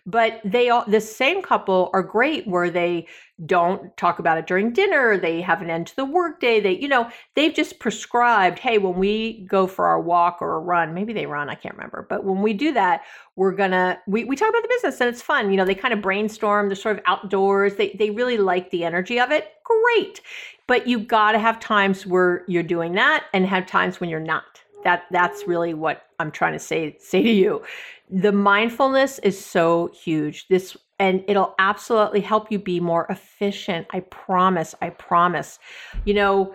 But 0.08 0.40
they 0.42 0.70
all, 0.70 0.84
the 0.88 1.02
same 1.02 1.42
couple 1.42 1.90
are 1.92 2.02
great 2.02 2.46
where 2.46 2.70
they 2.70 3.06
don't 3.44 3.94
talk 3.98 4.18
about 4.18 4.38
it 4.38 4.46
during 4.46 4.72
dinner. 4.72 5.18
They 5.18 5.42
have 5.42 5.60
an 5.60 5.68
end 5.68 5.88
to 5.88 5.96
the 5.96 6.06
workday. 6.06 6.60
They, 6.60 6.78
you 6.78 6.88
know, 6.88 7.10
they've 7.34 7.52
just 7.52 7.78
prescribed, 7.78 8.58
hey, 8.58 8.78
when 8.78 8.94
we 8.94 9.44
go 9.50 9.66
for 9.66 9.86
our 9.86 10.00
walk 10.00 10.38
or 10.40 10.56
a 10.56 10.60
run, 10.60 10.94
maybe 10.94 11.12
they 11.12 11.26
run, 11.26 11.50
I 11.50 11.54
can't 11.54 11.74
remember. 11.74 12.06
But 12.08 12.24
when 12.24 12.40
we 12.40 12.54
do 12.54 12.72
that, 12.72 13.02
we're 13.36 13.52
gonna 13.52 13.98
we, 14.06 14.24
we 14.24 14.34
talk 14.34 14.48
about 14.48 14.62
the 14.62 14.68
business 14.68 14.98
and 14.98 15.10
it's 15.10 15.20
fun. 15.20 15.50
You 15.50 15.58
know, 15.58 15.66
they 15.66 15.74
kind 15.74 15.92
of 15.92 16.00
brainstorm, 16.00 16.68
they're 16.70 16.76
sort 16.76 16.96
of 16.96 17.04
outdoors. 17.06 17.74
They 17.74 17.90
they 17.90 18.08
really 18.08 18.38
like 18.38 18.70
the 18.70 18.84
energy 18.84 19.20
of 19.20 19.30
it. 19.30 19.52
Great. 19.62 20.22
But 20.66 20.88
you 20.88 21.00
gotta 21.00 21.38
have 21.38 21.60
times 21.60 22.06
where 22.06 22.44
you're 22.48 22.62
doing 22.62 22.94
that 22.94 23.26
and 23.34 23.44
have 23.44 23.66
times 23.66 24.00
when 24.00 24.08
you're 24.08 24.20
not. 24.20 24.62
That 24.84 25.04
that's 25.10 25.46
really 25.46 25.74
what 25.74 26.06
I'm 26.18 26.30
trying 26.30 26.54
to 26.54 26.58
say 26.58 26.96
say 26.98 27.22
to 27.22 27.30
you. 27.30 27.62
The 28.10 28.32
mindfulness 28.32 29.18
is 29.20 29.42
so 29.42 29.90
huge. 29.92 30.48
This 30.48 30.76
and 30.98 31.22
it'll 31.28 31.54
absolutely 31.58 32.20
help 32.20 32.50
you 32.50 32.58
be 32.58 32.80
more 32.80 33.06
efficient. 33.08 33.86
I 33.92 34.00
promise. 34.00 34.74
I 34.82 34.90
promise. 34.90 35.58
You 36.04 36.14
know, 36.14 36.54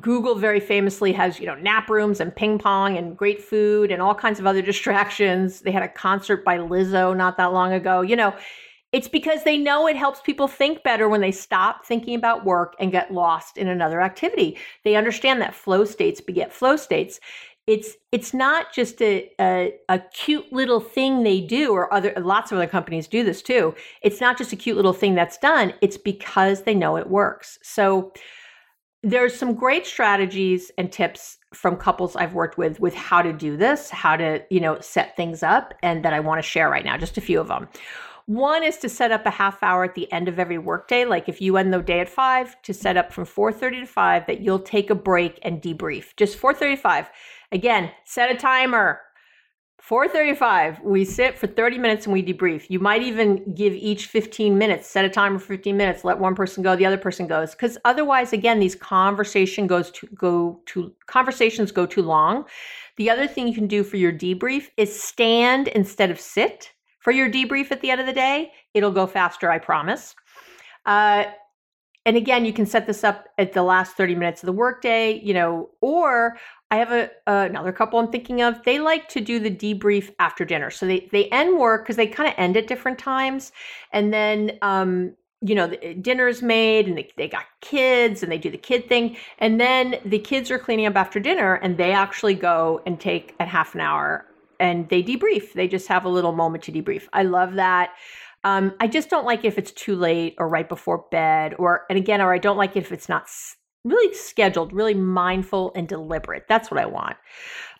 Google 0.00 0.34
very 0.34 0.60
famously 0.60 1.12
has, 1.12 1.38
you 1.38 1.46
know, 1.46 1.54
nap 1.54 1.88
rooms 1.88 2.20
and 2.20 2.34
ping 2.34 2.58
pong 2.58 2.96
and 2.96 3.16
great 3.16 3.42
food 3.42 3.90
and 3.90 4.00
all 4.00 4.14
kinds 4.14 4.40
of 4.40 4.46
other 4.46 4.62
distractions. 4.72 5.60
They 5.60 5.72
had 5.72 5.82
a 5.82 5.88
concert 5.88 6.44
by 6.44 6.58
Lizzo 6.58 7.16
not 7.16 7.36
that 7.36 7.52
long 7.52 7.72
ago. 7.72 8.00
You 8.00 8.16
know, 8.16 8.34
it's 8.92 9.08
because 9.08 9.42
they 9.44 9.56
know 9.56 9.86
it 9.86 9.96
helps 9.96 10.20
people 10.20 10.46
think 10.46 10.82
better 10.82 11.08
when 11.08 11.22
they 11.22 11.32
stop 11.32 11.86
thinking 11.86 12.14
about 12.14 12.44
work 12.44 12.74
and 12.78 12.92
get 12.92 13.12
lost 13.12 13.56
in 13.56 13.68
another 13.68 14.02
activity. 14.02 14.58
They 14.84 14.96
understand 14.96 15.40
that 15.40 15.54
flow 15.54 15.86
states 15.86 16.20
beget 16.20 16.52
flow 16.52 16.76
states. 16.76 17.18
It's 17.66 17.96
it's 18.10 18.34
not 18.34 18.72
just 18.72 19.00
a, 19.00 19.30
a, 19.40 19.74
a 19.88 20.00
cute 20.00 20.52
little 20.52 20.80
thing 20.80 21.22
they 21.22 21.40
do, 21.40 21.72
or 21.72 21.92
other 21.94 22.12
lots 22.16 22.50
of 22.50 22.58
other 22.58 22.66
companies 22.66 23.06
do 23.06 23.22
this 23.22 23.40
too. 23.40 23.74
It's 24.02 24.20
not 24.20 24.36
just 24.36 24.52
a 24.52 24.56
cute 24.56 24.76
little 24.76 24.92
thing 24.92 25.14
that's 25.14 25.38
done. 25.38 25.72
It's 25.80 25.96
because 25.96 26.62
they 26.62 26.74
know 26.74 26.96
it 26.96 27.08
works. 27.08 27.58
So 27.62 28.12
there's 29.04 29.34
some 29.34 29.54
great 29.54 29.86
strategies 29.86 30.70
and 30.78 30.90
tips 30.90 31.38
from 31.52 31.76
couples 31.76 32.14
I've 32.16 32.34
worked 32.34 32.56
with 32.56 32.80
with 32.80 32.94
how 32.94 33.20
to 33.22 33.32
do 33.32 33.56
this, 33.56 33.90
how 33.90 34.16
to, 34.16 34.42
you 34.50 34.60
know, 34.60 34.80
set 34.80 35.16
things 35.16 35.42
up 35.42 35.74
and 35.82 36.04
that 36.04 36.12
I 36.12 36.20
want 36.20 36.38
to 36.38 36.48
share 36.48 36.70
right 36.70 36.84
now, 36.84 36.96
just 36.96 37.18
a 37.18 37.20
few 37.20 37.40
of 37.40 37.48
them. 37.48 37.68
One 38.26 38.62
is 38.62 38.78
to 38.78 38.88
set 38.88 39.10
up 39.10 39.26
a 39.26 39.30
half 39.30 39.60
hour 39.64 39.82
at 39.82 39.96
the 39.96 40.10
end 40.12 40.28
of 40.28 40.38
every 40.38 40.58
workday, 40.58 41.04
like 41.04 41.28
if 41.28 41.40
you 41.40 41.56
end 41.56 41.74
the 41.74 41.82
day 41.82 41.98
at 41.98 42.08
5 42.08 42.62
to 42.62 42.72
set 42.72 42.96
up 42.96 43.12
from 43.12 43.24
4:30 43.24 43.80
to 43.80 43.86
5 43.86 44.26
that 44.26 44.40
you'll 44.40 44.60
take 44.60 44.90
a 44.90 44.94
break 44.94 45.40
and 45.42 45.60
debrief. 45.60 46.14
Just 46.16 46.38
4:35. 46.38 47.08
Again, 47.52 47.90
set 48.04 48.30
a 48.30 48.34
timer. 48.34 49.00
435, 49.82 50.80
we 50.84 51.04
sit 51.04 51.36
for 51.36 51.48
30 51.48 51.76
minutes 51.76 52.06
and 52.06 52.12
we 52.12 52.22
debrief. 52.22 52.66
You 52.68 52.78
might 52.78 53.02
even 53.02 53.52
give 53.52 53.74
each 53.74 54.06
15 54.06 54.56
minutes, 54.56 54.86
set 54.88 55.04
a 55.04 55.08
timer 55.08 55.40
for 55.40 55.46
15 55.46 55.76
minutes, 55.76 56.04
let 56.04 56.20
one 56.20 56.36
person 56.36 56.62
go, 56.62 56.76
the 56.76 56.86
other 56.86 56.96
person 56.96 57.26
goes. 57.26 57.50
Because 57.50 57.76
otherwise, 57.84 58.32
again, 58.32 58.60
these 58.60 58.76
conversation 58.76 59.66
goes 59.66 59.90
to 59.90 60.06
go 60.14 60.60
to 60.66 60.94
conversations 61.08 61.72
go 61.72 61.84
too 61.84 62.02
long. 62.02 62.44
The 62.96 63.10
other 63.10 63.26
thing 63.26 63.48
you 63.48 63.54
can 63.54 63.66
do 63.66 63.82
for 63.82 63.96
your 63.96 64.12
debrief 64.12 64.68
is 64.76 65.02
stand 65.02 65.66
instead 65.68 66.12
of 66.12 66.20
sit 66.20 66.70
for 67.00 67.10
your 67.10 67.28
debrief 67.28 67.72
at 67.72 67.80
the 67.80 67.90
end 67.90 68.00
of 68.00 68.06
the 68.06 68.12
day. 68.12 68.52
It'll 68.74 68.92
go 68.92 69.08
faster, 69.08 69.50
I 69.50 69.58
promise. 69.58 70.14
Uh, 70.86 71.24
and 72.04 72.16
again, 72.16 72.44
you 72.44 72.52
can 72.52 72.66
set 72.66 72.86
this 72.86 73.04
up 73.04 73.28
at 73.38 73.52
the 73.52 73.62
last 73.62 73.96
30 73.96 74.16
minutes 74.16 74.42
of 74.42 74.46
the 74.46 74.52
workday, 74.52 75.20
you 75.20 75.34
know, 75.34 75.70
or 75.80 76.36
I 76.72 76.76
have 76.76 76.90
a, 76.90 77.10
another 77.26 77.70
couple 77.70 77.98
I'm 77.98 78.10
thinking 78.10 78.40
of. 78.40 78.62
They 78.64 78.78
like 78.78 79.06
to 79.10 79.20
do 79.20 79.38
the 79.38 79.50
debrief 79.50 80.10
after 80.18 80.46
dinner. 80.46 80.70
So 80.70 80.86
they 80.86 81.06
they 81.12 81.28
end 81.28 81.58
work 81.58 81.84
because 81.84 81.96
they 81.96 82.06
kind 82.06 82.28
of 82.30 82.34
end 82.38 82.56
at 82.56 82.66
different 82.66 82.98
times, 82.98 83.52
and 83.92 84.12
then 84.12 84.58
um, 84.62 85.14
you 85.42 85.54
know, 85.54 85.66
the, 85.66 85.94
dinner 85.94 86.28
is 86.28 86.40
made 86.40 86.86
and 86.86 86.96
they, 86.96 87.10
they 87.16 87.28
got 87.28 87.44
kids 87.60 88.22
and 88.22 88.32
they 88.32 88.38
do 88.38 88.50
the 88.50 88.56
kid 88.56 88.88
thing. 88.88 89.16
And 89.38 89.60
then 89.60 89.96
the 90.04 90.18
kids 90.18 90.50
are 90.50 90.58
cleaning 90.58 90.86
up 90.86 90.96
after 90.96 91.20
dinner 91.20 91.54
and 91.54 91.76
they 91.76 91.92
actually 91.92 92.34
go 92.34 92.80
and 92.86 92.98
take 92.98 93.34
a 93.40 93.44
half 93.44 93.74
an 93.74 93.80
hour 93.80 94.24
and 94.60 94.88
they 94.88 95.02
debrief. 95.02 95.52
They 95.52 95.66
just 95.66 95.88
have 95.88 96.04
a 96.04 96.08
little 96.08 96.32
moment 96.32 96.62
to 96.64 96.72
debrief. 96.72 97.08
I 97.12 97.24
love 97.24 97.54
that. 97.54 97.90
Um, 98.44 98.72
I 98.80 98.86
just 98.86 99.10
don't 99.10 99.26
like 99.26 99.44
if 99.44 99.58
it's 99.58 99.72
too 99.72 99.96
late 99.96 100.36
or 100.38 100.48
right 100.48 100.68
before 100.68 101.06
bed 101.10 101.54
or, 101.58 101.86
and 101.90 101.98
again, 101.98 102.20
or 102.20 102.32
I 102.32 102.38
don't 102.38 102.56
like 102.56 102.76
if 102.76 102.92
it's 102.92 103.08
not 103.08 103.28
really 103.84 104.14
scheduled, 104.14 104.72
really 104.72 104.94
mindful 104.94 105.72
and 105.74 105.88
deliberate. 105.88 106.46
That's 106.48 106.70
what 106.70 106.80
I 106.80 106.86
want. 106.86 107.16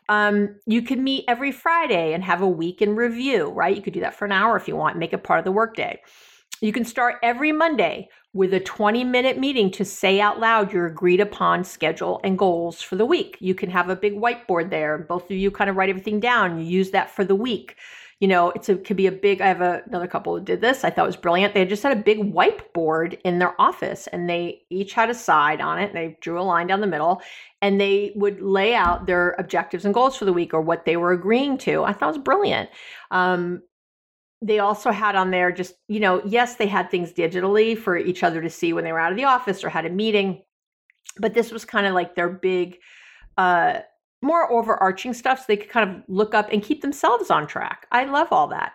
Um, 0.09 0.57
you 0.67 0.83
can 0.83 1.03
meet 1.05 1.25
every 1.29 1.53
Friday 1.53 2.13
and 2.13 2.25
have 2.25 2.43
a 2.43 2.49
week 2.49 2.83
in 2.83 2.97
review, 2.97 3.51
right? 3.51 3.75
You 3.75 3.83
could 3.83 3.93
do 3.93 4.01
that 4.01 4.15
for 4.15 4.25
an 4.25 4.33
hour 4.33 4.57
if 4.57 4.67
you 4.67 4.77
want, 4.77 4.99
make 4.99 5.13
it 5.13 5.23
part 5.23 5.39
of 5.39 5.45
the 5.45 5.53
workday. 5.53 6.01
You 6.61 6.73
can 6.73 6.85
start 6.85 7.17
every 7.23 7.51
Monday 7.51 8.09
with 8.35 8.55
a 8.55 8.61
20 8.61 9.05
minute 9.05 9.39
meeting 9.39 9.71
to 9.73 9.85
say 9.85 10.21
out 10.21 10.41
loud 10.41 10.73
your 10.73 10.87
agreed 10.87 11.21
upon 11.21 11.65
schedule 11.65 12.21
and 12.25 12.39
goals 12.39 12.81
for 12.81 12.97
the 12.97 13.05
week. 13.05 13.37
You 13.41 13.55
can 13.55 13.71
have 13.71 13.89
a 13.89 13.97
big 13.97 14.15
whiteboard 14.15 14.71
there. 14.71 14.99
Both 14.99 15.25
of 15.25 15.33
you 15.33 15.51
kind 15.51 15.69
of 15.69 15.77
write 15.77 15.91
everything 15.91 16.21
down. 16.21 16.59
You 16.59 16.65
use 16.65 16.91
that 16.93 17.11
for 17.11 17.25
the 17.25 17.35
week. 17.35 17.77
You 18.23 18.29
know, 18.29 18.51
it's 18.51 18.69
a, 18.69 18.75
it 18.75 18.85
could 18.85 18.97
be 18.97 19.09
a 19.09 19.13
big. 19.13 19.41
I 19.41 19.49
have 19.49 19.61
a, 19.61 19.83
another 19.87 20.07
couple 20.07 20.39
who 20.39 20.45
did 20.45 20.61
this. 20.61 20.85
I 20.85 20.91
thought 20.91 21.07
it 21.07 21.07
was 21.07 21.17
brilliant. 21.17 21.55
They 21.55 21.65
just 21.65 21.83
had 21.83 21.99
a 21.99 22.01
big 22.01 22.33
whiteboard 22.33 23.19
in 23.25 23.41
their 23.41 23.61
office, 23.61 24.07
and 24.07 24.31
they 24.31 24.63
each 24.71 24.93
had 24.93 25.11
a 25.11 25.15
side 25.15 25.61
on 25.61 25.81
it. 25.81 25.93
They 25.93 26.17
drew 26.21 26.41
a 26.41 26.43
line 26.43 26.69
down 26.69 26.81
the 26.81 26.87
middle, 26.87 27.21
and 27.61 27.81
they 27.81 28.13
would 28.15 28.41
lay 28.41 28.77
out 28.77 29.07
their 29.07 29.31
objectives 29.41 29.85
and 29.85 29.93
goals 29.93 30.17
for 30.17 30.25
the 30.25 30.33
week 30.33 30.55
or 30.55 30.61
what 30.61 30.85
they 30.85 30.97
were 30.97 31.11
agreeing 31.11 31.59
to. 31.59 31.83
I 31.83 31.93
thought 31.93 32.11
it 32.11 32.19
was 32.19 32.25
brilliant. 32.25 32.71
Um, 33.11 33.63
they 34.41 34.61
also 34.61 34.93
had 34.93 35.17
on 35.17 35.33
there 35.33 35.51
just, 35.51 35.75
you 35.89 35.99
know, 35.99 36.23
yes, 36.25 36.55
they 36.55 36.69
had 36.69 36.93
things 36.93 37.13
digitally 37.13 37.77
for 37.77 37.97
each 37.97 38.23
other 38.23 38.41
to 38.41 38.51
see 38.51 38.73
when 38.73 38.85
they 38.85 38.93
were 38.93 39.01
out 39.01 39.11
of 39.11 39.19
the 39.19 39.25
office 39.25 39.65
or 39.65 39.69
had 39.69 39.85
a 39.85 39.91
meeting, 39.91 40.45
but 41.19 41.35
this 41.35 41.51
was 41.51 41.65
kind 41.65 41.87
of 41.87 41.95
like 41.95 42.15
their 42.15 42.29
big, 42.29 42.79
uh, 43.37 43.81
more 44.23 44.51
overarching 44.51 45.13
stuff 45.13 45.41
so 45.41 45.45
they 45.49 45.57
could 45.57 45.69
kind 45.69 45.91
of 45.91 46.03
look 46.09 46.35
up 46.35 46.49
and 46.51 46.63
keep 46.63 46.81
themselves 46.81 47.31
on 47.31 47.47
track. 47.47 47.87
I 47.93 48.05
love 48.05 48.29
all 48.31 48.47
that. 48.49 48.73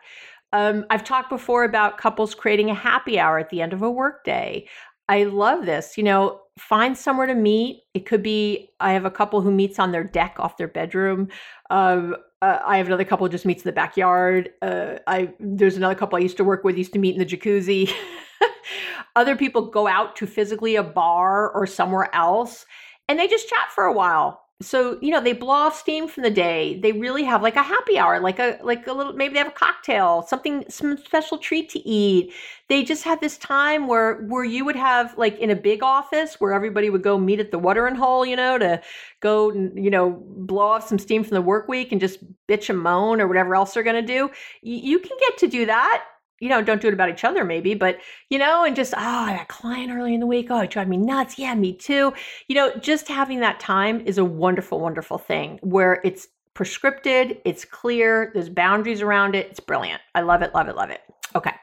Um, 0.54 0.86
I've 0.90 1.04
talked 1.04 1.30
before 1.30 1.64
about 1.64 1.98
couples 1.98 2.36
creating 2.36 2.70
a 2.70 2.76
happy 2.76 3.20
hour 3.20 3.40
at 3.40 3.50
the 3.50 3.62
end 3.62 3.74
of 3.74 3.82
a 3.82 3.90
workday. 3.90 4.68
I 5.10 5.24
love 5.24 5.66
this. 5.66 5.98
You 5.98 6.04
know, 6.04 6.42
find 6.58 6.98
somewhere 6.98 7.28
to 7.28 7.36
meet. 7.36 7.84
It 7.94 8.06
could 8.06 8.24
be 8.24 8.70
I 8.80 8.94
have 8.94 9.06
a 9.06 9.12
couple 9.12 9.42
who 9.42 9.52
meets 9.52 9.80
on 9.80 9.92
their 9.92 10.04
deck 10.04 10.36
off 10.38 10.58
their 10.58 10.68
bedroom. 10.68 11.30
Um, 11.70 12.16
uh, 12.42 12.60
I 12.66 12.78
have 12.78 12.88
another 12.88 13.06
couple 13.06 13.26
who 13.26 13.32
just 13.32 13.46
meets 13.46 13.64
in 13.64 13.70
the 13.70 13.74
backyard. 13.74 14.52
Uh, 14.62 14.96
I 15.08 15.34
there's 15.40 15.78
another 15.78 15.96
couple 15.96 16.18
I 16.18 16.22
used 16.22 16.38
to 16.38 16.44
work 16.44 16.64
with 16.64 16.78
used 16.78 16.94
to 16.94 17.00
meet 17.00 17.16
in 17.16 17.20
the 17.20 17.26
jacuzzi. 17.26 17.92
Other 19.16 19.36
people 19.36 19.72
go 19.72 19.88
out 19.88 20.16
to 20.18 20.28
physically 20.28 20.76
a 20.76 20.84
bar 20.84 21.50
or 21.50 21.66
somewhere 21.66 22.14
else, 22.14 22.66
and 23.08 23.18
they 23.18 23.28
just 23.28 23.50
chat 23.50 23.72
for 23.74 23.86
a 23.86 23.94
while 23.94 24.47
so 24.60 24.98
you 25.02 25.12
know 25.12 25.22
they 25.22 25.34
blow 25.34 25.54
off 25.54 25.78
steam 25.78 26.08
from 26.08 26.24
the 26.24 26.32
day. 26.32 26.80
They 26.80 26.92
really 26.92 27.24
have 27.24 27.44
like 27.44 27.56
a 27.56 27.62
happy 27.62 28.00
hour 28.00 28.20
like 28.20 28.40
a 28.40 28.58
like 28.64 28.88
a 28.88 28.94
little 28.94 29.14
maybe 29.14 29.34
they 29.34 29.40
have 29.40 29.50
a 29.50 29.52
cocktail 29.52 30.24
something 30.28 30.66
some 30.68 30.98
special 30.98 31.38
treat 31.38 31.70
to 31.70 31.80
eat. 31.88 32.34
They 32.68 32.84
just 32.84 33.04
have 33.04 33.20
this 33.20 33.38
time 33.38 33.88
where 33.88 34.24
where 34.24 34.44
you 34.44 34.66
would 34.66 34.76
have 34.76 35.16
like 35.16 35.38
in 35.38 35.52
a 35.52 35.56
big 35.56 35.84
office 35.84 36.42
where 36.42 36.54
everybody 36.54 36.90
would 36.90 37.04
go 37.04 37.20
meet 37.20 37.40
at 37.40 37.52
the 37.52 37.60
watering 37.60 37.96
hole 37.96 38.26
you 38.26 38.36
know 38.36 38.58
to 38.58 38.82
go 39.20 39.54
you 39.54 39.92
know 39.92 40.24
blow 40.38 40.70
off 40.70 40.88
some 40.88 40.98
steam 40.98 41.24
from 41.24 41.36
the 41.36 41.42
work 41.42 41.68
week 41.68 41.92
and 41.92 42.02
just 42.02 42.20
bitch 42.48 42.70
and 42.70 42.80
moan 42.80 43.22
or 43.22 43.28
whatever 43.28 43.56
else 43.56 43.74
they're 43.74 43.84
going 43.84 43.96
to 43.96 44.14
do 44.14 44.30
you 44.64 44.98
can 45.00 45.16
get 45.20 45.38
to 45.38 45.48
do 45.48 45.68
that 45.68 46.04
you 46.40 46.50
know, 46.50 46.62
don't 46.62 46.82
do 46.82 46.88
it 46.88 46.94
about 46.94 47.10
each 47.10 47.24
other, 47.24 47.44
maybe, 47.44 47.74
but 47.74 47.98
you 48.30 48.38
know, 48.38 48.64
and 48.64 48.76
just, 48.76 48.94
oh, 48.96 49.00
I 49.00 49.34
got 49.34 49.44
a 49.44 49.46
client 49.46 49.92
early 49.92 50.14
in 50.14 50.20
the 50.20 50.26
week. 50.26 50.48
Oh, 50.50 50.60
it 50.62 50.70
drive 50.70 50.88
me 50.88 50.98
nuts. 50.98 51.38
Yeah, 51.38 51.56
me 51.56 51.74
too. 51.74 52.14
You 52.48 52.56
know, 52.56 52.76
just 52.78 53.08
having 53.08 53.40
that 53.40 53.60
time 53.60 54.02
is 54.02 54.18
a 54.18 54.26
wonderful, 54.26 54.80
wonderful 54.80 55.18
thing 55.18 55.60
where 55.62 56.02
it's 56.04 56.28
prescripted, 56.54 57.40
it's 57.46 57.66
clear, 57.66 58.32
there's 58.34 58.50
boundaries 58.50 59.02
around 59.02 59.36
it. 59.36 59.48
It's 59.52 59.60
brilliant. 59.60 60.02
I 60.16 60.22
love 60.22 60.42
it, 60.42 60.54
love 60.54 60.68
it, 60.68 60.76
love 60.76 60.90
it. 60.90 61.02
Okay. 61.36 61.54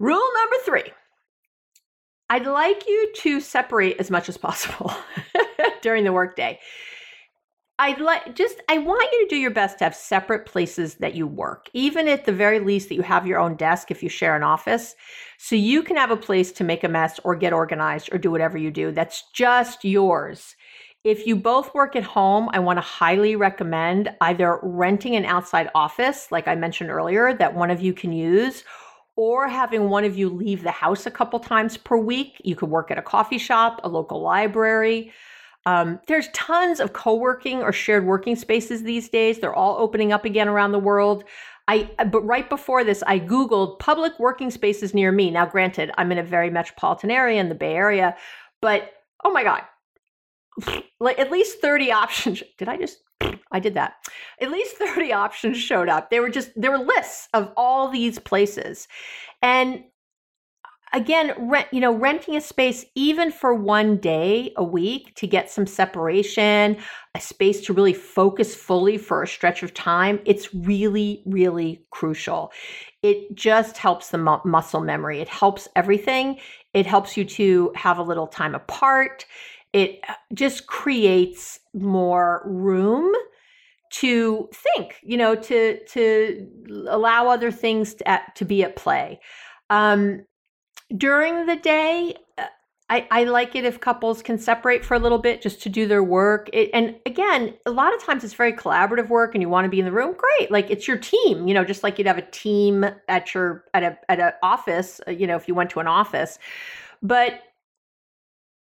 Rule 0.00 0.28
number 0.34 0.56
three 0.64 0.92
I'd 2.30 2.46
like 2.46 2.88
you 2.88 3.12
to 3.16 3.40
separate 3.40 3.98
as 4.00 4.10
much 4.10 4.28
as 4.28 4.36
possible 4.36 4.92
during 5.82 6.04
the 6.04 6.12
workday. 6.12 6.58
I'd 7.78 8.00
like 8.00 8.36
just 8.36 8.60
I 8.68 8.78
want 8.78 9.08
you 9.12 9.24
to 9.24 9.34
do 9.34 9.36
your 9.36 9.50
best 9.50 9.78
to 9.78 9.84
have 9.84 9.96
separate 9.96 10.46
places 10.46 10.94
that 10.96 11.14
you 11.14 11.26
work, 11.26 11.68
even 11.72 12.06
at 12.06 12.24
the 12.24 12.32
very 12.32 12.60
least 12.60 12.88
that 12.88 12.94
you 12.94 13.02
have 13.02 13.26
your 13.26 13.40
own 13.40 13.56
desk 13.56 13.90
if 13.90 14.00
you 14.00 14.08
share 14.08 14.36
an 14.36 14.44
office. 14.44 14.94
So 15.38 15.56
you 15.56 15.82
can 15.82 15.96
have 15.96 16.12
a 16.12 16.16
place 16.16 16.52
to 16.52 16.64
make 16.64 16.84
a 16.84 16.88
mess 16.88 17.18
or 17.24 17.34
get 17.34 17.52
organized 17.52 18.10
or 18.12 18.18
do 18.18 18.30
whatever 18.30 18.56
you 18.56 18.70
do. 18.70 18.92
That's 18.92 19.24
just 19.32 19.84
yours. 19.84 20.54
If 21.02 21.26
you 21.26 21.34
both 21.34 21.74
work 21.74 21.96
at 21.96 22.04
home, 22.04 22.48
I 22.52 22.60
want 22.60 22.76
to 22.78 22.80
highly 22.80 23.34
recommend 23.34 24.14
either 24.20 24.60
renting 24.62 25.16
an 25.16 25.24
outside 25.24 25.68
office, 25.74 26.30
like 26.30 26.46
I 26.46 26.54
mentioned 26.54 26.90
earlier, 26.90 27.34
that 27.34 27.54
one 27.54 27.70
of 27.70 27.82
you 27.82 27.92
can 27.92 28.12
use, 28.12 28.64
or 29.16 29.48
having 29.48 29.90
one 29.90 30.04
of 30.04 30.16
you 30.16 30.30
leave 30.30 30.62
the 30.62 30.70
house 30.70 31.06
a 31.06 31.10
couple 31.10 31.40
times 31.40 31.76
per 31.76 31.96
week. 31.98 32.40
You 32.42 32.56
could 32.56 32.70
work 32.70 32.90
at 32.90 32.98
a 32.98 33.02
coffee 33.02 33.36
shop, 33.36 33.80
a 33.82 33.88
local 33.88 34.22
library. 34.22 35.12
Um, 35.66 36.00
there's 36.06 36.28
tons 36.28 36.80
of 36.80 36.92
co-working 36.92 37.62
or 37.62 37.72
shared 37.72 38.04
working 38.04 38.36
spaces 38.36 38.82
these 38.82 39.08
days. 39.08 39.38
They're 39.38 39.54
all 39.54 39.76
opening 39.78 40.12
up 40.12 40.24
again 40.24 40.48
around 40.48 40.72
the 40.72 40.78
world. 40.78 41.24
I 41.66 41.90
but 42.10 42.20
right 42.22 42.48
before 42.48 42.84
this, 42.84 43.02
I 43.06 43.18
googled 43.18 43.78
public 43.78 44.18
working 44.18 44.50
spaces 44.50 44.92
near 44.92 45.10
me. 45.10 45.30
Now, 45.30 45.46
granted, 45.46 45.90
I'm 45.96 46.12
in 46.12 46.18
a 46.18 46.22
very 46.22 46.50
metropolitan 46.50 47.10
area 47.10 47.40
in 47.40 47.48
the 47.48 47.54
Bay 47.54 47.74
Area, 47.74 48.16
but 48.60 48.90
oh 49.24 49.32
my 49.32 49.42
god, 49.42 49.62
like 51.00 51.18
at 51.18 51.30
least 51.32 51.60
30 51.60 51.92
options. 51.92 52.42
Did 52.58 52.68
I 52.68 52.76
just? 52.76 52.98
I 53.52 53.60
did 53.60 53.74
that. 53.74 53.94
At 54.40 54.50
least 54.50 54.76
30 54.76 55.12
options 55.12 55.56
showed 55.56 55.88
up. 55.88 56.10
They 56.10 56.20
were 56.20 56.28
just 56.28 56.50
there 56.56 56.72
were 56.72 56.84
lists 56.84 57.28
of 57.32 57.50
all 57.56 57.88
these 57.88 58.18
places, 58.18 58.86
and 59.40 59.84
again, 60.94 61.34
rent, 61.36 61.66
you 61.72 61.80
know, 61.80 61.92
renting 61.92 62.36
a 62.36 62.40
space 62.40 62.86
even 62.94 63.30
for 63.32 63.52
one 63.52 63.96
day 63.96 64.52
a 64.56 64.64
week 64.64 65.14
to 65.16 65.26
get 65.26 65.50
some 65.50 65.66
separation, 65.66 66.76
a 67.14 67.20
space 67.20 67.60
to 67.62 67.72
really 67.72 67.92
focus 67.92 68.54
fully 68.54 68.96
for 68.96 69.22
a 69.22 69.26
stretch 69.26 69.62
of 69.62 69.74
time, 69.74 70.20
it's 70.24 70.54
really, 70.54 71.22
really 71.26 71.84
crucial. 71.90 72.52
It 73.02 73.34
just 73.34 73.76
helps 73.76 74.10
the 74.10 74.18
mu- 74.18 74.38
muscle 74.44 74.80
memory. 74.80 75.20
It 75.20 75.28
helps 75.28 75.68
everything. 75.74 76.38
It 76.72 76.86
helps 76.86 77.16
you 77.16 77.24
to 77.24 77.72
have 77.74 77.98
a 77.98 78.02
little 78.02 78.28
time 78.28 78.54
apart. 78.54 79.26
It 79.72 79.98
uh, 80.08 80.14
just 80.32 80.68
creates 80.68 81.58
more 81.74 82.42
room 82.46 83.12
to 83.90 84.48
think, 84.52 85.00
you 85.02 85.16
know, 85.16 85.34
to 85.34 85.84
to 85.86 86.48
allow 86.88 87.28
other 87.28 87.50
things 87.50 87.94
to, 87.94 88.20
to 88.36 88.44
be 88.44 88.62
at 88.62 88.76
play. 88.76 89.20
Um, 89.70 90.24
during 90.96 91.46
the 91.46 91.56
day, 91.56 92.16
uh, 92.38 92.46
I, 92.90 93.06
I 93.10 93.24
like 93.24 93.56
it 93.56 93.64
if 93.64 93.80
couples 93.80 94.22
can 94.22 94.38
separate 94.38 94.84
for 94.84 94.94
a 94.94 94.98
little 94.98 95.18
bit 95.18 95.40
just 95.40 95.62
to 95.62 95.68
do 95.68 95.86
their 95.86 96.02
work. 96.02 96.50
It, 96.52 96.70
and 96.74 96.96
again, 97.06 97.54
a 97.64 97.70
lot 97.70 97.94
of 97.94 98.02
times 98.02 98.24
it's 98.24 98.34
very 98.34 98.52
collaborative 98.52 99.08
work 99.08 99.34
and 99.34 99.42
you 99.42 99.48
want 99.48 99.64
to 99.64 99.70
be 99.70 99.78
in 99.78 99.86
the 99.86 99.92
room. 99.92 100.14
Great. 100.16 100.50
Like 100.50 100.70
it's 100.70 100.86
your 100.86 100.98
team, 100.98 101.48
you 101.48 101.54
know, 101.54 101.64
just 101.64 101.82
like 101.82 101.98
you'd 101.98 102.06
have 102.06 102.18
a 102.18 102.30
team 102.30 102.84
at 103.08 103.34
your, 103.34 103.64
at 103.72 103.82
a, 103.82 103.98
at 104.10 104.20
an 104.20 104.32
office, 104.42 105.00
uh, 105.08 105.12
you 105.12 105.26
know, 105.26 105.36
if 105.36 105.48
you 105.48 105.54
went 105.54 105.70
to 105.70 105.80
an 105.80 105.86
office. 105.86 106.38
But 107.02 107.40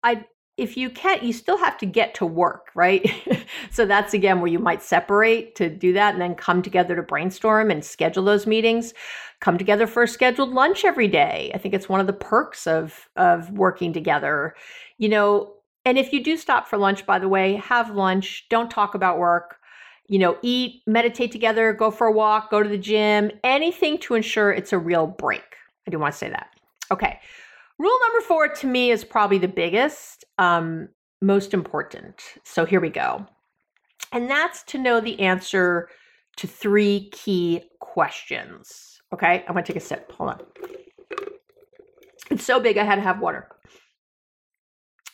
I, 0.04 0.26
if 0.58 0.76
you 0.76 0.90
can't, 0.90 1.22
you 1.22 1.32
still 1.32 1.58
have 1.58 1.78
to 1.78 1.86
get 1.86 2.16
to 2.16 2.26
work, 2.26 2.70
right? 2.74 3.10
so 3.72 3.86
that's 3.86 4.14
again 4.14 4.42
where 4.42 4.52
you 4.52 4.58
might 4.58 4.82
separate 4.82 5.56
to 5.56 5.70
do 5.70 5.94
that 5.94 6.14
and 6.14 6.22
then 6.22 6.34
come 6.34 6.64
together 6.64 6.96
to 6.96 7.04
brainstorm 7.04 7.70
and 7.70 7.86
schedule 7.86 8.26
those 8.26 8.48
meetings. 8.48 8.94
Come 9.40 9.60
together 9.60 9.86
for 9.86 10.04
a 10.04 10.08
scheduled 10.08 10.50
lunch 10.50 10.84
every 10.84 11.08
day. 11.08 11.52
I 11.54 11.60
think 11.60 11.76
it's 11.76 11.88
one 11.88 12.00
of 12.00 12.08
the 12.08 12.14
perks 12.14 12.66
of 12.66 13.08
of 13.16 13.52
working 13.52 13.94
together. 13.94 14.56
You 14.98 15.10
know, 15.10 15.54
and 15.86 15.98
if 16.00 16.12
you 16.12 16.24
do 16.24 16.36
stop 16.36 16.68
for 16.68 16.78
lunch, 16.78 17.06
by 17.06 17.20
the 17.20 17.30
way, 17.30 17.56
have 17.58 17.96
lunch. 17.96 18.48
Don't 18.50 18.72
talk 18.72 18.96
about 18.96 19.20
work. 19.20 19.58
You 20.08 20.18
know, 20.20 20.38
eat, 20.42 20.82
meditate 20.88 21.32
together, 21.32 21.72
go 21.72 21.92
for 21.92 22.08
a 22.08 22.12
walk, 22.12 22.50
go 22.50 22.64
to 22.64 22.70
the 22.70 22.78
gym, 22.78 23.30
anything 23.44 23.98
to 24.00 24.16
ensure 24.16 24.52
it's 24.52 24.74
a 24.74 24.80
real 24.80 25.06
break. 25.06 25.44
I 25.86 25.92
do 25.92 26.00
want 26.00 26.14
to 26.14 26.18
say 26.18 26.30
that. 26.30 26.50
Okay. 26.90 27.20
Rule 27.80 28.00
number 28.06 28.22
four 28.22 28.48
to 28.48 28.68
me 28.68 28.90
is 28.92 29.06
probably 29.06 29.38
the 29.38 29.48
biggest, 29.48 30.26
um, 30.40 30.90
most 31.22 31.54
important. 31.54 32.22
So 32.44 32.66
here 32.66 32.80
we 32.80 32.90
go. 32.90 33.26
And 34.12 34.30
that's 34.30 34.64
to 34.64 34.78
know 34.78 35.00
the 35.00 35.20
answer 35.20 35.90
to 36.38 36.48
three 36.48 37.10
key 37.12 37.62
questions. 37.80 39.00
Okay, 39.14 39.44
I'm 39.48 39.54
gonna 39.54 39.64
take 39.64 39.76
a 39.76 39.80
sip. 39.82 40.12
Hold 40.14 40.30
on. 40.32 40.42
It's 42.32 42.44
so 42.44 42.60
big, 42.60 42.78
I 42.78 42.84
had 42.84 42.96
to 42.96 43.02
have 43.02 43.20
water. 43.20 43.48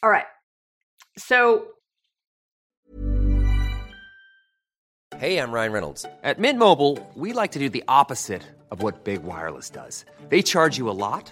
All 0.02 0.10
right. 0.10 0.26
So. 1.18 1.68
Hey, 5.18 5.38
I'm 5.38 5.52
Ryan 5.52 5.72
Reynolds. 5.72 6.06
At 6.24 6.40
Mint 6.40 6.60
Mobile, 6.60 6.98
we 7.16 7.34
like 7.34 7.52
to 7.52 7.60
do 7.60 7.70
the 7.70 7.84
opposite 7.88 8.44
of 8.72 8.82
what 8.82 9.04
Big 9.04 9.24
Wireless 9.24 9.70
does. 9.70 10.06
They 10.30 10.42
charge 10.42 10.78
you 10.78 10.90
a 10.90 10.92
lot 10.92 11.32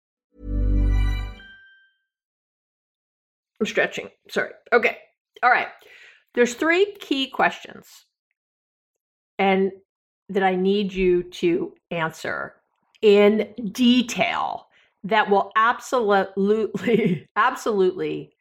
I'm 3.61 3.67
stretching. 3.67 4.09
Sorry. 4.27 4.51
Okay. 4.73 4.97
All 5.43 5.51
right. 5.51 5.67
There's 6.33 6.55
three 6.55 6.95
key 6.99 7.27
questions 7.27 8.05
and 9.37 9.71
that 10.29 10.43
I 10.43 10.55
need 10.55 10.91
you 10.93 11.23
to 11.23 11.73
answer 11.91 12.55
in 13.03 13.53
detail 13.71 14.67
that 15.03 15.29
will 15.29 15.51
absolutely 15.55 17.27
absolutely 17.35 18.33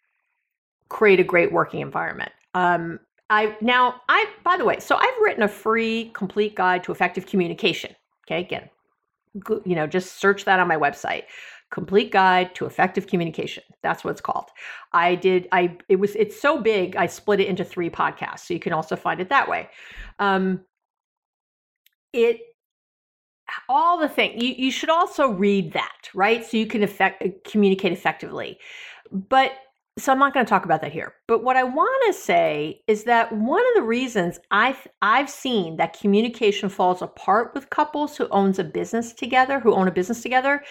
create 0.88 1.20
a 1.20 1.24
great 1.24 1.52
working 1.52 1.80
environment. 1.80 2.32
Um, 2.54 2.98
I 3.28 3.56
now 3.60 4.00
I 4.08 4.26
by 4.42 4.56
the 4.56 4.64
way, 4.64 4.80
so 4.80 4.96
I've 4.96 5.20
written 5.22 5.42
a 5.42 5.48
free 5.48 6.10
complete 6.14 6.54
guide 6.54 6.82
to 6.84 6.92
effective 6.92 7.26
communication. 7.26 7.94
Okay, 8.26 8.40
again, 8.40 8.70
you 9.64 9.74
know, 9.74 9.86
just 9.86 10.18
search 10.18 10.46
that 10.46 10.60
on 10.60 10.66
my 10.68 10.76
website. 10.76 11.24
Complete 11.70 12.10
guide 12.10 12.54
to 12.56 12.66
effective 12.66 13.06
communication. 13.06 13.62
That's 13.82 14.04
what 14.04 14.10
it's 14.10 14.20
called. 14.20 14.50
I 14.92 15.14
did. 15.14 15.48
I 15.52 15.76
it 15.88 15.96
was 15.96 16.16
it's 16.16 16.40
so 16.40 16.60
big. 16.60 16.96
I 16.96 17.06
split 17.06 17.40
it 17.40 17.46
into 17.46 17.64
three 17.64 17.90
podcasts, 17.90 18.40
so 18.40 18.54
you 18.54 18.60
can 18.60 18.72
also 18.72 18.96
find 18.96 19.20
it 19.20 19.28
that 19.28 19.48
way. 19.48 19.68
Um, 20.18 20.60
it 22.12 22.40
all 23.68 23.98
the 23.98 24.08
thing 24.08 24.40
you, 24.40 24.54
you 24.56 24.70
should 24.70 24.90
also 24.90 25.28
read 25.28 25.72
that 25.72 26.08
right 26.14 26.44
so 26.44 26.56
you 26.56 26.66
can 26.66 26.82
effect, 26.82 27.22
communicate 27.44 27.92
effectively 27.92 28.58
but 29.10 29.52
so 29.98 30.12
I'm 30.12 30.18
not 30.18 30.32
going 30.32 30.46
to 30.46 30.50
talk 30.50 30.64
about 30.64 30.80
that 30.82 30.92
here. 30.92 31.14
But 31.26 31.42
what 31.42 31.56
I 31.56 31.64
want 31.64 32.02
to 32.06 32.12
say 32.12 32.80
is 32.86 33.04
that 33.04 33.32
one 33.32 33.60
of 33.60 33.74
the 33.74 33.82
reasons 33.82 34.38
I've 34.50 34.86
I've 35.02 35.28
seen 35.28 35.76
that 35.76 35.98
communication 35.98 36.68
falls 36.68 37.02
apart 37.02 37.52
with 37.54 37.70
couples 37.70 38.16
who 38.16 38.28
owns 38.28 38.58
a 38.58 38.64
business 38.64 39.12
together, 39.12 39.60
who 39.60 39.74
own 39.74 39.88
a 39.88 39.92
business 39.92 40.22
together, 40.22 40.62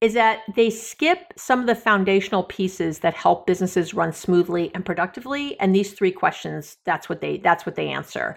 is 0.00 0.14
that 0.14 0.40
they 0.54 0.70
skip 0.70 1.32
some 1.36 1.60
of 1.60 1.66
the 1.66 1.74
foundational 1.74 2.44
pieces 2.44 3.00
that 3.00 3.14
help 3.14 3.46
businesses 3.46 3.94
run 3.94 4.12
smoothly 4.12 4.70
and 4.74 4.84
productively. 4.84 5.58
And 5.60 5.74
these 5.74 5.92
three 5.92 6.12
questions, 6.12 6.76
that's 6.84 7.08
what 7.08 7.20
they 7.20 7.38
that's 7.38 7.66
what 7.66 7.74
they 7.74 7.88
answer. 7.88 8.36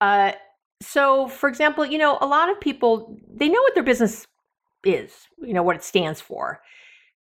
Uh, 0.00 0.32
so, 0.80 1.28
for 1.28 1.48
example, 1.48 1.84
you 1.84 1.98
know, 1.98 2.18
a 2.20 2.26
lot 2.26 2.48
of 2.48 2.60
people 2.60 3.16
they 3.28 3.48
know 3.48 3.62
what 3.62 3.74
their 3.74 3.84
business 3.84 4.26
is, 4.84 5.28
you 5.40 5.52
know, 5.52 5.62
what 5.62 5.76
it 5.76 5.84
stands 5.84 6.20
for 6.20 6.60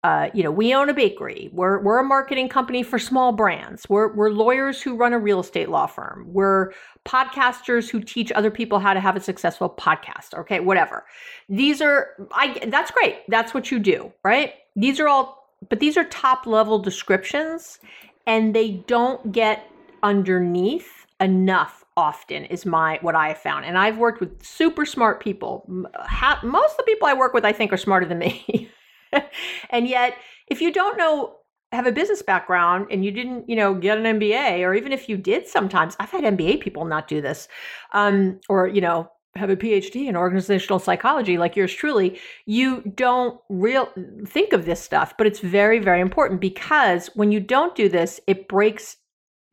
uh, 0.04 0.30
you 0.34 0.42
know, 0.44 0.50
we 0.50 0.74
own 0.74 0.90
a 0.90 0.94
bakery. 0.94 1.50
We're 1.54 1.80
we're 1.80 2.00
a 2.00 2.04
marketing 2.04 2.50
company 2.50 2.82
for 2.82 2.98
small 2.98 3.32
brands. 3.32 3.88
We're 3.88 4.12
we're 4.14 4.32
lawyers 4.32 4.82
who 4.82 4.96
run 4.96 5.14
a 5.14 5.20
real 5.20 5.40
estate 5.40 5.70
law 5.70 5.86
firm. 5.86 6.26
We're 6.28 6.74
podcasters 7.06 7.90
who 7.90 8.02
teach 8.02 8.32
other 8.32 8.50
people 8.50 8.80
how 8.80 8.96
to 8.96 9.00
have 9.00 9.16
a 9.16 9.20
successful 9.20 9.70
podcast. 9.70 10.34
Okay, 10.34 10.60
whatever. 10.60 11.06
These 11.50 11.82
are 11.82 12.10
I 12.32 12.60
that's 12.68 12.90
great. 12.90 13.18
That's 13.28 13.54
what 13.54 13.70
you 13.70 13.78
do, 13.78 14.12
right? 14.24 14.56
These 14.76 15.00
are 15.00 15.08
all 15.08 15.50
but 15.70 15.80
these 15.80 15.98
are 15.98 16.06
top 16.06 16.48
level 16.48 16.80
descriptions 16.80 17.78
and 18.26 18.56
they 18.56 18.72
don't 18.88 19.32
get 19.32 19.70
underneath 20.02 21.06
enough 21.20 21.86
often 21.96 22.46
is 22.46 22.66
my 22.66 22.98
what 23.02 23.14
I 23.14 23.28
have 23.28 23.38
found. 23.38 23.66
And 23.66 23.78
I've 23.78 23.98
worked 24.00 24.20
with 24.20 24.44
super 24.44 24.84
smart 24.86 25.20
people. 25.20 25.64
Most 25.68 26.72
of 26.72 26.78
the 26.78 26.84
people 26.88 27.08
I 27.08 27.14
work 27.14 27.36
with 27.36 27.46
I 27.46 27.52
think 27.52 27.72
are 27.72 27.78
smarter 27.78 28.08
than 28.08 28.18
me. 28.18 28.72
and 29.70 29.88
yet, 29.88 30.16
if 30.48 30.62
you 30.62 30.72
don't 30.72 30.98
know 30.98 31.38
have 31.72 31.88
a 31.88 31.92
business 31.92 32.22
background 32.22 32.88
and 32.92 33.06
you 33.06 33.12
didn't, 33.12 33.48
you 33.50 33.56
know, 33.56 33.74
get 33.74 33.98
an 33.98 34.20
MBA, 34.20 34.60
or 34.60 34.74
even 34.74 34.92
if 34.92 35.08
you 35.08 35.18
did 35.18 35.48
sometimes, 35.48 35.96
I've 36.00 36.10
had 36.10 36.24
MBA 36.24 36.60
people 36.62 36.86
not 36.86 37.08
do 37.08 37.22
this, 37.22 37.48
um, 37.94 38.40
or, 38.50 38.68
you 38.68 38.82
know, 38.82 39.10
have 39.36 39.50
a 39.50 39.56
PhD 39.56 40.08
in 40.08 40.18
organizational 40.18 40.80
psychology 40.80 41.38
like 41.38 41.56
yours 41.56 41.74
truly, 41.74 42.20
you 42.46 42.82
don't 42.96 43.40
real 43.48 43.88
think 44.28 44.52
of 44.52 44.66
this 44.66 44.82
stuff, 44.82 45.14
but 45.18 45.26
it's 45.26 45.40
very, 45.40 45.80
very 45.80 46.02
important 46.02 46.42
because 46.42 47.08
when 47.16 47.32
you 47.32 47.40
don't 47.40 47.76
do 47.76 47.88
this, 47.88 48.20
it 48.28 48.50
breaks. 48.50 48.98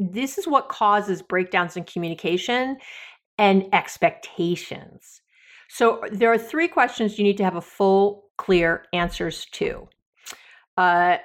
This 0.01 0.39
is 0.39 0.49
what 0.49 0.69
causes 0.69 1.23
breakdowns 1.23 1.77
in 1.77 1.85
communication 1.85 2.79
and 3.37 3.67
expectations. 3.73 5.21
So 5.69 6.03
there 6.11 6.33
are 6.33 6.39
three 6.39 6.67
questions 6.67 7.19
you 7.19 7.25
need 7.25 7.37
to 7.37 7.45
have 7.45 7.57
a 7.57 7.61
full 7.61 8.28
clear 8.39 8.87
answers 8.95 9.47
to. 9.53 9.87
Uh, 10.79 11.19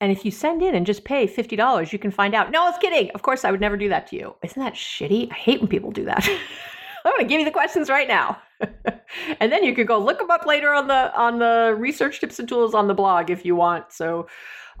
and 0.00 0.10
if 0.10 0.24
you 0.24 0.30
send 0.30 0.62
in 0.62 0.74
and 0.74 0.86
just 0.86 1.04
pay 1.04 1.26
$50, 1.26 1.92
you 1.92 1.98
can 1.98 2.10
find 2.10 2.34
out. 2.34 2.50
No, 2.50 2.64
I 2.64 2.70
was 2.70 2.78
kidding. 2.78 3.10
Of 3.10 3.22
course, 3.22 3.44
I 3.44 3.50
would 3.50 3.60
never 3.60 3.76
do 3.76 3.90
that 3.90 4.06
to 4.08 4.16
you. 4.16 4.34
Isn't 4.42 4.62
that 4.62 4.74
shitty? 4.74 5.30
I 5.30 5.34
hate 5.34 5.60
when 5.60 5.68
people 5.68 5.90
do 5.90 6.04
that. 6.06 6.26
I'm 7.04 7.12
going 7.12 7.24
to 7.24 7.28
give 7.28 7.38
you 7.38 7.44
the 7.44 7.52
questions 7.52 7.88
right 7.88 8.08
now. 8.08 8.38
and 9.40 9.52
then 9.52 9.62
you 9.62 9.74
can 9.74 9.86
go 9.86 9.98
look 9.98 10.18
them 10.18 10.30
up 10.30 10.46
later 10.46 10.72
on 10.74 10.86
the 10.86 11.14
on 11.16 11.38
the 11.38 11.74
research 11.78 12.20
tips 12.20 12.38
and 12.38 12.48
tools 12.48 12.74
on 12.74 12.88
the 12.88 12.94
blog 12.94 13.30
if 13.30 13.44
you 13.44 13.56
want. 13.56 13.92
So 13.92 14.26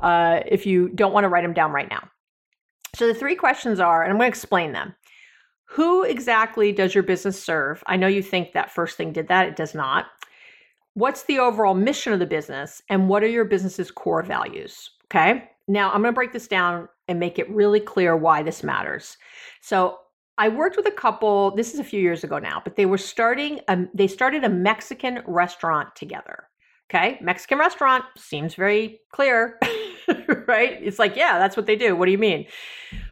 uh, 0.00 0.40
if 0.46 0.66
you 0.66 0.88
don't 0.88 1.12
want 1.12 1.24
to 1.24 1.28
write 1.28 1.42
them 1.42 1.54
down 1.54 1.72
right 1.72 1.88
now. 1.88 2.08
So 2.94 3.06
the 3.06 3.14
three 3.14 3.36
questions 3.36 3.80
are, 3.80 4.02
and 4.02 4.10
I'm 4.10 4.18
going 4.18 4.30
to 4.30 4.36
explain 4.36 4.72
them. 4.72 4.94
Who 5.66 6.02
exactly 6.02 6.72
does 6.72 6.94
your 6.94 7.04
business 7.04 7.42
serve? 7.42 7.82
I 7.86 7.96
know 7.96 8.08
you 8.08 8.22
think 8.22 8.52
that 8.52 8.72
first 8.72 8.96
thing 8.96 9.12
did 9.12 9.28
that. 9.28 9.46
It 9.46 9.56
does 9.56 9.74
not 9.74 10.06
what's 11.00 11.22
the 11.24 11.38
overall 11.38 11.74
mission 11.74 12.12
of 12.12 12.18
the 12.18 12.26
business 12.26 12.82
and 12.90 13.08
what 13.08 13.22
are 13.22 13.28
your 13.28 13.46
business's 13.46 13.90
core 13.90 14.22
values? 14.22 14.90
Okay? 15.06 15.48
Now 15.66 15.90
i'm 15.90 16.02
going 16.02 16.12
to 16.12 16.16
break 16.16 16.32
this 16.32 16.46
down 16.46 16.88
and 17.08 17.18
make 17.18 17.38
it 17.38 17.50
really 17.50 17.80
clear 17.80 18.16
why 18.16 18.42
this 18.42 18.62
matters. 18.62 19.16
So 19.62 19.98
i 20.38 20.48
worked 20.48 20.76
with 20.76 20.86
a 20.86 20.92
couple 20.92 21.54
this 21.56 21.74
is 21.74 21.80
a 21.80 21.84
few 21.84 22.00
years 22.00 22.22
ago 22.22 22.38
now 22.38 22.60
but 22.62 22.76
they 22.76 22.86
were 22.86 22.98
starting 22.98 23.60
a, 23.68 23.78
they 23.94 24.06
started 24.06 24.44
a 24.44 24.48
mexican 24.48 25.22
restaurant 25.26 25.96
together. 25.96 26.44
Okay? 26.90 27.18
Mexican 27.20 27.58
restaurant 27.58 28.04
seems 28.16 28.54
very 28.54 29.00
clear 29.12 29.58
right? 30.46 30.78
It's 30.82 30.98
like 30.98 31.16
yeah 31.16 31.38
that's 31.38 31.56
what 31.56 31.66
they 31.66 31.76
do. 31.76 31.96
What 31.96 32.06
do 32.06 32.12
you 32.12 32.18
mean? 32.18 32.46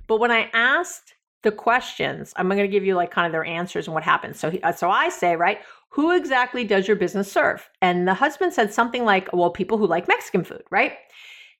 But 0.07 0.20
when 0.20 0.30
i 0.30 0.51
asked 0.53 1.14
the 1.43 1.53
questions 1.53 2.32
i'm 2.36 2.49
going 2.49 2.59
to 2.59 2.68
give 2.68 2.84
you 2.84 2.97
like 2.97 3.11
kind 3.11 3.26
of 3.26 3.32
their 3.32 3.45
answers 3.45 3.86
and 3.86 3.95
what 3.95 4.03
happens 4.03 4.39
so 4.41 4.53
uh, 4.64 4.72
so 4.72 4.91
i 4.91 5.09
say 5.09 5.36
right 5.36 5.61
who 5.91 6.14
exactly 6.14 6.64
does 6.64 6.86
your 6.86 6.97
business 6.97 7.30
serve? 7.30 7.68
And 7.80 8.07
the 8.07 8.14
husband 8.14 8.53
said 8.53 8.72
something 8.72 9.05
like, 9.05 9.28
well, 9.32 9.51
people 9.51 9.78
who 9.78 9.86
like 9.86 10.09
Mexican 10.09 10.45
food, 10.45 10.62
right? 10.70 10.93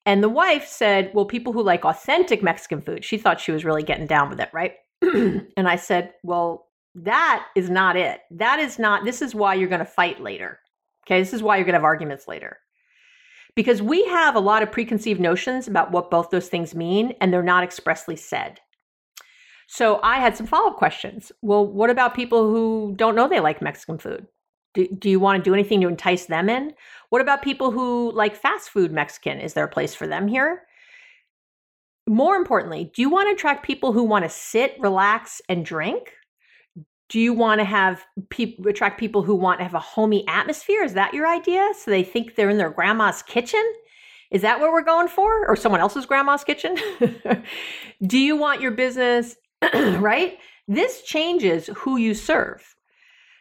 And 0.07 0.23
the 0.23 0.29
wife 0.29 0.67
said, 0.67 1.11
well, 1.15 1.25
people 1.25 1.53
who 1.53 1.63
like 1.63 1.85
authentic 1.85 2.43
Mexican 2.43 2.81
food. 2.81 3.05
She 3.05 3.19
thought 3.19 3.41
she 3.41 3.53
was 3.53 3.65
really 3.65 3.83
getting 3.83 4.07
down 4.07 4.31
with 4.31 4.41
it, 4.41 4.51
right? 4.53 4.75
and 5.03 5.69
I 5.69 5.77
said, 5.77 6.13
well, 6.23 6.69
that 6.95 7.47
is 7.57 7.71
not 7.71 7.97
it. 7.97 8.21
That 8.31 8.59
is 8.59 8.79
not, 8.79 9.05
this 9.05 9.23
is 9.23 9.35
why 9.35 9.55
you're 9.55 9.69
going 9.69 9.79
to 9.81 9.85
fight 9.85 10.21
later. 10.21 10.61
Okay. 11.07 11.21
This 11.21 11.33
is 11.33 11.43
why 11.43 11.57
you're 11.57 11.65
going 11.65 11.75
to 11.75 11.79
have 11.79 11.85
arguments 11.85 12.29
later. 12.29 12.59
Because 13.55 13.83
we 13.83 14.05
have 14.07 14.37
a 14.37 14.41
lot 14.41 14.63
of 14.63 14.71
preconceived 14.71 15.21
notions 15.21 15.69
about 15.69 15.91
what 15.91 16.11
both 16.11 16.31
those 16.31 16.49
things 16.49 16.75
mean, 16.75 17.15
and 17.21 17.33
they're 17.33 17.43
not 17.43 17.65
expressly 17.65 18.15
said. 18.15 18.61
So 19.71 20.01
I 20.03 20.19
had 20.19 20.35
some 20.35 20.47
follow 20.47 20.71
up 20.71 20.77
questions. 20.77 21.31
Well, 21.43 21.65
what 21.65 21.91
about 21.91 22.15
people 22.15 22.51
who 22.51 22.95
don't 22.97 23.15
know 23.15 23.29
they 23.29 23.39
like 23.39 23.61
Mexican 23.61 23.99
food? 23.99 24.27
Do, 24.73 24.89
do 24.99 25.11
you 25.11 25.21
want 25.21 25.45
to 25.45 25.49
do 25.49 25.53
anything 25.53 25.83
to 25.83 25.89
entice 25.89 26.25
them 26.25 26.49
in? 26.49 26.73
What 27.11 27.21
about 27.21 27.43
people 27.43 27.71
who 27.71 28.11
like 28.13 28.35
fast 28.35 28.71
food 28.71 28.93
Mexican? 28.93 29.39
Is 29.39 29.53
there 29.53 29.65
a 29.65 29.71
place 29.71 29.95
for 29.95 30.07
them 30.07 30.27
here? 30.27 30.63
More 32.09 32.37
importantly, 32.37 32.91
do 32.95 33.03
you 33.03 33.11
want 33.11 33.29
to 33.29 33.35
attract 33.35 33.67
people 33.67 33.93
who 33.93 34.05
want 34.05 34.25
to 34.25 34.31
sit, 34.31 34.75
relax, 34.81 35.43
and 35.51 35.67
drink? 35.67 36.15
Do 37.11 37.21
you 37.21 37.35
want 37.35 37.61
to 37.61 37.67
have 37.67 38.03
attract 38.67 38.99
people 38.99 39.23
who 39.23 39.35
want 39.35 39.61
to 39.61 39.65
have 39.65 39.75
a 39.75 39.81
homey 39.81 40.27
atmosphere? 40.29 40.83
Is 40.83 40.95
that 40.95 41.13
your 41.13 41.27
idea? 41.27 41.73
So 41.79 41.91
they 41.91 42.05
think 42.05 42.37
they're 42.37 42.49
in 42.49 42.57
their 42.57 42.71
grandma's 42.71 43.23
kitchen? 43.23 43.65
Is 44.31 44.41
that 44.43 44.61
what 44.61 44.73
we're 44.73 44.83
going 44.83 45.09
for? 45.09 45.47
Or 45.47 45.57
someone 45.57 45.81
else's 45.83 46.07
grandma's 46.07 46.45
kitchen? 46.45 46.79
do 48.07 48.19
you 48.19 48.37
want 48.37 48.63
your 48.63 48.71
business 48.71 49.37
right? 49.99 50.39
This 50.67 51.03
changes 51.03 51.69
who 51.77 51.97
you 51.97 52.15
serve. 52.15 52.77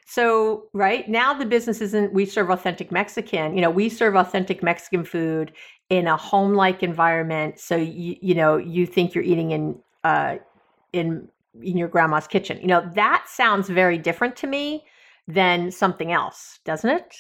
So, 0.10 0.70
right 0.72 1.08
now 1.10 1.34
the 1.34 1.46
business 1.46 1.82
isn't 1.82 2.14
we 2.14 2.26
serve 2.26 2.50
authentic 2.50 2.92
Mexican. 2.92 3.56
You 3.56 3.62
know, 3.62 3.70
we 3.70 3.90
serve 3.90 4.16
authentic 4.16 4.64
Mexican 4.64 5.04
food 5.04 5.52
in 5.90 6.08
a 6.08 6.16
home-like 6.16 6.82
environment. 6.82 7.60
So 7.60 7.76
you 7.76 8.16
you 8.22 8.34
know, 8.34 8.58
you 8.58 8.86
think 8.86 9.14
you're 9.14 9.24
eating 9.24 9.52
in 9.52 9.78
uh 10.04 10.38
in 10.94 11.28
in 11.62 11.78
your 11.78 11.90
grandma's 11.90 12.28
kitchen. 12.28 12.60
You 12.62 12.68
know, 12.68 12.90
that 12.96 13.26
sounds 13.28 13.68
very 13.70 13.98
different 13.98 14.36
to 14.38 14.48
me 14.48 14.86
than 15.28 15.72
something 15.72 16.12
else, 16.14 16.60
doesn't 16.64 16.90
it? 16.90 17.16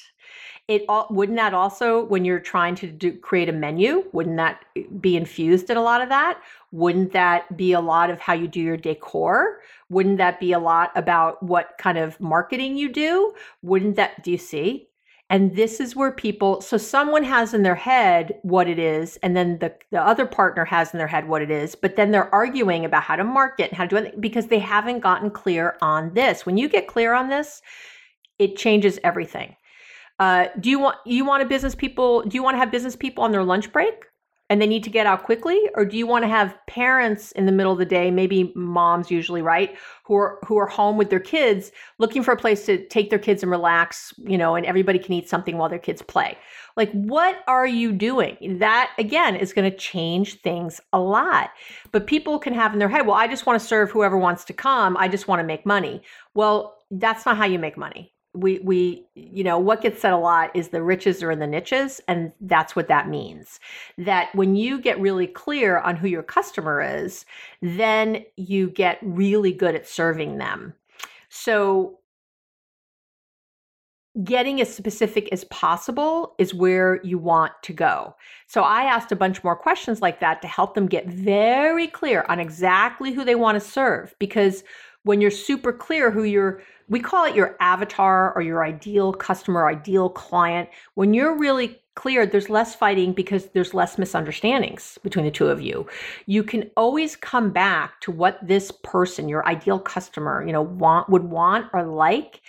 It 0.68 0.84
all, 0.90 1.08
wouldn't 1.10 1.38
that 1.38 1.54
also 1.54 2.04
when 2.06 2.26
you're 2.26 2.42
trying 2.42 2.76
to 2.76 2.88
do, 2.88 3.14
create 3.14 3.48
a 3.48 3.54
menu, 3.54 4.04
wouldn't 4.12 4.36
that 4.36 4.66
be 5.00 5.16
infused 5.16 5.70
in 5.70 5.78
a 5.78 5.82
lot 5.82 6.02
of 6.02 6.10
that? 6.10 6.42
Wouldn't 6.74 7.14
that 7.14 7.56
be 7.56 7.72
a 7.72 7.80
lot 7.80 8.10
of 8.10 8.20
how 8.20 8.34
you 8.34 8.50
do 8.50 8.60
your 8.60 8.76
decor? 8.76 9.62
Wouldn't 9.90 10.18
that 10.18 10.42
be 10.42 10.52
a 10.52 10.60
lot 10.60 10.92
about 10.96 11.42
what 11.42 11.76
kind 11.78 11.98
of 11.98 12.20
marketing 12.20 12.76
you 12.76 12.92
do? 12.92 13.34
Wouldn't 13.62 13.96
that 13.96 14.24
do 14.24 14.32
you 14.32 14.38
see? 14.38 14.90
And 15.30 15.56
this 15.56 15.80
is 15.80 15.96
where 15.96 16.12
people, 16.12 16.62
so 16.62 16.78
someone 16.78 17.24
has 17.24 17.54
in 17.54 17.64
their 17.64 17.76
head 17.76 18.38
what 18.44 18.70
it 18.70 18.80
is, 18.80 19.18
and 19.18 19.36
then 19.36 19.60
the, 19.60 19.74
the 19.92 20.02
other 20.02 20.26
partner 20.26 20.64
has 20.64 20.94
in 20.94 20.98
their 20.98 21.08
head 21.08 21.28
what 21.28 21.42
it 21.42 21.52
is, 21.52 21.76
but 21.76 21.98
then 21.98 22.12
they're 22.12 22.34
arguing 22.34 22.86
about 22.86 23.04
how 23.04 23.18
to 23.18 23.26
market 23.26 23.70
and 23.70 23.78
how 23.78 23.84
to 23.84 23.90
do 23.90 23.98
it 23.98 24.22
because 24.22 24.48
they 24.48 24.60
haven't 24.60 25.00
gotten 25.00 25.30
clear 25.30 25.78
on 25.82 26.14
this. 26.14 26.46
When 26.46 26.58
you 26.58 26.70
get 26.70 26.88
clear 26.88 27.14
on 27.14 27.28
this, 27.28 27.62
it 28.40 28.56
changes 28.56 29.00
everything. 29.04 29.56
Uh, 30.20 30.48
do 30.60 30.70
you 30.70 30.80
want 30.80 30.98
you 31.06 31.26
want 31.26 31.44
a 31.44 31.46
business 31.46 31.76
people? 31.76 32.24
Do 32.24 32.36
you 32.36 32.44
want 32.44 32.56
to 32.56 32.60
have 32.60 32.72
business 32.72 32.96
people 32.96 33.24
on 33.24 33.32
their 33.32 33.44
lunch 33.44 33.72
break? 33.72 33.94
and 34.50 34.62
they 34.62 34.68
need 34.68 34.84
to 34.84 34.90
get 34.90 35.06
out 35.06 35.24
quickly? 35.24 35.70
Or 35.76 35.86
do 35.86 35.98
you 35.98 36.08
want 36.08 36.24
to 36.24 36.30
have 36.30 36.58
parents 36.68 37.32
in 37.34 37.46
the 37.46 37.52
middle 37.52 37.72
of 37.72 37.80
the 37.80 37.86
day 37.86 38.12
maybe 38.12 38.52
moms 38.56 39.12
usually 39.12 39.42
right 39.42 39.78
who 40.06 40.16
are 40.16 40.40
who 40.46 40.58
are 40.58 40.68
home 40.68 40.98
with 40.98 41.10
their 41.10 41.20
kids 41.20 41.72
looking 42.00 42.24
for 42.24 42.32
a 42.32 42.38
place 42.38 42.66
to 42.66 42.86
take 42.88 43.10
their 43.10 43.20
kids 43.20 43.44
and 43.44 43.52
relax 43.52 44.14
you 44.18 44.38
know 44.38 44.56
and 44.56 44.66
everybody 44.66 45.00
can 45.00 45.14
eat 45.14 45.30
something 45.30 45.58
while 45.58 45.70
their 45.70 45.80
kids 45.80 46.02
play? 46.02 46.38
Like 46.76 46.92
what 46.92 47.44
are 47.48 47.68
you 47.68 47.92
doing? 47.92 48.60
That 48.60 48.92
again 48.98 49.36
is 49.36 49.54
going 49.54 49.70
to 49.70 49.78
change 49.78 50.42
things 50.42 50.80
a 50.94 51.00
lot. 51.00 51.52
But 51.92 52.08
people 52.08 52.40
can 52.40 52.54
have 52.54 52.74
in 52.74 52.80
their 52.80 52.90
head 52.90 53.06
well 53.06 53.16
i 53.16 53.28
just 53.28 53.46
want 53.46 53.60
to 53.60 53.68
serve 53.68 53.92
whoever 53.92 54.18
wants 54.18 54.46
to 54.46 54.54
come. 54.54 54.96
I 54.98 55.08
just 55.08 55.28
want 55.28 55.40
to 55.40 55.44
make 55.46 55.66
money. 55.66 56.02
Well 56.34 56.76
that's 56.90 57.26
not 57.26 57.36
how 57.36 57.46
you 57.46 57.60
make 57.60 57.78
money 57.78 58.14
we 58.34 58.60
we 58.60 59.06
you 59.16 59.44
know 59.44 59.58
what 59.58 59.82
gets 59.82 60.02
said 60.02 60.14
a 60.14 60.18
lot 60.18 60.56
is 60.56 60.70
the 60.70 60.84
riches 60.84 61.24
are 61.24 61.32
in 61.32 61.40
the 61.40 61.48
niches 61.48 62.02
and 62.08 62.32
that's 62.42 62.76
what 62.76 62.88
that 62.88 63.10
means 63.10 63.60
that 63.98 64.34
when 64.36 64.56
you 64.56 64.80
get 64.80 65.00
really 65.00 65.28
clear 65.28 65.80
on 65.80 65.96
who 65.96 66.08
your 66.08 66.24
customer 66.24 66.82
is 66.82 67.26
then 67.62 68.24
you 68.36 68.70
get 68.70 69.00
really 69.02 69.52
good 69.52 69.76
at 69.76 69.88
serving 69.88 70.38
them 70.38 70.74
so 71.30 72.00
getting 74.24 74.60
as 74.62 74.74
specific 74.74 75.30
as 75.32 75.44
possible 75.46 76.34
is 76.38 76.54
where 76.54 77.02
you 77.04 77.18
want 77.18 77.54
to 77.62 77.74
go. 77.74 78.16
So 78.48 78.64
I 78.64 78.84
asked 78.84 79.12
a 79.12 79.16
bunch 79.16 79.44
more 79.44 79.56
questions 79.56 80.02
like 80.02 80.20
that 80.22 80.42
to 80.42 80.48
help 80.48 80.74
them 80.74 80.88
get 80.88 81.08
very 81.08 81.88
clear 81.88 82.26
on 82.28 82.40
exactly 82.40 83.14
who 83.14 83.24
they 83.24 83.36
want 83.36 83.62
to 83.62 83.70
serve 83.70 84.16
because 84.20 84.64
when 85.08 85.22
you're 85.22 85.32
super 85.32 85.72
clear 85.72 86.12
who 86.12 86.24
you're 86.24 86.62
we 86.90 87.00
call 87.02 87.26
it 87.26 87.36
your 87.36 87.58
avatar 87.60 88.34
or 88.34 88.42
your 88.42 88.64
ideal 88.64 89.12
customer, 89.12 89.68
ideal 89.68 90.10
client. 90.10 90.70
When 90.94 91.14
you're 91.14 91.38
really 91.38 91.82
clear, 91.96 92.26
there's 92.26 92.50
less 92.50 92.76
fighting 92.76 93.12
because 93.12 93.48
there's 93.48 93.74
less 93.74 93.98
misunderstandings 93.98 94.98
between 95.04 95.26
the 95.26 95.32
two 95.32 95.50
of 95.50 95.62
you. 95.62 95.86
You 96.28 96.44
can 96.44 96.72
always 96.78 97.18
come 97.18 97.52
back 97.52 98.00
to 98.02 98.12
what 98.12 98.40
this 98.42 98.72
person, 98.84 99.28
your 99.28 99.46
ideal 99.46 99.80
customer, 99.80 100.46
you 100.46 100.54
know, 100.54 100.62
want 100.62 101.10
would 101.10 101.26
want 101.26 101.68
or 101.74 101.84
like, 101.84 102.42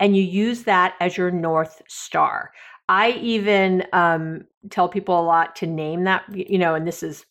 and 0.00 0.16
you 0.16 0.22
use 0.22 0.62
that 0.62 0.94
as 1.00 1.18
your 1.18 1.30
north 1.30 1.82
star. 1.86 2.52
I 2.88 3.10
even 3.12 3.84
um, 3.92 4.46
tell 4.70 4.88
people 4.88 5.20
a 5.20 5.22
lot 5.22 5.54
to 5.56 5.66
name 5.66 6.04
that, 6.04 6.24
you 6.34 6.58
know, 6.58 6.74
and 6.74 6.86
this 6.86 7.02
is 7.02 7.26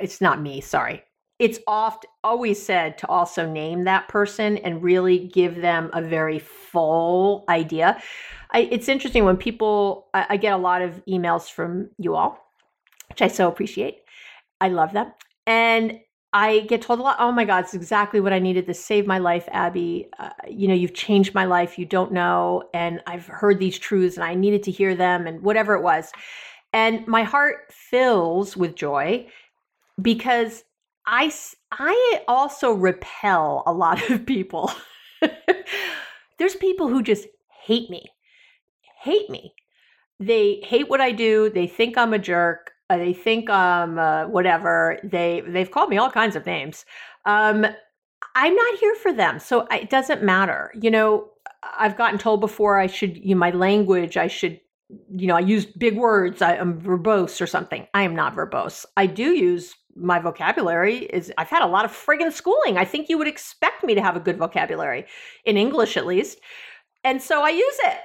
it's 0.00 0.20
not 0.20 0.42
me, 0.42 0.60
sorry 0.60 1.02
it's 1.38 1.58
oft 1.66 2.06
always 2.24 2.60
said 2.60 2.98
to 2.98 3.08
also 3.08 3.48
name 3.48 3.84
that 3.84 4.08
person 4.08 4.58
and 4.58 4.82
really 4.82 5.18
give 5.28 5.56
them 5.56 5.90
a 5.92 6.02
very 6.02 6.38
full 6.38 7.44
idea. 7.48 8.02
I, 8.50 8.60
it's 8.70 8.88
interesting 8.88 9.24
when 9.24 9.36
people, 9.36 10.08
I, 10.14 10.26
I 10.30 10.36
get 10.36 10.52
a 10.52 10.56
lot 10.56 10.82
of 10.82 11.02
emails 11.06 11.50
from 11.50 11.90
you 11.98 12.16
all, 12.16 12.38
which 13.08 13.22
I 13.22 13.28
so 13.28 13.46
appreciate. 13.48 13.98
I 14.60 14.68
love 14.68 14.92
them. 14.92 15.12
And 15.46 16.00
I 16.32 16.60
get 16.60 16.82
told 16.82 16.98
a 16.98 17.02
lot, 17.02 17.16
oh 17.20 17.32
my 17.32 17.44
God, 17.44 17.64
it's 17.64 17.74
exactly 17.74 18.20
what 18.20 18.32
I 18.32 18.38
needed 18.38 18.66
to 18.66 18.74
save 18.74 19.06
my 19.06 19.18
life, 19.18 19.48
Abby. 19.50 20.08
Uh, 20.18 20.30
you 20.48 20.68
know, 20.68 20.74
you've 20.74 20.92
changed 20.92 21.34
my 21.34 21.46
life. 21.46 21.78
You 21.78 21.86
don't 21.86 22.12
know. 22.12 22.64
And 22.74 23.00
I've 23.06 23.26
heard 23.26 23.58
these 23.58 23.78
truths 23.78 24.16
and 24.16 24.24
I 24.24 24.34
needed 24.34 24.62
to 24.64 24.70
hear 24.70 24.94
them 24.94 25.26
and 25.26 25.40
whatever 25.40 25.74
it 25.74 25.82
was. 25.82 26.12
And 26.72 27.06
my 27.06 27.22
heart 27.22 27.72
fills 27.72 28.56
with 28.56 28.74
joy 28.74 29.26
because 30.02 30.64
I 31.08 31.32
I 31.72 32.20
also 32.28 32.72
repel 32.72 33.62
a 33.66 33.72
lot 33.72 34.10
of 34.10 34.26
people. 34.26 34.70
There's 36.38 36.54
people 36.54 36.88
who 36.88 37.02
just 37.02 37.26
hate 37.64 37.88
me. 37.88 38.04
Hate 39.00 39.30
me. 39.30 39.54
They 40.20 40.60
hate 40.64 40.90
what 40.90 41.00
I 41.00 41.12
do. 41.12 41.50
They 41.50 41.66
think 41.66 41.96
I'm 41.96 42.12
a 42.12 42.18
jerk. 42.18 42.72
Uh, 42.90 42.98
they 42.98 43.14
think 43.14 43.48
um 43.48 43.98
uh, 43.98 44.26
whatever. 44.26 44.98
They 45.02 45.42
they've 45.48 45.70
called 45.70 45.88
me 45.88 45.96
all 45.96 46.10
kinds 46.10 46.36
of 46.36 46.44
names. 46.44 46.84
Um 47.24 47.64
I'm 48.34 48.54
not 48.54 48.78
here 48.78 48.94
for 48.96 49.12
them. 49.12 49.38
So 49.38 49.66
it 49.70 49.88
doesn't 49.88 50.22
matter. 50.22 50.72
You 50.78 50.90
know, 50.90 51.30
I've 51.78 51.96
gotten 51.96 52.18
told 52.18 52.40
before 52.40 52.78
I 52.78 52.86
should 52.86 53.16
you 53.16 53.34
know, 53.34 53.38
my 53.38 53.50
language 53.50 54.18
I 54.18 54.26
should 54.26 54.60
you 55.14 55.26
know, 55.26 55.36
I 55.36 55.40
use 55.40 55.64
big 55.64 55.96
words. 55.96 56.42
I, 56.42 56.54
am 56.56 56.80
verbose 56.80 57.40
or 57.40 57.46
something. 57.46 57.86
I 57.94 58.02
am 58.02 58.14
not 58.14 58.34
verbose. 58.34 58.86
I 58.96 59.06
do 59.06 59.32
use 59.34 59.74
my 59.94 60.18
vocabulary 60.18 60.98
is 61.06 61.32
I've 61.38 61.48
had 61.48 61.62
a 61.62 61.66
lot 61.66 61.84
of 61.84 61.90
friggin' 61.90 62.32
schooling. 62.32 62.78
I 62.78 62.84
think 62.84 63.08
you 63.08 63.18
would 63.18 63.28
expect 63.28 63.84
me 63.84 63.94
to 63.94 64.02
have 64.02 64.16
a 64.16 64.20
good 64.20 64.38
vocabulary 64.38 65.06
in 65.44 65.56
English 65.56 65.96
at 65.96 66.06
least. 66.06 66.38
And 67.04 67.20
so 67.22 67.42
I 67.42 67.50
use 67.50 67.78
it. 67.84 67.98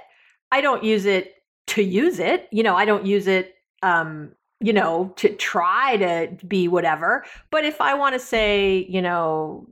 I 0.52 0.62
don't 0.62 0.84
use 0.84 1.06
it 1.06 1.36
to 1.68 1.84
use 1.84 2.20
it. 2.20 2.48
You 2.52 2.64
know, 2.64 2.76
I 2.76 2.86
don't 2.86 3.06
use 3.06 3.28
it 3.28 3.56
um, 3.84 4.32
you 4.64 4.72
know, 4.72 5.14
to 5.18 5.36
try 5.36 5.98
to 5.98 6.46
be 6.48 6.70
whatever. 6.70 7.26
But 7.52 7.66
if 7.66 7.82
I 7.82 7.94
want 7.96 8.14
to 8.14 8.20
say, 8.20 8.88
you 8.90 9.02
know, 9.02 9.68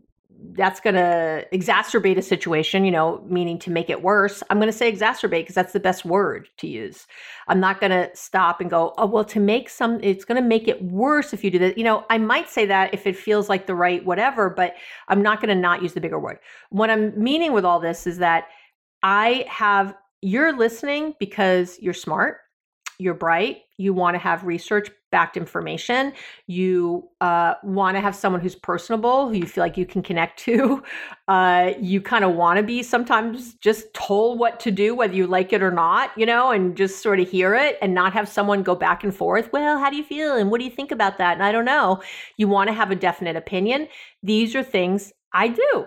that's 0.54 0.80
going 0.80 0.96
to 0.96 1.46
exacerbate 1.54 2.18
a 2.18 2.22
situation, 2.22 2.84
you 2.84 2.92
know, 2.92 3.24
meaning 3.28 3.60
to 3.60 3.70
make 3.70 3.89
it 3.89 4.02
worse, 4.02 4.42
I'm 4.50 4.58
going 4.58 4.72
to 4.72 4.78
say 4.78 4.92
exacerbate 4.92 5.42
because 5.42 5.56
that's 5.56 5.74
the 5.74 5.80
best 5.80 6.04
word 6.04 6.50
to 6.58 6.68
use. 6.68 7.08
I'm 7.48 7.60
not 7.60 7.80
going 7.80 7.92
to 7.92 8.10
stop 8.16 8.60
and 8.60 8.70
go, 8.70 8.94
oh, 8.98 9.06
well, 9.06 9.24
to 9.26 9.39
make 9.39 9.70
some, 9.70 10.00
it's 10.02 10.26
going 10.26 10.42
to 10.42 10.48
make 10.48 10.68
it 10.68 10.84
worse 10.84 11.34
if 11.34 11.44
you 11.44 11.52
do 11.52 11.60
that. 11.60 11.78
You 11.78 11.84
know, 11.84 12.06
I 12.10 12.18
might 12.18 12.50
say 12.50 12.66
that 12.66 12.94
if 12.94 13.06
it 13.06 13.16
feels 13.16 13.50
like 13.50 13.68
the 13.68 13.76
right 13.76 14.04
whatever, 14.04 14.50
but 14.50 14.74
I'm 15.08 15.22
not 15.22 15.42
going 15.42 15.56
to 15.56 15.62
not 15.62 15.82
use 15.82 15.94
the 15.94 16.02
bigger 16.02 16.20
word. 16.20 16.39
What 16.70 16.89
I'm 16.89 17.22
meaning 17.22 17.54
with 17.54 17.66
all 17.66 17.80
this 17.80 18.08
is 18.08 18.18
that 18.18 18.46
I 19.04 19.46
have, 19.48 19.96
you're 20.22 20.58
listening 20.58 21.16
because 21.20 21.78
you're 21.80 21.94
smart 21.94 22.38
you're 23.02 23.16
bright, 23.16 23.64
you 23.78 23.93
want 23.93 24.14
to 24.14 24.20
have 24.20 24.43
research 24.43 24.89
backed 25.12 25.36
information, 25.36 26.14
you 26.47 27.10
uh, 27.20 27.56
want 27.64 27.97
to 27.97 28.02
have 28.02 28.16
someone 28.16 28.39
who's 28.39 28.56
personable, 28.56 29.28
who 29.28 29.36
you 29.36 29.45
feel 29.45 29.64
like 29.64 29.76
you 29.76 29.86
can 29.86 30.02
connect 30.02 30.39
to. 30.39 30.84
Uh, 31.28 31.72
you 31.80 32.02
kind 32.02 32.26
of 32.26 32.34
want 32.36 32.58
to 32.58 32.64
be 32.64 32.84
sometimes 32.84 33.54
just 33.54 33.93
told 33.93 34.38
what 34.38 34.60
to 34.60 34.70
do, 34.70 34.93
whether 34.93 35.14
you 35.14 35.26
like 35.26 35.54
it 35.54 35.64
or 35.64 35.72
not, 35.72 36.12
you 36.18 36.26
know, 36.26 36.52
and 36.52 36.76
just 36.76 37.02
sort 37.02 37.22
of 37.22 37.30
hear 37.30 37.56
it 37.56 37.78
and 37.82 37.93
not 37.93 38.12
have 38.12 38.28
someone 38.28 38.62
go 38.62 38.76
back 38.76 39.02
and 39.02 39.16
forth. 39.16 39.49
Well, 39.54 39.80
how 39.80 39.89
do 39.89 39.95
you 39.95 40.04
feel? 40.04 40.36
And 40.36 40.52
what 40.52 40.60
do 40.60 40.66
you 40.66 40.72
think 40.72 40.91
about 40.91 41.18
that? 41.20 41.36
And 41.36 41.43
I 41.43 41.54
don't 41.54 41.64
know. 41.64 42.02
You 42.36 42.49
want 42.49 42.68
to 42.68 42.74
have 42.74 42.91
a 42.91 42.95
definite 42.95 43.38
opinion. 43.38 43.88
These 44.22 44.58
are 44.58 44.64
things 44.64 45.14
I 45.32 45.47
do 45.47 45.86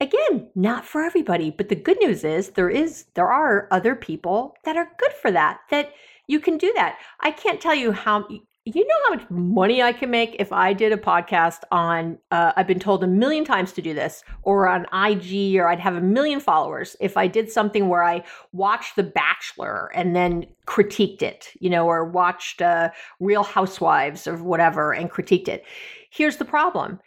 again 0.00 0.48
not 0.54 0.84
for 0.84 1.02
everybody 1.02 1.50
but 1.50 1.68
the 1.68 1.74
good 1.74 1.98
news 2.00 2.24
is 2.24 2.50
there 2.50 2.70
is 2.70 3.06
there 3.14 3.30
are 3.30 3.68
other 3.70 3.94
people 3.94 4.54
that 4.64 4.76
are 4.76 4.90
good 4.98 5.12
for 5.12 5.30
that 5.30 5.60
that 5.70 5.92
you 6.28 6.38
can 6.38 6.56
do 6.56 6.72
that. 6.76 6.98
I 7.20 7.32
can't 7.32 7.60
tell 7.60 7.74
you 7.74 7.90
how 7.90 8.26
you 8.74 8.86
know 8.86 8.94
how 9.08 9.14
much 9.14 9.30
money 9.30 9.82
I 9.82 9.92
can 9.92 10.10
make 10.10 10.36
if 10.38 10.52
I 10.52 10.74
did 10.74 10.92
a 10.92 10.98
podcast 10.98 11.60
on, 11.70 12.18
uh, 12.30 12.52
I've 12.54 12.66
been 12.66 12.78
told 12.78 13.02
a 13.02 13.06
million 13.06 13.44
times 13.44 13.72
to 13.72 13.82
do 13.82 13.94
this, 13.94 14.22
or 14.42 14.68
on 14.68 14.84
IG, 14.92 15.56
or 15.56 15.68
I'd 15.68 15.80
have 15.80 15.96
a 15.96 16.02
million 16.02 16.38
followers 16.38 16.94
if 17.00 17.16
I 17.16 17.28
did 17.28 17.50
something 17.50 17.88
where 17.88 18.04
I 18.04 18.22
watched 18.52 18.96
The 18.96 19.04
Bachelor 19.04 19.90
and 19.94 20.14
then 20.14 20.44
critiqued 20.66 21.22
it, 21.22 21.50
you 21.60 21.70
know, 21.70 21.86
or 21.86 22.04
watched 22.04 22.60
uh, 22.60 22.90
Real 23.20 23.42
Housewives 23.42 24.26
or 24.26 24.36
whatever 24.36 24.92
and 24.92 25.10
critiqued 25.10 25.48
it. 25.48 25.64
Here's 26.10 26.36
the 26.36 26.44
problem 26.44 27.00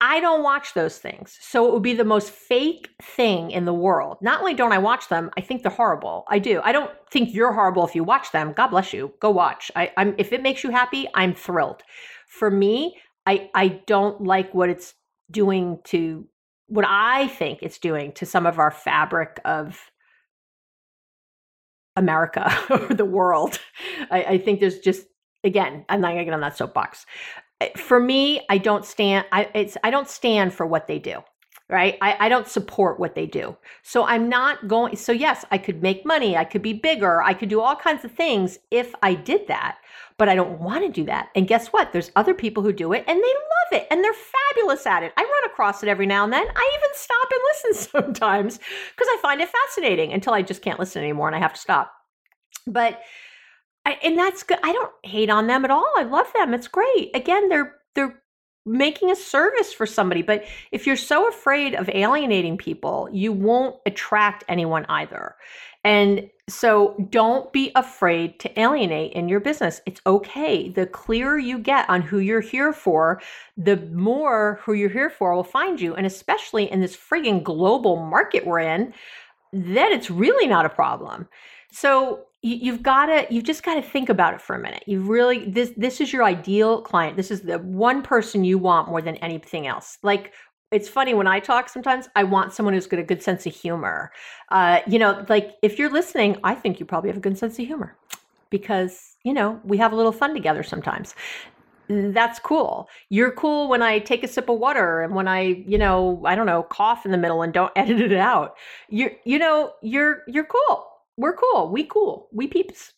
I 0.00 0.20
don't 0.20 0.42
watch 0.42 0.74
those 0.74 0.98
things. 0.98 1.38
So 1.40 1.66
it 1.66 1.72
would 1.72 1.82
be 1.82 1.94
the 1.94 2.04
most 2.04 2.30
fake 2.30 2.90
thing 3.00 3.50
in 3.50 3.64
the 3.64 3.72
world. 3.72 4.18
Not 4.20 4.40
only 4.40 4.52
don't 4.52 4.72
I 4.72 4.78
watch 4.78 5.08
them, 5.08 5.30
I 5.38 5.40
think 5.40 5.62
they're 5.62 5.72
horrible. 5.72 6.24
I 6.28 6.38
do. 6.38 6.60
I 6.62 6.72
don't 6.72 6.90
think 7.10 7.32
you're 7.32 7.52
horrible 7.52 7.86
if 7.86 7.94
you 7.94 8.04
watch 8.04 8.30
them. 8.30 8.52
God 8.52 8.68
bless 8.68 8.92
you. 8.92 9.14
Go 9.20 9.30
watch. 9.30 9.70
I, 9.74 9.90
am 9.96 10.14
if 10.18 10.32
it 10.32 10.42
makes 10.42 10.62
you 10.62 10.70
happy, 10.70 11.08
I'm 11.14 11.34
thrilled. 11.34 11.82
For 12.28 12.50
me, 12.50 12.96
I 13.24 13.50
I 13.54 13.80
don't 13.86 14.20
like 14.22 14.52
what 14.52 14.68
it's 14.68 14.94
doing 15.30 15.78
to 15.84 16.26
what 16.66 16.84
I 16.86 17.28
think 17.28 17.60
it's 17.62 17.78
doing 17.78 18.12
to 18.12 18.26
some 18.26 18.44
of 18.44 18.58
our 18.58 18.70
fabric 18.70 19.40
of 19.46 19.90
America 21.96 22.54
or 22.70 22.94
the 22.94 23.04
world. 23.06 23.58
I, 24.10 24.24
I 24.24 24.38
think 24.38 24.60
there's 24.60 24.80
just 24.80 25.06
again, 25.42 25.86
I'm 25.88 26.02
not 26.02 26.10
gonna 26.10 26.24
get 26.24 26.34
on 26.34 26.40
that 26.42 26.58
soapbox 26.58 27.06
Eh, 27.60 27.70
for 27.76 28.00
me, 28.00 28.42
I 28.50 28.58
don't 28.58 28.84
stand. 28.84 29.26
I 29.32 29.48
it's 29.54 29.76
I 29.84 29.90
don't 29.90 30.08
stand 30.08 30.54
for 30.54 30.66
what 30.66 30.86
they 30.88 30.98
do. 30.98 31.22
right? 31.70 31.98
I, 32.00 32.16
I 32.26 32.28
don't 32.28 32.48
support 32.48 33.00
what 33.00 33.14
they 33.16 33.26
do. 33.26 33.56
So 33.82 34.04
I'm 34.04 34.28
not 34.28 34.68
going. 34.68 34.96
So, 34.96 35.12
yes, 35.12 35.44
I 35.50 35.58
could 35.58 35.82
make 35.82 36.06
money. 36.06 36.36
I 36.36 36.44
could 36.44 36.62
be 36.62 36.72
bigger. 36.74 37.22
I 37.22 37.34
could 37.34 37.48
do 37.48 37.60
all 37.60 37.76
kinds 37.76 38.04
of 38.04 38.12
things 38.12 38.58
if 38.70 38.94
I 39.02 39.14
did 39.14 39.48
that, 39.48 39.78
but 40.18 40.28
I 40.28 40.36
don't 40.36 40.60
want 40.60 40.84
to 40.86 40.92
do 40.92 41.04
that. 41.06 41.30
And 41.34 41.48
guess 41.48 41.68
what? 41.68 41.92
There's 41.92 42.12
other 42.16 42.34
people 42.34 42.62
who 42.62 42.72
do 42.72 42.92
it 42.92 43.04
and 43.08 43.18
they 43.18 43.22
love 43.22 43.82
it 43.82 43.88
and 43.90 44.04
they're 44.04 44.14
fabulous 44.14 44.86
at 44.86 45.02
it. 45.02 45.12
I 45.16 45.22
run 45.22 45.50
across 45.52 45.82
it 45.82 45.88
every 45.88 46.06
now 46.06 46.24
and 46.24 46.32
then. 46.32 46.46
I 46.46 46.78
even 46.78 46.90
stop 46.94 47.28
and 47.32 47.40
listen 47.74 47.90
sometimes 47.90 48.58
because 48.58 49.08
I 49.10 49.18
find 49.22 49.40
it 49.40 49.48
fascinating 49.50 50.12
until 50.12 50.34
I 50.34 50.42
just 50.42 50.62
can't 50.62 50.78
listen 50.80 51.02
anymore 51.02 51.26
and 51.28 51.36
I 51.36 51.40
have 51.40 51.54
to 51.54 51.60
stop. 51.60 51.92
But, 52.66 53.00
I, 53.86 53.92
and 54.02 54.18
that's 54.18 54.42
good. 54.42 54.58
I 54.64 54.72
don't 54.72 54.92
hate 55.04 55.30
on 55.30 55.46
them 55.46 55.64
at 55.64 55.70
all. 55.70 55.90
I 55.96 56.02
love 56.02 56.26
them. 56.34 56.52
It's 56.52 56.68
great. 56.68 57.10
Again, 57.14 57.48
they're 57.48 57.76
they're 57.94 58.20
making 58.66 59.12
a 59.12 59.16
service 59.16 59.72
for 59.72 59.86
somebody. 59.86 60.22
But 60.22 60.44
if 60.72 60.86
you're 60.86 60.96
so 60.96 61.28
afraid 61.28 61.74
of 61.74 61.88
alienating 61.88 62.58
people, 62.58 63.08
you 63.12 63.32
won't 63.32 63.76
attract 63.86 64.42
anyone 64.48 64.84
either. 64.88 65.36
And 65.84 66.28
so 66.48 66.96
don't 67.10 67.52
be 67.52 67.70
afraid 67.76 68.40
to 68.40 68.60
alienate 68.60 69.12
in 69.12 69.28
your 69.28 69.38
business. 69.38 69.80
It's 69.86 70.00
okay. 70.04 70.68
The 70.68 70.86
clearer 70.86 71.38
you 71.38 71.60
get 71.60 71.88
on 71.88 72.02
who 72.02 72.18
you're 72.18 72.40
here 72.40 72.72
for, 72.72 73.22
the 73.56 73.76
more 73.76 74.58
who 74.64 74.72
you're 74.72 74.90
here 74.90 75.10
for 75.10 75.32
will 75.32 75.44
find 75.44 75.80
you. 75.80 75.94
And 75.94 76.04
especially 76.04 76.70
in 76.70 76.80
this 76.80 76.96
frigging 76.96 77.44
global 77.44 78.04
market 78.04 78.44
we're 78.44 78.58
in, 78.58 78.92
then 79.52 79.92
it's 79.92 80.10
really 80.10 80.48
not 80.48 80.66
a 80.66 80.70
problem. 80.70 81.28
So 81.70 82.26
you, 82.46 82.72
have 82.72 82.82
got 82.82 83.06
to 83.06 83.26
you've 83.30 83.44
just 83.44 83.62
got 83.62 83.74
to 83.74 83.82
think 83.82 84.08
about 84.08 84.34
it 84.34 84.40
for 84.40 84.54
a 84.54 84.58
minute. 84.58 84.84
You've 84.86 85.08
really 85.08 85.50
this 85.50 85.72
this 85.76 86.00
is 86.00 86.12
your 86.12 86.24
ideal 86.24 86.80
client. 86.82 87.16
This 87.16 87.30
is 87.30 87.42
the 87.42 87.58
one 87.58 88.02
person 88.02 88.44
you 88.44 88.58
want 88.58 88.88
more 88.88 89.02
than 89.02 89.16
anything 89.16 89.66
else. 89.66 89.98
Like 90.02 90.32
it's 90.72 90.88
funny 90.88 91.14
when 91.14 91.28
i 91.28 91.38
talk 91.38 91.68
sometimes 91.68 92.08
i 92.16 92.24
want 92.24 92.52
someone 92.52 92.74
who's 92.74 92.88
got 92.88 92.98
a 92.98 93.04
good 93.04 93.22
sense 93.22 93.46
of 93.46 93.54
humor. 93.54 94.12
Uh, 94.50 94.80
you 94.86 94.98
know 94.98 95.24
like 95.28 95.54
if 95.62 95.78
you're 95.78 95.90
listening 95.90 96.36
i 96.44 96.54
think 96.54 96.80
you 96.80 96.86
probably 96.86 97.08
have 97.08 97.16
a 97.16 97.20
good 97.20 97.38
sense 97.38 97.58
of 97.58 97.66
humor 97.66 97.96
because 98.50 99.16
you 99.24 99.32
know 99.32 99.60
we 99.64 99.78
have 99.78 99.92
a 99.92 99.96
little 99.96 100.12
fun 100.12 100.34
together 100.34 100.62
sometimes. 100.62 101.14
That's 101.88 102.40
cool. 102.40 102.88
You're 103.10 103.30
cool 103.30 103.68
when 103.68 103.80
I 103.80 104.00
take 104.00 104.24
a 104.24 104.28
sip 104.28 104.48
of 104.48 104.58
water 104.58 105.02
and 105.02 105.14
when 105.14 105.28
I, 105.28 105.62
you 105.68 105.78
know, 105.78 106.20
I 106.26 106.34
don't 106.34 106.46
know, 106.46 106.64
cough 106.64 107.06
in 107.06 107.12
the 107.12 107.18
middle 107.18 107.42
and 107.42 107.52
don't 107.52 107.70
edit 107.76 108.00
it 108.00 108.12
out. 108.12 108.56
You 108.88 109.10
you 109.24 109.38
know, 109.38 109.72
you're 109.82 110.22
you're 110.26 110.46
cool 110.46 110.95
we're 111.16 111.34
cool. 111.34 111.70
We 111.70 111.84
cool. 111.84 112.28
We 112.32 112.46
peeps. 112.46 112.92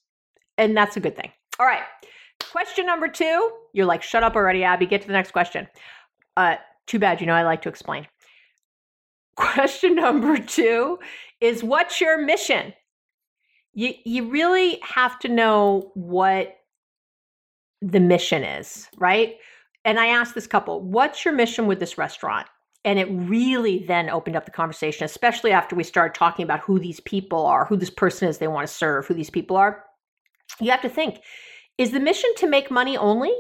And 0.57 0.77
that's 0.77 0.97
a 0.97 1.01
good 1.01 1.17
thing. 1.17 1.31
All 1.59 1.67
right. 1.67 1.83
Question 2.51 2.87
number 2.87 3.09
two. 3.09 3.51
You're 3.73 3.87
like, 3.87 4.03
shut 4.03 4.23
up 4.23 4.37
already, 4.37 4.65
Abby. 4.65 4.87
Get 4.87 5.03
to 5.03 5.07
the 5.07 5.13
next 5.13 5.33
question. 5.33 5.69
Uh, 6.37 6.57
too 6.87 6.99
bad. 6.99 7.21
You 7.21 7.27
know, 7.27 7.35
I 7.35 7.43
like 7.43 7.63
to 7.63 7.69
explain. 7.69 8.07
Question 9.37 9.95
number 9.95 10.39
two 10.39 10.99
is 11.41 11.63
what's 11.63 12.01
your 12.01 12.21
mission? 12.25 12.75
You, 13.73 13.95
you 14.05 14.29
really 14.29 14.81
have 14.83 15.19
to 15.21 15.29
know 15.29 15.93
what 15.95 16.57
the 17.81 18.01
mission 18.01 18.43
is, 18.43 18.89
right? 18.97 19.37
And 19.85 20.01
I 20.01 20.07
asked 20.09 20.35
this 20.35 20.49
couple, 20.49 20.81
what's 20.81 21.25
your 21.25 21.35
mission 21.35 21.69
with 21.69 21.79
this 21.79 21.97
restaurant? 21.97 22.49
And 22.89 22.99
it 22.99 23.05
really 23.11 23.85
then 23.85 24.09
opened 24.09 24.35
up 24.35 24.47
the 24.47 24.51
conversation, 24.51 25.05
especially 25.05 25.53
after 25.53 25.77
we 25.77 25.85
started 25.85 26.15
talking 26.15 26.43
about 26.43 26.61
who 26.61 26.79
these 26.79 27.01
people 27.01 27.45
are, 27.45 27.67
who 27.67 27.77
this 27.77 27.91
person 27.91 28.29
is 28.29 28.39
they 28.39 28.49
want 28.49 28.67
to 28.67 28.73
serve, 28.73 29.07
who 29.07 29.13
these 29.13 29.29
people 29.29 29.59
are. 29.59 29.85
You 30.59 30.71
have 30.71 30.81
to 30.81 30.89
think 30.89 31.21
is 31.77 31.91
the 31.91 32.01
mission 32.01 32.31
to 32.39 32.47
make 32.49 32.71
money 32.71 32.97
only? 32.97 33.31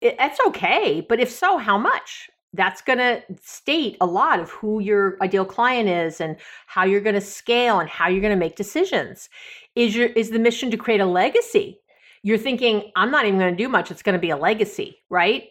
It, 0.00 0.16
that's 0.18 0.38
okay. 0.46 1.04
But 1.08 1.18
if 1.18 1.32
so, 1.32 1.58
how 1.58 1.76
much? 1.76 2.30
That's 2.52 2.80
going 2.80 3.00
to 3.00 3.24
state 3.42 3.96
a 4.00 4.06
lot 4.06 4.38
of 4.38 4.50
who 4.50 4.78
your 4.78 5.16
ideal 5.20 5.44
client 5.44 5.88
is 5.88 6.20
and 6.20 6.36
how 6.68 6.84
you're 6.84 7.00
going 7.00 7.16
to 7.16 7.20
scale 7.20 7.80
and 7.80 7.90
how 7.90 8.06
you're 8.06 8.20
going 8.20 8.30
to 8.30 8.36
make 8.36 8.54
decisions. 8.54 9.28
Is 9.74 9.96
your 9.96 10.10
is 10.10 10.30
the 10.30 10.38
mission 10.38 10.70
to 10.70 10.76
create 10.76 11.00
a 11.00 11.06
legacy? 11.06 11.80
You're 12.22 12.38
thinking, 12.38 12.92
I'm 12.94 13.10
not 13.10 13.26
even 13.26 13.40
going 13.40 13.56
to 13.56 13.64
do 13.64 13.68
much. 13.68 13.90
It's 13.90 14.02
going 14.02 14.12
to 14.12 14.20
be 14.20 14.30
a 14.30 14.36
legacy, 14.36 14.98
right? 15.10 15.48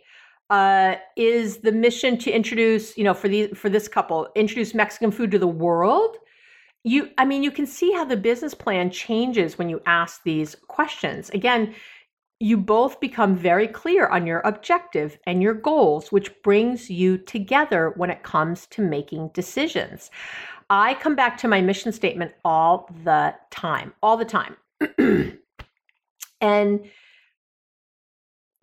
Uh, 0.49 0.95
is 1.15 1.57
the 1.57 1.71
mission 1.71 2.17
to 2.19 2.31
introduce, 2.31 2.97
you 2.97 3.03
know, 3.03 3.13
for 3.13 3.27
these 3.27 3.57
for 3.57 3.69
this 3.69 3.87
couple, 3.87 4.27
introduce 4.35 4.73
Mexican 4.73 5.11
food 5.11 5.31
to 5.31 5.39
the 5.39 5.47
world. 5.47 6.17
You, 6.83 7.09
I 7.17 7.23
mean, 7.23 7.43
you 7.43 7.51
can 7.51 7.65
see 7.65 7.91
how 7.93 8.03
the 8.03 8.17
business 8.17 8.53
plan 8.53 8.91
changes 8.91 9.57
when 9.57 9.69
you 9.69 9.81
ask 9.85 10.21
these 10.23 10.55
questions. 10.67 11.29
Again, 11.29 11.73
you 12.39 12.57
both 12.57 12.99
become 12.99 13.37
very 13.37 13.69
clear 13.69 14.07
on 14.07 14.27
your 14.27 14.41
objective 14.41 15.17
and 15.25 15.41
your 15.41 15.53
goals, 15.53 16.11
which 16.11 16.29
brings 16.43 16.89
you 16.89 17.17
together 17.17 17.93
when 17.95 18.09
it 18.09 18.23
comes 18.23 18.67
to 18.67 18.81
making 18.81 19.29
decisions. 19.33 20.11
I 20.69 20.95
come 20.95 21.15
back 21.15 21.37
to 21.37 21.47
my 21.47 21.61
mission 21.61 21.93
statement 21.93 22.33
all 22.43 22.89
the 23.05 23.33
time, 23.49 23.93
all 24.03 24.17
the 24.17 24.25
time. 24.25 24.57
and 26.41 26.85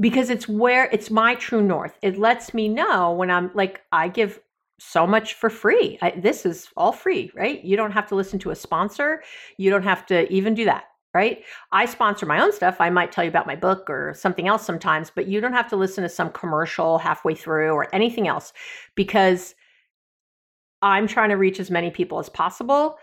because 0.00 0.30
it's 0.30 0.48
where 0.48 0.88
it's 0.92 1.10
my 1.10 1.34
true 1.34 1.62
north. 1.62 1.98
It 2.02 2.18
lets 2.18 2.54
me 2.54 2.68
know 2.68 3.12
when 3.12 3.30
I'm 3.30 3.50
like, 3.54 3.82
I 3.92 4.08
give 4.08 4.40
so 4.78 5.06
much 5.06 5.34
for 5.34 5.50
free. 5.50 5.98
I, 6.00 6.12
this 6.12 6.46
is 6.46 6.68
all 6.76 6.92
free, 6.92 7.30
right? 7.34 7.62
You 7.62 7.76
don't 7.76 7.92
have 7.92 8.06
to 8.08 8.14
listen 8.14 8.38
to 8.40 8.50
a 8.50 8.56
sponsor. 8.56 9.22
You 9.58 9.70
don't 9.70 9.82
have 9.82 10.06
to 10.06 10.30
even 10.32 10.54
do 10.54 10.64
that, 10.64 10.84
right? 11.12 11.44
I 11.70 11.84
sponsor 11.84 12.24
my 12.24 12.40
own 12.40 12.52
stuff. 12.52 12.76
I 12.80 12.88
might 12.88 13.12
tell 13.12 13.22
you 13.22 13.30
about 13.30 13.46
my 13.46 13.56
book 13.56 13.90
or 13.90 14.14
something 14.14 14.48
else 14.48 14.64
sometimes, 14.64 15.10
but 15.14 15.28
you 15.28 15.40
don't 15.40 15.52
have 15.52 15.68
to 15.68 15.76
listen 15.76 16.02
to 16.02 16.08
some 16.08 16.30
commercial 16.30 16.98
halfway 16.98 17.34
through 17.34 17.72
or 17.72 17.94
anything 17.94 18.26
else 18.26 18.54
because 18.94 19.54
I'm 20.80 21.06
trying 21.06 21.28
to 21.28 21.36
reach 21.36 21.60
as 21.60 21.70
many 21.70 21.90
people 21.90 22.18
as 22.18 22.30
possible. 22.30 22.96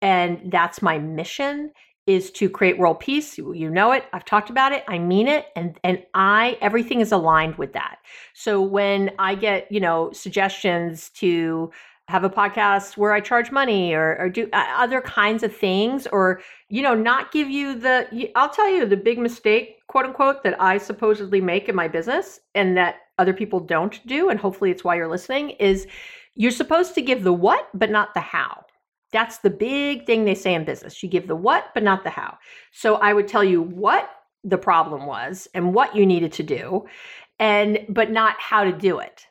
And 0.00 0.50
that's 0.50 0.80
my 0.80 0.98
mission 0.98 1.72
is 2.08 2.30
to 2.30 2.48
create 2.48 2.78
world 2.78 2.98
peace. 2.98 3.36
You 3.36 3.70
know 3.70 3.92
it. 3.92 4.06
I've 4.14 4.24
talked 4.24 4.48
about 4.48 4.72
it. 4.72 4.82
I 4.88 4.98
mean 4.98 5.28
it. 5.28 5.46
And 5.54 5.78
and 5.84 6.02
I 6.14 6.56
everything 6.62 7.00
is 7.00 7.12
aligned 7.12 7.56
with 7.56 7.74
that. 7.74 7.98
So 8.32 8.62
when 8.62 9.10
I 9.18 9.34
get, 9.34 9.70
you 9.70 9.78
know, 9.78 10.10
suggestions 10.12 11.10
to 11.10 11.70
have 12.08 12.24
a 12.24 12.30
podcast 12.30 12.96
where 12.96 13.12
I 13.12 13.20
charge 13.20 13.52
money 13.52 13.92
or, 13.92 14.16
or 14.18 14.30
do 14.30 14.48
uh, 14.54 14.64
other 14.78 15.02
kinds 15.02 15.42
of 15.42 15.54
things 15.54 16.06
or 16.06 16.40
you 16.70 16.80
know 16.80 16.94
not 16.94 17.30
give 17.30 17.50
you 17.50 17.78
the 17.78 18.30
I'll 18.34 18.48
tell 18.48 18.70
you 18.70 18.86
the 18.86 18.96
big 18.96 19.18
mistake 19.18 19.86
quote 19.88 20.06
unquote 20.06 20.42
that 20.42 20.58
I 20.58 20.78
supposedly 20.78 21.42
make 21.42 21.68
in 21.68 21.74
my 21.74 21.88
business 21.88 22.40
and 22.54 22.74
that 22.78 23.00
other 23.18 23.34
people 23.34 23.60
don't 23.60 24.00
do 24.06 24.30
and 24.30 24.40
hopefully 24.40 24.70
it's 24.70 24.82
why 24.82 24.96
you're 24.96 25.06
listening 25.06 25.50
is 25.50 25.86
you're 26.34 26.50
supposed 26.50 26.94
to 26.94 27.02
give 27.02 27.24
the 27.24 27.32
what 27.34 27.68
but 27.74 27.90
not 27.90 28.14
the 28.14 28.20
how. 28.20 28.64
That's 29.12 29.38
the 29.38 29.50
big 29.50 30.06
thing 30.06 30.24
they 30.24 30.34
say 30.34 30.54
in 30.54 30.64
business. 30.64 31.02
You 31.02 31.08
give 31.08 31.28
the 31.28 31.36
what, 31.36 31.66
but 31.74 31.82
not 31.82 32.04
the 32.04 32.10
how. 32.10 32.38
So 32.72 32.96
I 32.96 33.12
would 33.12 33.28
tell 33.28 33.44
you 33.44 33.62
what 33.62 34.10
the 34.44 34.58
problem 34.58 35.06
was 35.06 35.48
and 35.54 35.74
what 35.74 35.96
you 35.96 36.06
needed 36.06 36.32
to 36.32 36.42
do, 36.42 36.86
and 37.38 37.80
but 37.88 38.10
not 38.10 38.36
how 38.38 38.64
to 38.64 38.72
do 38.72 38.98
it. 38.98 39.26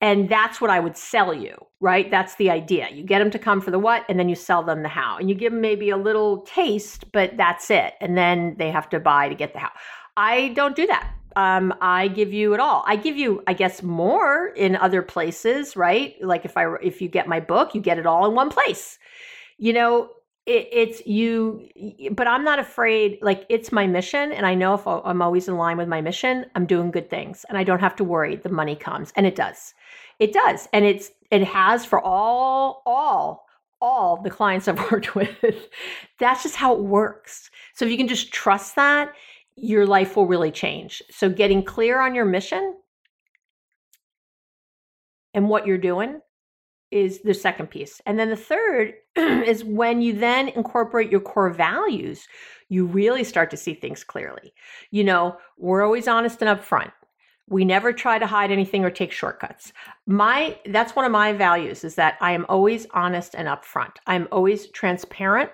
And 0.00 0.28
that's 0.28 0.60
what 0.60 0.70
I 0.70 0.80
would 0.80 0.96
sell 0.96 1.32
you, 1.32 1.54
right? 1.78 2.10
That's 2.10 2.34
the 2.34 2.50
idea. 2.50 2.88
You 2.92 3.04
get 3.04 3.20
them 3.20 3.30
to 3.30 3.38
come 3.38 3.60
for 3.60 3.70
the 3.70 3.78
what, 3.78 4.04
and 4.08 4.18
then 4.18 4.28
you 4.28 4.34
sell 4.34 4.64
them 4.64 4.82
the 4.82 4.88
how. 4.88 5.16
And 5.16 5.28
you 5.28 5.36
give 5.36 5.52
them 5.52 5.60
maybe 5.60 5.90
a 5.90 5.96
little 5.96 6.38
taste, 6.40 7.12
but 7.12 7.36
that's 7.36 7.70
it. 7.70 7.94
And 8.00 8.18
then 8.18 8.56
they 8.58 8.72
have 8.72 8.88
to 8.90 8.98
buy 8.98 9.28
to 9.28 9.36
get 9.36 9.52
the 9.52 9.60
how. 9.60 9.70
I 10.16 10.48
don't 10.48 10.76
do 10.76 10.86
that 10.86 11.12
um, 11.36 11.74
I 11.80 12.08
give 12.08 12.32
you 12.32 12.54
it 12.54 12.60
all. 12.60 12.84
I 12.86 12.96
give 12.96 13.16
you, 13.16 13.42
I 13.46 13.52
guess, 13.54 13.82
more 13.82 14.48
in 14.48 14.76
other 14.76 15.02
places, 15.02 15.76
right? 15.76 16.16
Like 16.22 16.44
if 16.44 16.56
I 16.56 16.74
if 16.82 17.00
you 17.00 17.08
get 17.08 17.28
my 17.28 17.40
book, 17.40 17.74
you 17.74 17.80
get 17.80 17.98
it 17.98 18.06
all 18.06 18.26
in 18.26 18.34
one 18.34 18.50
place. 18.50 18.98
You 19.58 19.72
know, 19.72 20.10
it, 20.46 20.68
it's 20.72 21.06
you, 21.06 21.68
but 22.12 22.26
I'm 22.26 22.44
not 22.44 22.58
afraid. 22.58 23.18
Like 23.22 23.46
it's 23.48 23.72
my 23.72 23.86
mission, 23.86 24.32
and 24.32 24.46
I 24.46 24.54
know 24.54 24.74
if 24.74 24.86
I'm 24.86 25.22
always 25.22 25.48
in 25.48 25.56
line 25.56 25.76
with 25.76 25.88
my 25.88 26.00
mission, 26.00 26.46
I'm 26.54 26.66
doing 26.66 26.90
good 26.90 27.08
things, 27.08 27.44
and 27.48 27.56
I 27.56 27.64
don't 27.64 27.80
have 27.80 27.96
to 27.96 28.04
worry. 28.04 28.36
The 28.36 28.48
money 28.48 28.76
comes, 28.76 29.12
and 29.16 29.26
it 29.26 29.36
does, 29.36 29.74
it 30.18 30.32
does, 30.32 30.68
and 30.72 30.84
it's 30.84 31.10
it 31.30 31.44
has 31.44 31.84
for 31.84 32.00
all 32.00 32.82
all 32.84 33.46
all 33.80 34.16
the 34.22 34.30
clients 34.30 34.68
I've 34.68 34.78
worked 34.92 35.14
with. 35.14 35.68
That's 36.18 36.42
just 36.42 36.56
how 36.56 36.74
it 36.74 36.80
works. 36.80 37.50
So 37.74 37.84
if 37.84 37.90
you 37.90 37.96
can 37.96 38.08
just 38.08 38.32
trust 38.32 38.76
that 38.76 39.12
your 39.62 39.86
life 39.86 40.16
will 40.16 40.26
really 40.26 40.50
change. 40.50 41.02
So, 41.10 41.30
getting 41.30 41.62
clear 41.62 42.00
on 42.00 42.14
your 42.14 42.24
mission 42.24 42.74
and 45.32 45.48
what 45.48 45.66
you're 45.66 45.78
doing 45.78 46.20
is 46.90 47.20
the 47.22 47.32
second 47.32 47.68
piece. 47.68 48.00
And 48.04 48.18
then 48.18 48.28
the 48.28 48.36
third 48.36 48.94
is 49.16 49.64
when 49.64 50.02
you 50.02 50.12
then 50.12 50.48
incorporate 50.48 51.10
your 51.10 51.20
core 51.20 51.48
values, 51.48 52.26
you 52.68 52.84
really 52.84 53.24
start 53.24 53.50
to 53.50 53.56
see 53.56 53.72
things 53.72 54.02
clearly. 54.04 54.52
You 54.90 55.04
know, 55.04 55.38
we're 55.56 55.84
always 55.84 56.08
honest 56.08 56.42
and 56.42 56.60
upfront. 56.60 56.92
We 57.48 57.64
never 57.64 57.92
try 57.92 58.18
to 58.18 58.26
hide 58.26 58.50
anything 58.50 58.84
or 58.84 58.90
take 58.90 59.12
shortcuts. 59.12 59.72
My 60.06 60.58
that's 60.66 60.96
one 60.96 61.04
of 61.04 61.12
my 61.12 61.32
values 61.32 61.84
is 61.84 61.94
that 61.94 62.18
I 62.20 62.32
am 62.32 62.46
always 62.48 62.86
honest 62.94 63.34
and 63.34 63.46
upfront. 63.46 63.92
I'm 64.06 64.26
always 64.32 64.68
transparent 64.70 65.50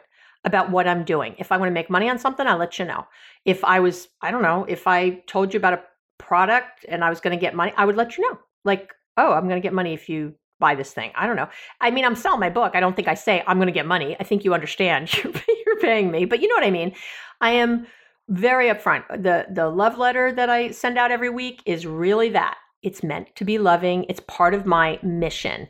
about 0.48 0.70
what 0.70 0.88
I'm 0.88 1.04
doing. 1.04 1.34
If 1.38 1.52
I 1.52 1.56
want 1.56 1.68
to 1.68 1.74
make 1.74 1.90
money 1.90 2.08
on 2.08 2.18
something, 2.18 2.46
I'll 2.46 2.58
let 2.58 2.78
you 2.78 2.84
know. 2.84 3.06
If 3.44 3.62
I 3.64 3.78
was, 3.78 4.08
I 4.22 4.30
don't 4.30 4.42
know, 4.42 4.64
if 4.64 4.86
I 4.86 5.22
told 5.26 5.54
you 5.54 5.58
about 5.58 5.74
a 5.74 5.82
product 6.18 6.84
and 6.88 7.04
I 7.04 7.10
was 7.10 7.20
going 7.20 7.38
to 7.38 7.40
get 7.40 7.54
money, 7.54 7.72
I 7.76 7.84
would 7.84 7.96
let 7.96 8.16
you 8.16 8.28
know. 8.28 8.38
Like, 8.64 8.92
oh, 9.16 9.32
I'm 9.32 9.48
going 9.48 9.60
to 9.60 9.66
get 9.66 9.72
money 9.72 9.94
if 9.94 10.08
you 10.08 10.34
buy 10.58 10.74
this 10.74 10.92
thing. 10.92 11.12
I 11.14 11.26
don't 11.26 11.36
know. 11.36 11.48
I 11.80 11.90
mean, 11.90 12.04
I'm 12.04 12.16
selling 12.16 12.40
my 12.40 12.50
book. 12.50 12.74
I 12.74 12.80
don't 12.80 12.96
think 12.96 13.08
I 13.08 13.14
say 13.14 13.44
I'm 13.46 13.58
going 13.58 13.66
to 13.66 13.72
get 13.72 13.86
money. 13.86 14.16
I 14.18 14.24
think 14.24 14.44
you 14.44 14.54
understand. 14.54 15.12
You're, 15.24 15.34
paying 15.80 16.10
me, 16.10 16.24
but 16.24 16.42
you 16.42 16.48
know 16.48 16.56
what 16.56 16.64
I 16.64 16.72
mean. 16.72 16.92
I 17.40 17.50
am 17.52 17.86
very 18.28 18.66
upfront. 18.66 19.04
The 19.22 19.46
the 19.48 19.68
love 19.68 19.96
letter 19.96 20.32
that 20.32 20.50
I 20.50 20.72
send 20.72 20.98
out 20.98 21.12
every 21.12 21.30
week 21.30 21.62
is 21.66 21.86
really 21.86 22.30
that. 22.30 22.56
It's 22.82 23.04
meant 23.04 23.34
to 23.36 23.44
be 23.44 23.58
loving. 23.58 24.04
It's 24.08 24.20
part 24.26 24.54
of 24.54 24.66
my 24.66 24.98
mission. 25.04 25.68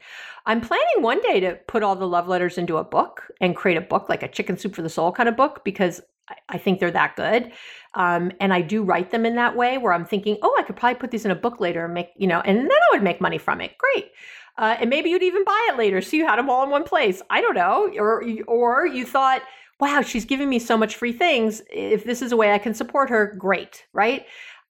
I'm 0.48 0.62
planning 0.62 1.02
one 1.02 1.20
day 1.20 1.40
to 1.40 1.56
put 1.68 1.82
all 1.82 1.94
the 1.94 2.08
love 2.08 2.26
letters 2.26 2.56
into 2.56 2.78
a 2.78 2.84
book 2.84 3.30
and 3.38 3.54
create 3.54 3.76
a 3.76 3.82
book 3.82 4.08
like 4.08 4.22
a 4.22 4.28
chicken 4.28 4.56
soup 4.56 4.74
for 4.74 4.80
the 4.80 4.88
soul 4.88 5.12
kind 5.12 5.28
of 5.28 5.36
book 5.36 5.62
because 5.62 6.00
I 6.48 6.56
think 6.56 6.80
they're 6.80 6.90
that 6.90 7.16
good. 7.16 7.52
Um, 7.94 8.32
and 8.40 8.52
I 8.54 8.62
do 8.62 8.82
write 8.82 9.10
them 9.10 9.26
in 9.26 9.36
that 9.36 9.56
way 9.56 9.76
where 9.76 9.92
I'm 9.92 10.06
thinking, 10.06 10.38
oh, 10.40 10.56
I 10.58 10.62
could 10.62 10.76
probably 10.76 10.98
put 10.98 11.10
these 11.10 11.26
in 11.26 11.30
a 11.30 11.36
book 11.36 11.60
later 11.60 11.84
and 11.84 11.92
make, 11.92 12.08
you 12.16 12.26
know, 12.26 12.40
and 12.40 12.58
then 12.58 12.70
I 12.70 12.94
would 12.94 13.02
make 13.02 13.20
money 13.20 13.36
from 13.36 13.60
it. 13.60 13.76
Great. 13.76 14.10
Uh, 14.56 14.76
and 14.80 14.88
maybe 14.88 15.10
you'd 15.10 15.22
even 15.22 15.44
buy 15.44 15.68
it 15.70 15.76
later 15.76 16.00
so 16.00 16.16
you 16.16 16.26
had 16.26 16.38
them 16.38 16.48
all 16.48 16.64
in 16.64 16.70
one 16.70 16.84
place. 16.84 17.20
I 17.28 17.42
don't 17.42 17.54
know. 17.54 17.92
Or, 17.98 18.24
or 18.46 18.86
you 18.86 19.04
thought, 19.04 19.42
wow, 19.80 20.00
she's 20.00 20.24
giving 20.24 20.48
me 20.48 20.58
so 20.58 20.78
much 20.78 20.96
free 20.96 21.12
things. 21.12 21.60
If 21.70 22.04
this 22.04 22.22
is 22.22 22.32
a 22.32 22.36
way 22.38 22.52
I 22.52 22.58
can 22.58 22.72
support 22.72 23.10
her, 23.10 23.34
great, 23.38 23.86
right? 23.92 24.24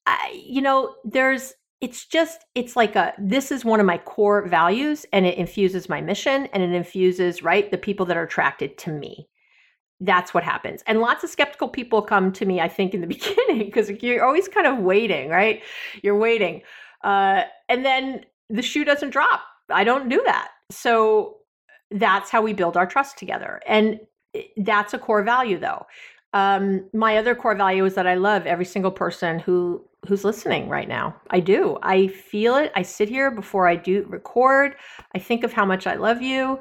I, 0.06 0.42
you 0.44 0.60
know, 0.60 0.96
there's, 1.04 1.54
it's 1.80 2.06
just, 2.06 2.44
it's 2.54 2.74
like 2.76 2.96
a, 2.96 3.12
this 3.18 3.52
is 3.52 3.64
one 3.64 3.80
of 3.80 3.86
my 3.86 3.98
core 3.98 4.46
values 4.46 5.06
and 5.12 5.26
it 5.26 5.38
infuses 5.38 5.88
my 5.88 6.00
mission 6.00 6.46
and 6.52 6.62
it 6.62 6.72
infuses, 6.72 7.42
right, 7.42 7.70
the 7.70 7.78
people 7.78 8.04
that 8.06 8.16
are 8.16 8.24
attracted 8.24 8.76
to 8.78 8.92
me. 8.92 9.28
That's 10.00 10.34
what 10.34 10.44
happens. 10.44 10.82
And 10.86 11.00
lots 11.00 11.24
of 11.24 11.30
skeptical 11.30 11.68
people 11.68 12.02
come 12.02 12.32
to 12.32 12.46
me, 12.46 12.60
I 12.60 12.68
think, 12.68 12.94
in 12.94 13.00
the 13.00 13.06
beginning 13.18 13.58
because 13.58 13.90
you're 14.02 14.24
always 14.24 14.48
kind 14.48 14.66
of 14.66 14.78
waiting, 14.78 15.28
right? 15.28 15.62
You're 16.02 16.18
waiting. 16.18 16.62
Uh, 17.04 17.42
and 17.68 17.84
then 17.84 18.24
the 18.50 18.62
shoe 18.62 18.84
doesn't 18.84 19.10
drop. 19.10 19.42
I 19.70 19.84
don't 19.84 20.08
do 20.08 20.22
that. 20.24 20.50
So 20.70 21.36
that's 21.90 22.30
how 22.30 22.42
we 22.42 22.52
build 22.52 22.76
our 22.76 22.86
trust 22.86 23.18
together. 23.18 23.60
And 23.66 24.00
that's 24.56 24.94
a 24.94 24.98
core 24.98 25.22
value 25.22 25.58
though 25.58 25.86
um, 26.32 26.84
my 26.92 27.16
other 27.16 27.34
core 27.34 27.54
value 27.54 27.84
is 27.84 27.94
that 27.94 28.06
i 28.06 28.14
love 28.14 28.46
every 28.46 28.64
single 28.64 28.90
person 28.90 29.38
who 29.38 29.82
who's 30.06 30.24
listening 30.24 30.68
right 30.68 30.88
now 30.88 31.14
i 31.30 31.40
do 31.40 31.78
i 31.82 32.06
feel 32.06 32.56
it 32.56 32.70
i 32.74 32.82
sit 32.82 33.08
here 33.08 33.30
before 33.30 33.66
i 33.66 33.74
do 33.74 34.04
record 34.08 34.74
i 35.14 35.18
think 35.18 35.44
of 35.44 35.52
how 35.52 35.64
much 35.64 35.86
i 35.86 35.94
love 35.94 36.22
you 36.22 36.58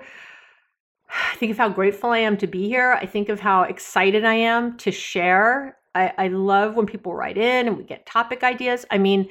i 1.09 1.35
think 1.35 1.51
of 1.51 1.57
how 1.57 1.69
grateful 1.69 2.11
i 2.11 2.17
am 2.17 2.37
to 2.37 2.47
be 2.47 2.67
here 2.67 2.93
i 2.93 3.05
think 3.05 3.29
of 3.29 3.39
how 3.39 3.63
excited 3.63 4.25
i 4.25 4.33
am 4.33 4.77
to 4.77 4.91
share 4.91 5.77
i, 5.95 6.11
I 6.17 6.27
love 6.29 6.75
when 6.75 6.85
people 6.85 7.13
write 7.13 7.37
in 7.37 7.67
and 7.67 7.77
we 7.77 7.83
get 7.83 8.05
topic 8.05 8.43
ideas 8.43 8.85
i 8.89 8.97
mean 8.97 9.29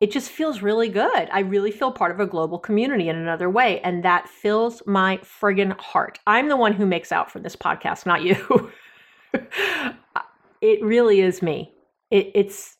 it 0.00 0.12
just 0.12 0.30
feels 0.30 0.62
really 0.62 0.88
good. 0.88 1.28
I 1.32 1.40
really 1.40 1.72
feel 1.72 1.90
part 1.90 2.12
of 2.12 2.20
a 2.20 2.26
global 2.26 2.58
community 2.58 3.08
in 3.08 3.16
another 3.16 3.50
way. 3.50 3.80
And 3.80 4.04
that 4.04 4.28
fills 4.28 4.80
my 4.86 5.16
friggin' 5.18 5.76
heart. 5.80 6.20
I'm 6.26 6.48
the 6.48 6.56
one 6.56 6.72
who 6.72 6.86
makes 6.86 7.10
out 7.10 7.30
for 7.30 7.40
this 7.40 7.56
podcast, 7.56 8.06
not 8.06 8.22
you. 8.22 8.70
it 10.60 10.82
really 10.82 11.20
is 11.20 11.42
me. 11.42 11.72
It, 12.10 12.30
it's 12.34 12.76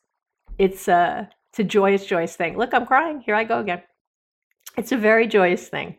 it's 0.58 0.88
a 0.88 1.28
it's 1.50 1.58
a 1.60 1.64
joyous, 1.64 2.06
joyous 2.06 2.36
thing. 2.36 2.56
Look, 2.56 2.74
I'm 2.74 2.86
crying. 2.86 3.20
Here 3.20 3.34
I 3.34 3.44
go 3.44 3.60
again. 3.60 3.82
It's 4.76 4.92
a 4.92 4.96
very 4.96 5.26
joyous 5.26 5.68
thing. 5.68 5.96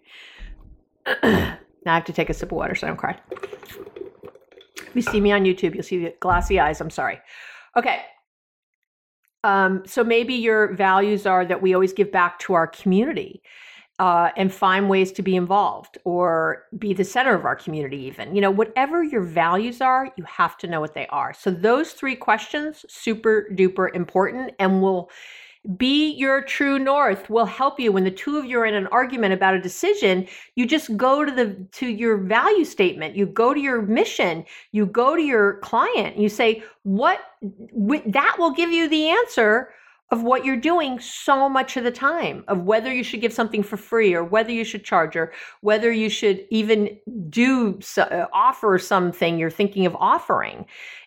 now 1.24 1.58
I 1.86 1.96
have 1.96 2.06
to 2.06 2.14
take 2.14 2.30
a 2.30 2.34
sip 2.34 2.52
of 2.52 2.58
water 2.58 2.76
so 2.76 2.88
I 2.88 2.90
don't 2.90 2.98
cry. 2.98 3.20
If 4.78 4.96
you 4.96 5.02
see 5.02 5.22
me 5.22 5.32
on 5.32 5.44
YouTube, 5.44 5.74
you'll 5.74 5.84
see 5.84 6.04
the 6.04 6.14
glassy 6.20 6.60
eyes. 6.60 6.82
I'm 6.82 6.90
sorry. 6.90 7.20
Okay, 7.78 8.02
um, 9.44 9.84
so 9.86 10.04
maybe 10.04 10.34
your 10.34 10.74
values 10.74 11.26
are 11.26 11.46
that 11.46 11.62
we 11.62 11.74
always 11.74 11.94
give 11.94 12.12
back 12.12 12.40
to 12.40 12.54
our 12.54 12.68
community 12.68 13.42
uh, 14.00 14.32
and 14.38 14.52
find 14.54 14.90
ways 14.90 15.12
to 15.12 15.22
be 15.22 15.36
involved 15.36 15.98
or 16.06 16.64
be 16.78 16.94
the 16.94 17.04
center 17.04 17.36
of 17.36 17.46
our 17.46 17.56
community, 17.56 17.98
even. 17.98 18.34
You 18.34 18.42
know, 18.42 18.50
whatever 18.50 19.04
your 19.04 19.22
values 19.22 19.82
are, 19.82 20.12
you 20.16 20.24
have 20.24 20.58
to 20.60 20.68
know 20.68 20.80
what 20.80 20.94
they 20.94 21.06
are. 21.08 21.34
So 21.34 21.52
those 21.52 21.92
three 21.92 22.16
questions, 22.16 22.86
super 22.88 23.48
duper 23.54 23.94
important, 23.94 24.54
and 24.58 24.82
will 24.82 25.12
be 25.76 26.14
your 26.14 26.42
true 26.42 26.80
north 26.80 27.30
will 27.30 27.46
help 27.46 27.82
you 27.82 27.92
when 27.92 28.06
the 28.06 28.12
two 28.12 28.38
of 28.38 28.46
you 28.46 28.58
are 28.60 28.66
in 28.66 28.74
an 28.74 28.88
argument 28.88 29.34
about 29.34 29.54
a 29.54 29.62
decision. 29.62 30.26
You 30.56 30.66
just 30.66 30.96
go 30.96 31.26
to 31.26 31.32
the 31.32 31.54
to 31.74 31.88
your 31.88 32.18
value 32.18 32.64
statement. 32.64 33.18
You 33.18 33.26
go 33.26 33.54
to 33.54 33.60
your 33.60 33.82
mission. 33.82 34.46
You 34.72 34.86
go 34.86 35.18
to 35.18 35.22
your 35.22 35.58
client. 35.58 36.18
You 36.18 36.30
say 36.30 36.64
what 36.84 37.20
that 37.42 38.36
will 38.40 38.52
give 38.52 38.72
you 38.72 38.88
the 38.88 39.10
answer 39.10 39.74
of 40.12 40.24
what 40.24 40.44
you're 40.44 40.58
doing 40.58 41.00
so 41.00 41.48
much 41.48 41.78
of 41.78 41.84
the 41.84 41.92
time 41.92 42.44
of 42.48 42.64
whether 42.64 42.92
you 42.92 43.04
should 43.04 43.22
give 43.22 43.32
something 43.32 43.62
for 43.62 43.78
free 43.78 44.14
or 44.14 44.24
whether 44.24 44.52
you 44.52 44.64
should 44.64 44.84
charge 44.84 45.16
or 45.16 45.32
whether 45.62 45.92
you 45.92 46.10
should 46.10 46.46
even 46.50 46.98
do 47.30 47.80
uh, 47.98 48.26
offer 48.34 48.80
something 48.80 49.38
you're 49.38 49.52
thinking 49.52 49.86
of 49.86 49.96
offering 49.98 50.66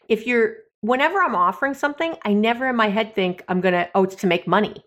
if 0.09 0.26
you're 0.26 0.57
whenever 0.82 1.20
I'm 1.20 1.34
offering 1.34 1.74
something, 1.74 2.16
I 2.24 2.34
never 2.34 2.68
in 2.68 2.76
my 2.76 2.88
head 2.88 3.14
think 3.14 3.42
I'm 3.48 3.61
going 3.61 3.74
to, 3.74 3.88
oh, 3.94 4.05
it's 4.05 4.16
to 4.16 4.26
make 4.26 4.46
money. 4.46 4.84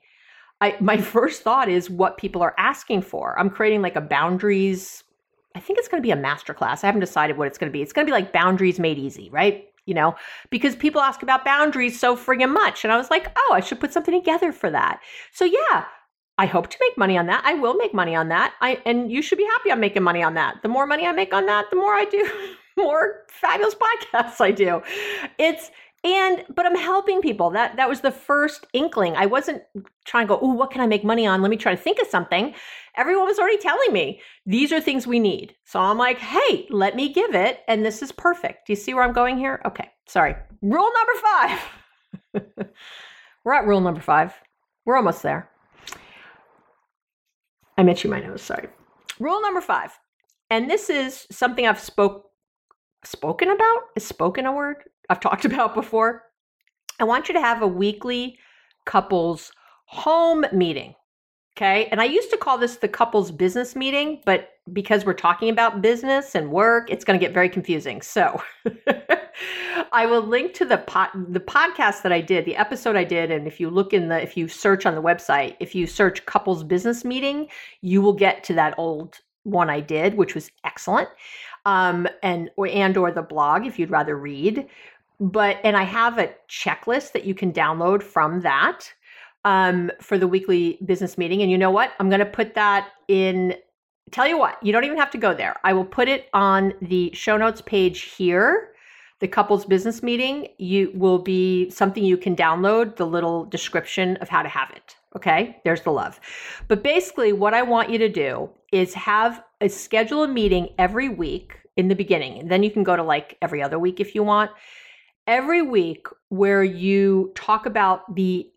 I, 0.61 0.77
my 0.79 0.97
first 1.01 1.41
thought 1.41 1.67
is 1.67 1.89
what 1.89 2.17
people 2.17 2.43
are 2.43 2.53
asking 2.57 3.01
for. 3.01 3.37
I'm 3.39 3.49
creating 3.49 3.81
like 3.81 3.95
a 3.95 4.01
boundaries. 4.01 5.03
I 5.55 5.59
think 5.59 5.79
it's 5.79 5.87
going 5.87 6.01
to 6.01 6.05
be 6.05 6.11
a 6.11 6.17
masterclass. 6.17 6.83
I 6.83 6.87
haven't 6.87 7.01
decided 7.01 7.37
what 7.37 7.47
it's 7.47 7.57
going 7.57 7.71
to 7.71 7.73
be. 7.73 7.81
It's 7.81 7.93
going 7.93 8.05
to 8.05 8.09
be 8.09 8.13
like 8.13 8.31
boundaries 8.31 8.77
made 8.77 8.99
easy, 8.99 9.29
right? 9.29 9.67
You 9.85 9.93
know, 9.93 10.15
because 10.49 10.75
people 10.75 11.01
ask 11.01 11.21
about 11.21 11.45
boundaries 11.45 11.99
so 11.99 12.15
friggin' 12.15 12.51
much. 12.51 12.83
And 12.83 12.91
I 12.91 12.97
was 12.97 13.11
like, 13.11 13.31
oh, 13.37 13.53
I 13.53 13.59
should 13.59 13.79
put 13.79 13.93
something 13.93 14.13
together 14.13 14.51
for 14.51 14.71
that. 14.71 14.99
So 15.31 15.45
yeah, 15.45 15.85
I 16.37 16.45
hope 16.47 16.69
to 16.69 16.77
make 16.81 16.97
money 16.97 17.17
on 17.17 17.27
that. 17.27 17.43
I 17.45 17.53
will 17.53 17.75
make 17.75 17.93
money 17.93 18.15
on 18.15 18.29
that. 18.29 18.53
I 18.61 18.81
and 18.85 19.11
you 19.11 19.21
should 19.21 19.37
be 19.37 19.45
happy 19.45 19.71
I'm 19.71 19.79
making 19.79 20.03
money 20.03 20.23
on 20.23 20.33
that. 20.33 20.61
The 20.63 20.69
more 20.69 20.85
money 20.85 21.05
I 21.05 21.11
make 21.11 21.33
on 21.33 21.45
that, 21.45 21.69
the 21.69 21.75
more 21.77 21.93
I 21.93 22.05
do 22.05 22.29
more 22.77 23.21
fabulous 23.29 23.75
podcasts 23.75 24.41
I 24.41 24.51
do. 24.51 24.81
It's 25.37 25.71
and 26.05 26.45
but 26.53 26.65
i'm 26.65 26.75
helping 26.75 27.19
people. 27.19 27.49
That 27.49 27.75
that 27.75 27.89
was 27.89 28.01
the 28.01 28.11
first 28.11 28.65
inkling. 28.73 29.15
I 29.15 29.25
wasn't 29.25 29.63
trying 30.05 30.27
to 30.27 30.35
go 30.35 30.39
oh 30.41 30.53
what 30.53 30.71
can 30.71 30.81
i 30.81 30.87
make 30.87 31.03
money 31.03 31.25
on? 31.25 31.41
Let 31.41 31.49
me 31.49 31.57
try 31.57 31.75
to 31.75 31.81
think 31.81 31.99
of 31.99 32.07
something. 32.07 32.53
Everyone 32.95 33.25
was 33.25 33.39
already 33.39 33.57
telling 33.57 33.91
me 33.91 34.21
these 34.45 34.71
are 34.71 34.79
things 34.79 35.05
we 35.07 35.19
need. 35.19 35.55
So 35.65 35.79
i'm 35.79 35.97
like 35.97 36.19
hey 36.19 36.67
let 36.69 36.95
me 36.95 37.11
give 37.11 37.33
it 37.33 37.61
and 37.67 37.83
this 37.83 38.01
is 38.01 38.11
perfect. 38.11 38.67
Do 38.67 38.73
you 38.73 38.77
see 38.77 38.93
where 38.93 39.03
i'm 39.03 39.13
going 39.13 39.37
here? 39.37 39.61
Okay 39.65 39.91
sorry. 40.07 40.35
Rule 40.61 40.91
number 40.93 41.21
five. 41.21 42.67
We're 43.43 43.53
at 43.53 43.67
rule 43.67 43.81
number 43.81 44.01
five. 44.01 44.33
We're 44.85 44.97
almost 44.97 45.23
there. 45.23 45.49
I'm 47.77 47.89
itching 47.89 48.11
my 48.11 48.21
nose 48.21 48.43
sorry. 48.43 48.69
Rule 49.19 49.41
number 49.41 49.61
five 49.61 49.91
and 50.51 50.69
this 50.69 50.91
is 50.91 51.25
something 51.31 51.65
i've 51.65 51.79
spoke 51.79 52.29
spoken 53.03 53.49
about? 53.49 53.81
Is 53.95 54.05
spoken 54.05 54.45
a 54.45 54.53
word 54.53 54.83
I've 55.09 55.19
talked 55.19 55.45
about 55.51 55.73
before. 55.73 56.23
I 56.99 57.03
want 57.03 57.27
you 57.27 57.33
to 57.33 57.41
have 57.41 57.61
a 57.61 57.67
weekly 57.67 58.39
couples 58.85 59.51
home 59.85 60.45
meeting. 60.51 60.95
Okay. 61.57 61.85
And 61.85 62.01
I 62.01 62.05
used 62.05 62.29
to 62.31 62.37
call 62.37 62.57
this 62.57 62.77
the 62.77 62.87
couples 62.87 63.31
business 63.31 63.77
meeting, 63.77 64.21
but 64.25 64.49
because 64.73 65.05
we're 65.05 65.13
talking 65.13 65.49
about 65.49 65.81
business 65.81 66.35
and 66.35 66.51
work, 66.51 66.91
it's 66.91 67.05
going 67.05 67.17
to 67.17 67.25
get 67.25 67.33
very 67.33 67.47
confusing. 67.47 68.01
So 68.01 68.41
I 69.93 70.05
will 70.05 70.21
link 70.21 70.53
to 70.55 70.65
the 70.65 70.79
pot, 70.79 71.11
the 71.31 71.39
podcast 71.39 72.01
that 72.01 72.11
I 72.11 72.19
did, 72.19 72.43
the 72.43 72.57
episode 72.57 72.97
I 72.97 73.05
did. 73.05 73.31
And 73.31 73.47
if 73.47 73.61
you 73.61 73.69
look 73.69 73.93
in 73.93 74.09
the, 74.09 74.21
if 74.21 74.35
you 74.35 74.49
search 74.49 74.85
on 74.85 74.95
the 74.95 75.01
website, 75.01 75.55
if 75.61 75.73
you 75.73 75.87
search 75.87 76.25
couples 76.25 76.61
business 76.61 77.05
meeting, 77.05 77.47
you 77.79 78.01
will 78.01 78.13
get 78.13 78.43
to 78.45 78.53
that 78.55 78.75
old 78.77 79.19
one 79.43 79.69
I 79.69 79.79
did, 79.79 80.15
which 80.15 80.35
was 80.35 80.51
excellent. 80.65 81.07
Um, 81.65 82.07
and, 82.21 82.49
or, 82.57 82.67
and, 82.67 82.97
or 82.97 83.11
the 83.11 83.21
blog, 83.21 83.65
if 83.65 83.79
you'd 83.79 83.91
rather 83.91 84.17
read 84.17 84.67
but 85.19 85.57
and 85.63 85.77
I 85.77 85.83
have 85.83 86.17
a 86.17 86.33
checklist 86.49 87.13
that 87.13 87.25
you 87.25 87.33
can 87.33 87.51
download 87.51 88.03
from 88.03 88.41
that 88.41 88.93
um, 89.45 89.91
for 90.01 90.17
the 90.17 90.27
weekly 90.27 90.79
business 90.85 91.17
meeting. 91.17 91.41
And 91.41 91.49
you 91.49 91.57
know 91.57 91.71
what? 91.71 91.93
I'm 91.99 92.09
going 92.09 92.19
to 92.19 92.25
put 92.25 92.55
that 92.55 92.89
in. 93.07 93.55
Tell 94.11 94.27
you 94.27 94.37
what, 94.37 94.61
you 94.61 94.71
don't 94.71 94.83
even 94.83 94.97
have 94.97 95.09
to 95.11 95.17
go 95.17 95.33
there. 95.33 95.55
I 95.63 95.73
will 95.73 95.85
put 95.85 96.07
it 96.07 96.29
on 96.33 96.73
the 96.81 97.11
show 97.13 97.37
notes 97.37 97.61
page 97.61 98.01
here. 98.01 98.71
The 99.19 99.27
couples 99.27 99.65
business 99.65 100.03
meeting, 100.03 100.49
you 100.57 100.91
will 100.93 101.19
be 101.19 101.69
something 101.69 102.03
you 102.03 102.17
can 102.17 102.35
download 102.35 102.97
the 102.97 103.07
little 103.07 103.45
description 103.45 104.17
of 104.17 104.29
how 104.29 104.43
to 104.43 104.49
have 104.49 104.69
it. 104.71 104.95
Okay, 105.15 105.59
there's 105.63 105.81
the 105.81 105.91
love. 105.91 106.19
But 106.67 106.83
basically, 106.83 107.31
what 107.31 107.53
I 107.53 107.61
want 107.61 107.89
you 107.89 107.97
to 107.97 108.09
do 108.09 108.49
is 108.73 108.93
have 108.93 109.41
a 109.61 109.69
schedule 109.69 110.23
a 110.23 110.27
meeting 110.27 110.69
every 110.77 111.07
week 111.07 111.57
in 111.77 111.87
the 111.87 111.95
beginning, 111.95 112.37
and 112.39 112.51
then 112.51 112.61
you 112.61 112.69
can 112.69 112.83
go 112.83 112.95
to 112.95 113.03
like 113.03 113.37
every 113.41 113.63
other 113.63 113.79
week 113.79 113.99
if 113.99 114.13
you 114.13 114.23
want 114.23 114.51
every 115.27 115.61
week 115.61 116.07
where 116.29 116.63
you 116.63 117.31
talk 117.35 117.65
about 117.65 118.15
the 118.15 118.49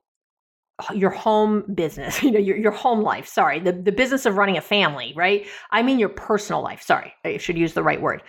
your 0.94 1.10
home 1.10 1.64
business, 1.74 2.22
you 2.24 2.30
know, 2.30 2.38
your, 2.38 2.56
your 2.56 2.72
home 2.72 3.02
life, 3.02 3.26
sorry, 3.26 3.58
the, 3.60 3.72
the 3.72 3.92
business 3.92 4.26
of 4.26 4.36
running 4.36 4.56
a 4.56 4.60
family, 4.60 5.12
right? 5.16 5.46
I 5.70 5.82
mean 5.82 5.98
your 5.98 6.08
personal 6.08 6.62
life, 6.62 6.82
sorry, 6.82 7.12
I 7.24 7.38
should 7.38 7.58
use 7.58 7.74
the 7.74 7.82
right 7.82 8.00
word. 8.00 8.22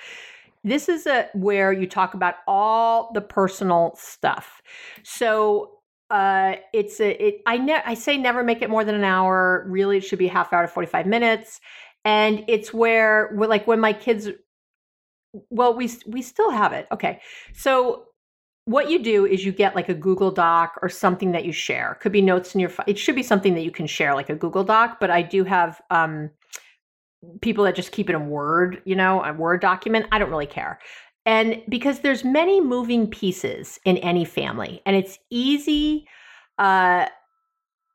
This 0.64 0.90
is 0.90 1.08
a 1.08 1.30
where 1.34 1.72
you 1.72 1.88
talk 1.88 2.14
about 2.16 2.36
all 2.48 3.12
the 3.14 3.22
personal 3.22 3.96
stuff. 3.98 4.62
So 5.04 5.72
uh, 6.10 6.56
it's 6.74 7.00
a, 7.00 7.12
it, 7.24 7.42
I 7.46 7.58
ne- 7.58 7.82
I 7.86 7.94
say 7.94 8.18
never 8.18 8.44
make 8.44 8.62
it 8.62 8.70
more 8.70 8.84
than 8.84 8.96
an 8.96 9.04
hour. 9.04 9.66
Really, 9.70 9.98
it 9.98 10.02
should 10.04 10.20
be 10.20 10.28
a 10.28 10.32
half 10.32 10.52
hour 10.52 10.64
to 10.64 10.68
45 10.68 11.06
minutes. 11.06 11.62
and 12.06 12.44
it's 12.48 12.74
where 12.74 13.32
like 13.36 13.68
when 13.68 13.80
my 13.80 13.94
kids 13.94 14.30
well 15.50 15.74
we 15.76 15.90
we 16.08 16.22
still 16.22 16.52
have 16.52 16.74
it 16.74 16.88
okay 16.92 17.22
so 17.54 18.06
what 18.70 18.88
you 18.92 19.02
do 19.02 19.26
is 19.26 19.44
you 19.44 19.52
get 19.52 19.76
like 19.76 19.90
a 19.90 19.96
google 19.96 20.30
doc 20.30 20.78
or 20.84 20.90
something 20.90 21.32
that 21.32 21.44
you 21.44 21.52
share. 21.52 21.98
Could 22.02 22.12
be 22.12 22.22
notes 22.22 22.54
in 22.54 22.62
your 22.62 22.72
it 22.86 23.00
should 23.00 23.16
be 23.16 23.24
something 23.24 23.56
that 23.56 23.64
you 23.64 23.72
can 23.72 23.88
share 23.88 24.14
like 24.14 24.30
a 24.30 24.36
google 24.36 24.64
doc 24.64 25.00
but 25.00 25.10
i 25.10 25.24
do 25.24 25.44
have 25.44 25.82
um 25.90 26.30
people 27.42 27.64
that 27.64 27.76
just 27.76 27.92
keep 27.92 28.10
it 28.10 28.16
in 28.16 28.30
word 28.30 28.82
you 28.86 28.96
know 28.96 29.24
a 29.24 29.34
word 29.34 29.60
document. 29.60 30.06
I 30.12 30.20
don't 30.20 30.30
really 30.30 30.46
care. 30.46 30.80
And 31.26 31.62
because 31.68 32.00
there's 32.00 32.24
many 32.24 32.62
moving 32.62 33.08
pieces 33.08 33.80
in 33.86 33.98
any 33.98 34.24
family 34.24 34.82
and 34.86 34.96
it's 34.96 35.18
easy 35.32 36.08
uh 36.60 37.08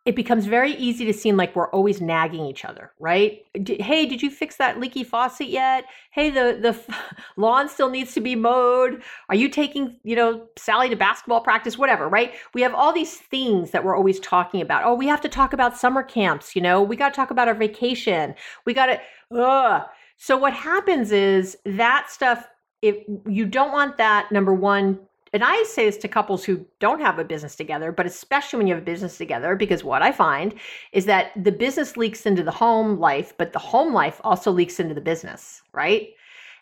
it 0.04 0.14
becomes 0.14 0.44
very 0.44 0.72
easy 0.72 1.06
to 1.06 1.14
seem 1.14 1.36
like 1.38 1.56
we're 1.56 1.70
always 1.70 2.02
nagging 2.02 2.44
each 2.44 2.66
other, 2.66 2.92
right? 2.98 3.42
Hey, 3.54 4.04
did 4.04 4.20
you 4.22 4.30
fix 4.30 4.56
that 4.56 4.78
leaky 4.78 5.02
faucet 5.02 5.48
yet? 5.48 5.86
Hey, 6.10 6.28
the 6.28 6.58
the 6.60 6.94
lawn 7.40 7.70
still 7.70 7.88
needs 7.88 8.12
to 8.14 8.20
be 8.20 8.36
mowed. 8.36 9.02
Are 9.30 9.34
you 9.34 9.48
taking, 9.48 9.96
you 10.02 10.14
know, 10.14 10.46
Sally 10.56 10.90
to 10.90 10.96
basketball 10.96 11.40
practice? 11.40 11.78
Whatever, 11.78 12.06
right? 12.08 12.34
We 12.52 12.60
have 12.60 12.74
all 12.74 12.92
these 12.92 13.16
things 13.16 13.70
that 13.70 13.82
we're 13.82 13.96
always 13.96 14.20
talking 14.20 14.60
about. 14.60 14.84
Oh, 14.84 14.94
we 14.94 15.06
have 15.06 15.22
to 15.22 15.28
talk 15.28 15.54
about 15.54 15.76
summer 15.76 16.02
camps. 16.02 16.54
You 16.54 16.60
know, 16.60 16.82
we 16.82 16.96
got 16.96 17.08
to 17.10 17.16
talk 17.16 17.30
about 17.30 17.48
our 17.48 17.54
vacation. 17.54 18.34
We 18.66 18.74
got 18.74 18.86
to. 18.86 19.00
Ugh. 19.34 19.86
So 20.18 20.36
what 20.36 20.52
happens 20.52 21.12
is 21.12 21.56
that 21.64 22.10
stuff. 22.10 22.46
If 22.82 22.98
you 23.26 23.46
don't 23.46 23.72
want 23.72 23.96
that, 23.96 24.30
number 24.30 24.52
one, 24.52 25.00
and 25.34 25.42
I 25.42 25.64
say 25.64 25.86
this 25.86 25.96
to 25.98 26.08
couples 26.08 26.44
who 26.44 26.64
don't 26.78 27.00
have 27.00 27.18
a 27.18 27.24
business 27.24 27.56
together, 27.56 27.90
but 27.90 28.06
especially 28.06 28.58
when 28.58 28.68
you 28.68 28.74
have 28.74 28.82
a 28.84 28.86
business 28.86 29.18
together, 29.18 29.56
because 29.56 29.82
what 29.82 30.00
I 30.00 30.12
find 30.12 30.54
is 30.92 31.06
that 31.06 31.32
the 31.36 31.50
business 31.50 31.96
leaks 31.96 32.24
into 32.24 32.44
the 32.44 32.52
home 32.52 33.00
life, 33.00 33.34
but 33.36 33.52
the 33.52 33.58
home 33.58 33.92
life 33.92 34.20
also 34.22 34.52
leaks 34.52 34.78
into 34.78 34.94
the 34.94 35.00
business, 35.00 35.62
right? 35.72 36.10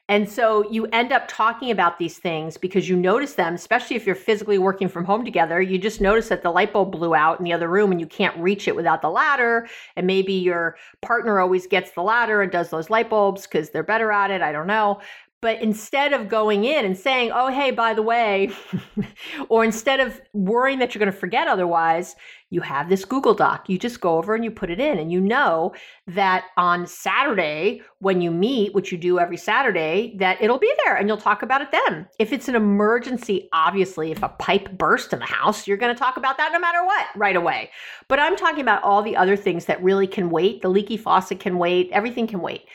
And 0.08 0.28
so 0.28 0.68
you 0.70 0.86
end 0.86 1.12
up 1.12 1.28
talking 1.28 1.70
about 1.70 1.98
these 1.98 2.18
things 2.18 2.56
because 2.56 2.88
you 2.88 2.96
notice 2.96 3.34
them, 3.34 3.54
especially 3.54 3.94
if 3.94 4.04
you're 4.04 4.16
physically 4.16 4.58
working 4.58 4.88
from 4.88 5.04
home 5.04 5.24
together. 5.24 5.62
You 5.62 5.78
just 5.78 6.00
notice 6.00 6.28
that 6.28 6.42
the 6.42 6.50
light 6.50 6.72
bulb 6.72 6.90
blew 6.90 7.14
out 7.14 7.38
in 7.38 7.44
the 7.44 7.52
other 7.52 7.68
room 7.68 7.92
and 7.92 8.00
you 8.00 8.06
can't 8.06 8.36
reach 8.36 8.66
it 8.66 8.74
without 8.74 9.00
the 9.00 9.08
ladder. 9.08 9.68
And 9.96 10.06
maybe 10.06 10.32
your 10.32 10.76
partner 11.02 11.38
always 11.38 11.66
gets 11.68 11.92
the 11.92 12.02
ladder 12.02 12.42
and 12.42 12.50
does 12.50 12.68
those 12.70 12.90
light 12.90 13.08
bulbs 13.08 13.46
because 13.46 13.70
they're 13.70 13.84
better 13.84 14.10
at 14.10 14.30
it. 14.30 14.42
I 14.42 14.50
don't 14.50 14.66
know. 14.66 15.00
But 15.42 15.60
instead 15.60 16.12
of 16.12 16.28
going 16.28 16.64
in 16.64 16.84
and 16.84 16.96
saying, 16.96 17.32
oh, 17.34 17.48
hey, 17.48 17.72
by 17.72 17.94
the 17.94 18.02
way, 18.02 18.52
or 19.48 19.64
instead 19.64 19.98
of 19.98 20.20
worrying 20.32 20.78
that 20.78 20.94
you're 20.94 21.00
going 21.00 21.12
to 21.12 21.18
forget 21.18 21.48
otherwise, 21.48 22.14
you 22.50 22.60
have 22.60 22.88
this 22.88 23.04
Google 23.04 23.34
Doc. 23.34 23.68
You 23.68 23.76
just 23.76 24.00
go 24.00 24.18
over 24.18 24.36
and 24.36 24.44
you 24.44 24.52
put 24.52 24.70
it 24.70 24.78
in. 24.78 24.98
And 24.98 25.10
you 25.10 25.20
know 25.20 25.74
that 26.06 26.44
on 26.56 26.86
Saturday, 26.86 27.82
when 27.98 28.20
you 28.20 28.30
meet, 28.30 28.72
which 28.72 28.92
you 28.92 28.98
do 28.98 29.18
every 29.18 29.36
Saturday, 29.36 30.14
that 30.18 30.40
it'll 30.40 30.60
be 30.60 30.72
there 30.84 30.94
and 30.94 31.08
you'll 31.08 31.16
talk 31.16 31.42
about 31.42 31.60
it 31.60 31.72
then. 31.72 32.06
If 32.20 32.32
it's 32.32 32.46
an 32.46 32.54
emergency, 32.54 33.48
obviously, 33.52 34.12
if 34.12 34.22
a 34.22 34.28
pipe 34.28 34.78
burst 34.78 35.12
in 35.12 35.18
the 35.18 35.24
house, 35.24 35.66
you're 35.66 35.76
going 35.76 35.92
to 35.92 35.98
talk 35.98 36.16
about 36.16 36.36
that 36.36 36.52
no 36.52 36.60
matter 36.60 36.84
what 36.84 37.06
right 37.16 37.34
away. 37.34 37.70
But 38.06 38.20
I'm 38.20 38.36
talking 38.36 38.60
about 38.60 38.84
all 38.84 39.02
the 39.02 39.16
other 39.16 39.34
things 39.36 39.64
that 39.64 39.82
really 39.82 40.06
can 40.06 40.30
wait. 40.30 40.62
The 40.62 40.68
leaky 40.68 40.96
faucet 40.96 41.40
can 41.40 41.58
wait, 41.58 41.90
everything 41.90 42.28
can 42.28 42.40
wait. 42.40 42.66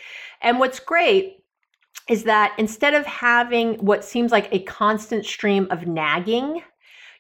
And 0.42 0.60
what's 0.60 0.80
great 0.80 1.37
is 2.08 2.24
that 2.24 2.54
instead 2.58 2.94
of 2.94 3.06
having 3.06 3.74
what 3.76 4.04
seems 4.04 4.32
like 4.32 4.48
a 4.52 4.60
constant 4.64 5.26
stream 5.26 5.68
of 5.72 5.88
nagging, 5.88 6.62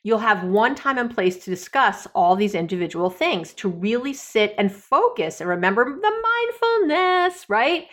you'll 0.03 0.17
have 0.19 0.43
one 0.43 0.75
time 0.75 0.97
and 0.97 1.13
place 1.13 1.37
to 1.43 1.49
discuss 1.49 2.07
all 2.15 2.35
these 2.35 2.55
individual 2.55 3.09
things, 3.09 3.53
to 3.53 3.67
really 3.67 4.13
sit 4.13 4.55
and 4.57 4.71
focus 4.71 5.41
and 5.41 5.49
remember 5.49 5.83
the 5.83 6.23
mindfulness, 6.89 7.49
right? 7.49 7.87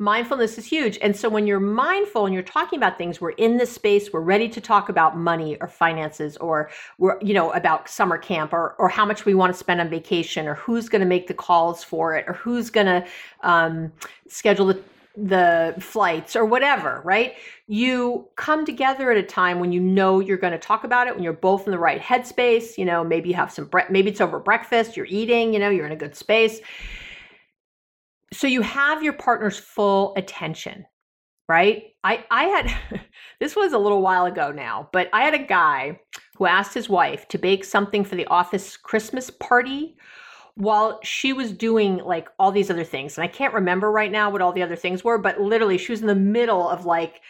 Mindfulness 0.00 0.58
is 0.58 0.66
huge. 0.66 0.98
And 1.00 1.14
so 1.14 1.28
when 1.28 1.46
you're 1.46 1.60
mindful 1.60 2.26
and 2.26 2.34
you're 2.34 2.42
talking 2.42 2.76
about 2.76 2.98
things, 2.98 3.20
we're 3.20 3.30
in 3.30 3.58
this 3.58 3.70
space, 3.70 4.12
we're 4.12 4.20
ready 4.20 4.48
to 4.48 4.60
talk 4.60 4.88
about 4.88 5.16
money 5.16 5.56
or 5.60 5.68
finances 5.68 6.36
or 6.38 6.70
we're, 6.98 7.20
you 7.22 7.34
know, 7.34 7.52
about 7.52 7.88
summer 7.88 8.18
camp 8.18 8.52
or, 8.52 8.74
or 8.78 8.88
how 8.88 9.04
much 9.04 9.24
we 9.24 9.34
want 9.34 9.52
to 9.52 9.58
spend 9.58 9.80
on 9.80 9.88
vacation 9.88 10.48
or 10.48 10.54
who's 10.54 10.88
going 10.88 11.00
to 11.00 11.06
make 11.06 11.28
the 11.28 11.34
calls 11.34 11.84
for 11.84 12.16
it 12.16 12.24
or 12.26 12.32
who's 12.32 12.70
going 12.70 12.86
to 12.86 13.06
um, 13.42 13.92
schedule 14.26 14.66
the 14.66 14.82
the 15.16 15.74
flights 15.78 16.34
or 16.34 16.44
whatever, 16.44 17.02
right? 17.04 17.34
You 17.66 18.28
come 18.36 18.64
together 18.64 19.10
at 19.10 19.18
a 19.18 19.22
time 19.22 19.60
when 19.60 19.72
you 19.72 19.80
know 19.80 20.20
you're 20.20 20.38
going 20.38 20.52
to 20.52 20.58
talk 20.58 20.84
about 20.84 21.06
it, 21.06 21.14
when 21.14 21.22
you're 21.22 21.32
both 21.32 21.66
in 21.66 21.70
the 21.70 21.78
right 21.78 22.00
headspace. 22.00 22.78
You 22.78 22.84
know, 22.84 23.04
maybe 23.04 23.28
you 23.28 23.34
have 23.34 23.52
some, 23.52 23.66
bre- 23.66 23.90
maybe 23.90 24.10
it's 24.10 24.20
over 24.20 24.38
breakfast, 24.38 24.96
you're 24.96 25.06
eating, 25.06 25.52
you 25.52 25.58
know, 25.58 25.70
you're 25.70 25.86
in 25.86 25.92
a 25.92 25.96
good 25.96 26.16
space. 26.16 26.60
So 28.32 28.46
you 28.46 28.62
have 28.62 29.02
your 29.02 29.12
partner's 29.12 29.58
full 29.58 30.14
attention, 30.16 30.86
right? 31.48 31.84
I, 32.02 32.24
I 32.30 32.44
had, 32.44 33.00
this 33.40 33.54
was 33.54 33.74
a 33.74 33.78
little 33.78 34.00
while 34.00 34.24
ago 34.24 34.50
now, 34.50 34.88
but 34.92 35.10
I 35.12 35.24
had 35.24 35.34
a 35.34 35.38
guy 35.38 36.00
who 36.36 36.46
asked 36.46 36.72
his 36.72 36.88
wife 36.88 37.28
to 37.28 37.38
bake 37.38 37.64
something 37.64 38.04
for 38.04 38.16
the 38.16 38.26
office 38.26 38.76
Christmas 38.78 39.28
party 39.28 39.96
while 40.54 41.00
she 41.02 41.32
was 41.32 41.52
doing 41.52 41.98
like 41.98 42.28
all 42.38 42.52
these 42.52 42.70
other 42.70 42.84
things. 42.84 43.16
And 43.16 43.24
I 43.24 43.28
can't 43.28 43.54
remember 43.54 43.90
right 43.90 44.12
now 44.12 44.30
what 44.30 44.42
all 44.42 44.52
the 44.52 44.62
other 44.62 44.76
things 44.76 45.02
were, 45.02 45.18
but 45.18 45.40
literally 45.40 45.78
she 45.78 45.92
was 45.92 46.00
in 46.00 46.06
the 46.06 46.14
middle 46.14 46.68
of 46.68 46.84
like 46.84 47.20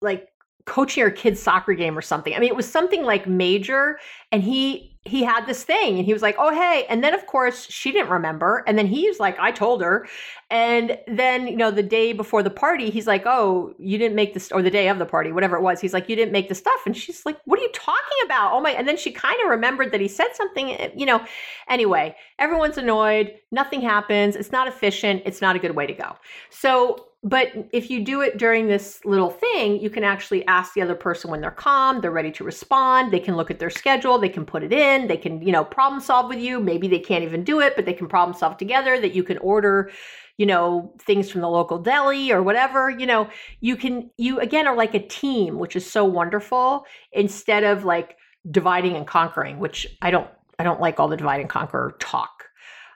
like 0.00 0.28
coaching 0.66 1.02
her 1.02 1.10
kid's 1.10 1.42
soccer 1.42 1.74
game 1.74 1.96
or 1.96 2.02
something. 2.02 2.34
I 2.34 2.38
mean, 2.38 2.48
it 2.48 2.56
was 2.56 2.70
something 2.70 3.02
like 3.02 3.26
major 3.26 3.98
and 4.30 4.42
he 4.42 4.93
he 5.06 5.22
had 5.22 5.46
this 5.46 5.64
thing 5.64 5.98
and 5.98 6.06
he 6.06 6.12
was 6.14 6.22
like, 6.22 6.36
"Oh, 6.38 6.50
hey." 6.50 6.86
And 6.88 7.04
then 7.04 7.12
of 7.14 7.26
course, 7.26 7.66
she 7.70 7.92
didn't 7.92 8.08
remember. 8.10 8.64
And 8.66 8.78
then 8.78 8.86
he's 8.86 9.20
like, 9.20 9.38
"I 9.38 9.50
told 9.52 9.82
her." 9.82 10.06
And 10.50 10.98
then, 11.06 11.46
you 11.46 11.56
know, 11.56 11.70
the 11.70 11.82
day 11.82 12.12
before 12.12 12.42
the 12.42 12.50
party, 12.50 12.90
he's 12.90 13.06
like, 13.06 13.24
"Oh, 13.26 13.74
you 13.78 13.98
didn't 13.98 14.14
make 14.16 14.34
this 14.34 14.50
or 14.52 14.62
the 14.62 14.70
day 14.70 14.88
of 14.88 14.98
the 14.98 15.06
party, 15.06 15.30
whatever 15.32 15.56
it 15.56 15.62
was." 15.62 15.80
He's 15.80 15.92
like, 15.92 16.08
"You 16.08 16.16
didn't 16.16 16.32
make 16.32 16.48
the 16.48 16.54
stuff." 16.54 16.80
And 16.86 16.96
she's 16.96 17.24
like, 17.26 17.38
"What 17.44 17.58
are 17.58 17.62
you 17.62 17.70
talking 17.72 18.18
about?" 18.24 18.52
Oh 18.52 18.60
my. 18.60 18.70
And 18.70 18.88
then 18.88 18.96
she 18.96 19.10
kind 19.12 19.36
of 19.44 19.50
remembered 19.50 19.92
that 19.92 20.00
he 20.00 20.08
said 20.08 20.28
something, 20.34 20.72
eh, 20.72 20.90
you 20.96 21.06
know. 21.06 21.24
Anyway, 21.68 22.16
everyone's 22.38 22.78
annoyed, 22.78 23.34
nothing 23.52 23.80
happens. 23.82 24.36
It's 24.36 24.52
not 24.52 24.68
efficient. 24.68 25.22
It's 25.26 25.40
not 25.40 25.56
a 25.56 25.58
good 25.58 25.76
way 25.76 25.86
to 25.86 25.92
go. 25.94 26.16
So, 26.50 27.08
but 27.24 27.48
if 27.72 27.88
you 27.88 28.04
do 28.04 28.20
it 28.20 28.36
during 28.36 28.68
this 28.68 29.00
little 29.06 29.30
thing, 29.30 29.80
you 29.80 29.88
can 29.88 30.04
actually 30.04 30.46
ask 30.46 30.74
the 30.74 30.82
other 30.82 30.94
person 30.94 31.30
when 31.30 31.40
they're 31.40 31.50
calm, 31.50 32.02
they're 32.02 32.10
ready 32.10 32.30
to 32.32 32.44
respond, 32.44 33.10
they 33.10 33.18
can 33.18 33.34
look 33.34 33.50
at 33.50 33.58
their 33.58 33.70
schedule, 33.70 34.18
they 34.18 34.28
can 34.28 34.44
put 34.44 34.62
it 34.62 34.74
in, 34.74 35.06
they 35.06 35.16
can, 35.16 35.40
you 35.40 35.50
know, 35.50 35.64
problem 35.64 36.02
solve 36.02 36.28
with 36.28 36.38
you. 36.38 36.60
Maybe 36.60 36.86
they 36.86 36.98
can't 36.98 37.24
even 37.24 37.42
do 37.42 37.60
it, 37.60 37.76
but 37.76 37.86
they 37.86 37.94
can 37.94 38.08
problem 38.08 38.36
solve 38.36 38.58
together 38.58 39.00
that 39.00 39.14
you 39.14 39.22
can 39.22 39.38
order, 39.38 39.90
you 40.36 40.44
know, 40.44 40.92
things 41.00 41.30
from 41.30 41.40
the 41.40 41.48
local 41.48 41.78
deli 41.78 42.30
or 42.30 42.42
whatever. 42.42 42.90
You 42.90 43.06
know, 43.06 43.30
you 43.60 43.76
can 43.76 44.10
you 44.18 44.38
again 44.40 44.66
are 44.66 44.76
like 44.76 44.94
a 44.94 45.00
team, 45.00 45.58
which 45.58 45.76
is 45.76 45.90
so 45.90 46.04
wonderful 46.04 46.84
instead 47.12 47.64
of 47.64 47.84
like 47.84 48.18
dividing 48.50 48.96
and 48.96 49.06
conquering, 49.06 49.58
which 49.58 49.86
I 50.02 50.10
don't 50.10 50.28
I 50.58 50.62
don't 50.62 50.80
like 50.80 51.00
all 51.00 51.08
the 51.08 51.16
divide 51.16 51.40
and 51.40 51.48
conquer 51.48 51.96
talk. 52.00 52.44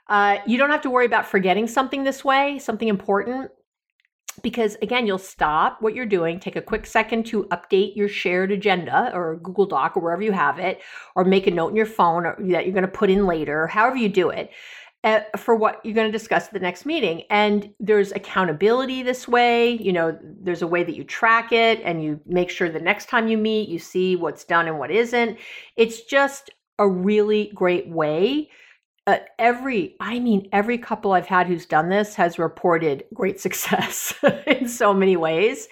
Uh, 0.07 0.37
you 0.45 0.59
don't 0.59 0.69
have 0.69 0.81
to 0.81 0.89
worry 0.91 1.07
about 1.07 1.25
forgetting 1.25 1.67
something 1.67 2.03
this 2.03 2.23
way, 2.23 2.59
something 2.59 2.87
important 2.87 3.49
because 4.41 4.77
again, 4.81 5.05
you'll 5.05 5.17
stop 5.17 5.81
what 5.81 5.95
you're 5.95 6.05
doing, 6.05 6.39
take 6.39 6.55
a 6.55 6.61
quick 6.61 6.85
second 6.85 7.25
to 7.27 7.43
update 7.45 7.95
your 7.95 8.07
shared 8.07 8.51
agenda 8.51 9.11
or 9.13 9.37
Google 9.37 9.65
Doc 9.65 9.95
or 9.95 10.01
wherever 10.01 10.21
you 10.21 10.31
have 10.31 10.59
it, 10.59 10.81
or 11.15 11.23
make 11.23 11.47
a 11.47 11.51
note 11.51 11.69
in 11.69 11.75
your 11.75 11.85
phone 11.85 12.23
that 12.23 12.65
you're 12.65 12.73
going 12.73 12.81
to 12.83 12.87
put 12.87 13.09
in 13.09 13.25
later, 13.25 13.67
however 13.67 13.97
you 13.97 14.09
do 14.09 14.29
it. 14.29 14.51
Uh, 15.05 15.21
for 15.37 15.55
what 15.55 15.79
you're 15.85 15.93
going 15.93 16.11
to 16.11 16.11
discuss 16.11 16.47
at 16.47 16.53
the 16.53 16.59
next 16.59 16.85
meeting. 16.85 17.23
And 17.29 17.73
there's 17.79 18.11
accountability 18.11 19.01
this 19.01 19.29
way. 19.29 19.71
You 19.81 19.93
know, 19.93 20.19
there's 20.21 20.61
a 20.61 20.67
way 20.67 20.83
that 20.83 20.93
you 20.93 21.05
track 21.05 21.53
it 21.53 21.79
and 21.85 22.03
you 22.03 22.19
make 22.25 22.49
sure 22.49 22.67
the 22.67 22.81
next 22.81 23.07
time 23.07 23.29
you 23.29 23.37
meet, 23.37 23.69
you 23.69 23.79
see 23.79 24.17
what's 24.17 24.43
done 24.43 24.67
and 24.67 24.77
what 24.77 24.91
isn't. 24.91 25.39
It's 25.77 26.01
just 26.01 26.49
a 26.79 26.85
really 26.85 27.49
great 27.55 27.87
way 27.87 28.49
uh, 29.09 29.17
every 29.39 29.95
i 29.99 30.19
mean 30.19 30.47
every 30.51 30.77
couple 30.77 31.13
i've 31.13 31.25
had 31.25 31.47
who's 31.47 31.65
done 31.65 31.89
this 31.89 32.13
has 32.13 32.37
reported 32.37 33.03
great 33.13 33.39
success 33.45 34.13
in 34.45 34.67
so 34.67 34.93
many 34.93 35.17
ways. 35.17 35.67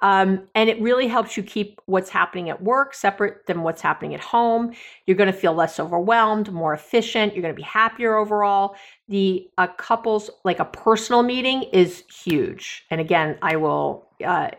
Um, 0.00 0.46
and 0.54 0.70
it 0.70 0.80
really 0.80 1.08
helps 1.08 1.36
you 1.36 1.42
keep 1.42 1.80
what's 1.86 2.08
happening 2.08 2.50
at 2.50 2.62
work 2.62 2.94
separate 2.94 3.46
than 3.46 3.62
what's 3.62 3.82
happening 3.82 4.14
at 4.14 4.20
home. 4.20 4.72
You're 5.06 5.16
going 5.16 5.32
to 5.32 5.36
feel 5.36 5.54
less 5.54 5.80
overwhelmed 5.80 6.52
more 6.52 6.72
efficient 6.72 7.34
you're 7.34 7.42
going 7.42 7.52
to 7.52 7.56
be 7.56 7.64
happier 7.64 8.14
overall. 8.14 8.76
The 9.08 9.50
uh, 9.58 9.66
couples 9.66 10.30
like 10.44 10.60
a 10.60 10.64
personal 10.66 11.24
meeting 11.24 11.64
is 11.72 12.04
huge. 12.24 12.86
And 12.92 13.00
again 13.00 13.38
i 13.42 13.56
will 13.56 14.08
uh, 14.24 14.50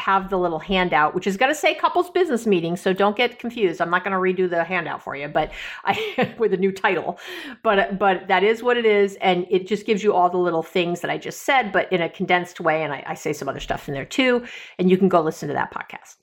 have 0.00 0.30
the 0.30 0.38
little 0.38 0.58
handout, 0.58 1.14
which 1.14 1.26
is 1.26 1.36
going 1.36 1.50
to 1.50 1.58
say 1.58 1.74
couples 1.74 2.10
business 2.10 2.46
meeting. 2.46 2.76
So 2.76 2.92
don't 2.92 3.16
get 3.16 3.38
confused. 3.38 3.80
I'm 3.80 3.90
not 3.90 4.02
going 4.02 4.12
to 4.12 4.18
redo 4.18 4.48
the 4.48 4.64
handout 4.64 5.02
for 5.02 5.14
you, 5.14 5.28
but 5.28 5.52
I 5.84 6.34
with 6.38 6.52
a 6.52 6.56
new 6.56 6.72
title, 6.72 7.18
but 7.62 7.98
but 7.98 8.26
that 8.28 8.42
is 8.42 8.62
what 8.62 8.76
it 8.76 8.86
is, 8.86 9.16
and 9.16 9.46
it 9.50 9.66
just 9.66 9.86
gives 9.86 10.02
you 10.02 10.14
all 10.14 10.30
the 10.30 10.38
little 10.38 10.62
things 10.62 11.00
that 11.00 11.10
I 11.10 11.18
just 11.18 11.42
said, 11.42 11.70
but 11.70 11.92
in 11.92 12.00
a 12.02 12.08
condensed 12.08 12.60
way. 12.60 12.82
And 12.82 12.92
I, 12.92 13.04
I 13.06 13.14
say 13.14 13.32
some 13.32 13.48
other 13.48 13.60
stuff 13.60 13.88
in 13.88 13.94
there 13.94 14.04
too, 14.04 14.44
and 14.78 14.90
you 14.90 14.96
can 14.96 15.08
go 15.08 15.20
listen 15.20 15.48
to 15.48 15.54
that 15.54 15.72
podcast. 15.72 16.16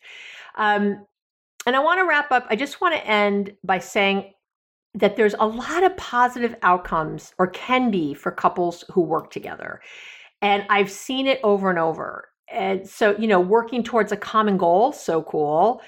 Um, 0.56 1.06
and 1.66 1.76
I 1.76 1.80
want 1.80 2.00
to 2.00 2.08
wrap 2.08 2.32
up. 2.32 2.48
I 2.50 2.56
just 2.56 2.82
want 2.82 2.96
to 2.96 3.08
end 3.08 3.56
by 3.64 3.80
saying 3.80 4.34
that 4.96 5.16
there's 5.16 5.36
a 5.40 5.46
lot 5.46 5.84
of 5.84 5.96
positive 5.98 6.56
outcomes 6.64 7.34
or 7.38 7.48
can 7.48 7.92
be 7.92 8.14
for 8.14 8.32
couples 8.32 8.84
who 8.92 9.02
work 9.02 9.32
together. 9.32 9.82
And 10.42 10.66
I've 10.70 10.90
seen 10.90 11.28
it 11.28 11.40
over 11.44 11.70
and 11.70 11.78
over. 11.78 12.30
And 12.52 12.88
so, 12.88 13.16
you 13.18 13.28
know, 13.28 13.40
working 13.40 13.84
towards 13.84 14.12
a 14.12 14.18
common 14.18 14.58
goal, 14.58 14.94
so 14.94 15.24
cool. 15.24 15.82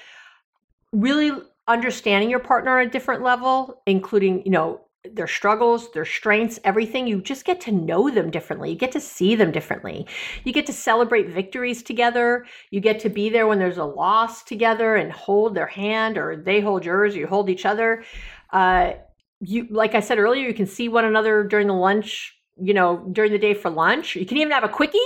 Really 0.92 1.32
understanding 1.66 2.28
your 2.28 2.40
partner 2.40 2.78
on 2.78 2.86
a 2.86 2.90
different 2.90 3.22
level, 3.22 3.82
including, 3.86 4.44
you 4.44 4.50
know, 4.50 4.80
their 5.04 5.26
struggles, 5.26 5.90
their 5.92 6.04
strengths, 6.04 6.60
everything. 6.64 7.06
You 7.06 7.22
just 7.22 7.46
get 7.46 7.60
to 7.62 7.72
know 7.72 8.10
them 8.10 8.30
differently. 8.30 8.70
You 8.70 8.76
get 8.76 8.92
to 8.92 9.00
see 9.00 9.34
them 9.34 9.50
differently. 9.50 10.06
You 10.44 10.52
get 10.52 10.66
to 10.66 10.72
celebrate 10.72 11.28
victories 11.28 11.82
together. 11.82 12.44
You 12.70 12.80
get 12.80 13.00
to 13.00 13.08
be 13.08 13.30
there 13.30 13.46
when 13.46 13.58
there's 13.58 13.78
a 13.78 13.84
loss 13.84 14.42
together 14.42 14.96
and 14.96 15.10
hold 15.10 15.54
their 15.54 15.66
hand 15.66 16.18
or 16.18 16.36
they 16.36 16.60
hold 16.60 16.84
yours, 16.84 17.16
you 17.16 17.26
hold 17.26 17.48
each 17.48 17.64
other. 17.64 18.04
Uh, 18.52 18.92
you, 19.40 19.66
like 19.70 19.94
I 19.94 20.00
said 20.00 20.18
earlier, 20.18 20.46
you 20.46 20.54
can 20.54 20.66
see 20.66 20.88
one 20.88 21.06
another 21.06 21.44
during 21.44 21.66
the 21.66 21.74
lunch, 21.74 22.36
you 22.60 22.74
know, 22.74 23.08
during 23.12 23.32
the 23.32 23.38
day 23.38 23.54
for 23.54 23.70
lunch. 23.70 24.16
You 24.16 24.26
can 24.26 24.36
even 24.36 24.52
have 24.52 24.64
a 24.64 24.68
quickie. 24.68 24.98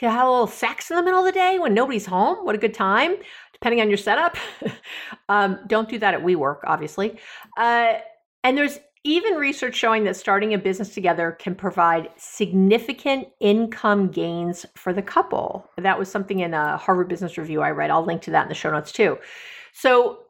Can 0.00 0.10
have 0.10 0.26
a 0.26 0.30
little 0.30 0.46
sex 0.46 0.90
in 0.90 0.96
the 0.96 1.02
middle 1.02 1.20
of 1.20 1.26
the 1.26 1.32
day 1.32 1.58
when 1.58 1.74
nobody's 1.74 2.06
home. 2.06 2.38
What 2.46 2.54
a 2.54 2.58
good 2.58 2.72
time, 2.72 3.16
depending 3.52 3.82
on 3.82 3.90
your 3.90 3.98
setup. 3.98 4.34
um, 5.28 5.58
don't 5.66 5.90
do 5.90 5.98
that 5.98 6.14
at 6.14 6.22
WeWork, 6.22 6.60
obviously. 6.64 7.18
Uh, 7.58 7.98
and 8.42 8.56
there's 8.56 8.78
even 9.04 9.34
research 9.34 9.74
showing 9.74 10.04
that 10.04 10.16
starting 10.16 10.54
a 10.54 10.58
business 10.58 10.94
together 10.94 11.32
can 11.32 11.54
provide 11.54 12.08
significant 12.16 13.28
income 13.40 14.08
gains 14.08 14.64
for 14.74 14.94
the 14.94 15.02
couple. 15.02 15.68
That 15.76 15.98
was 15.98 16.10
something 16.10 16.40
in 16.40 16.54
a 16.54 16.78
Harvard 16.78 17.08
Business 17.10 17.36
Review 17.36 17.60
I 17.60 17.70
read. 17.70 17.90
I'll 17.90 18.02
link 18.02 18.22
to 18.22 18.30
that 18.30 18.44
in 18.44 18.48
the 18.48 18.54
show 18.54 18.70
notes 18.70 18.92
too. 18.92 19.18
So 19.74 20.20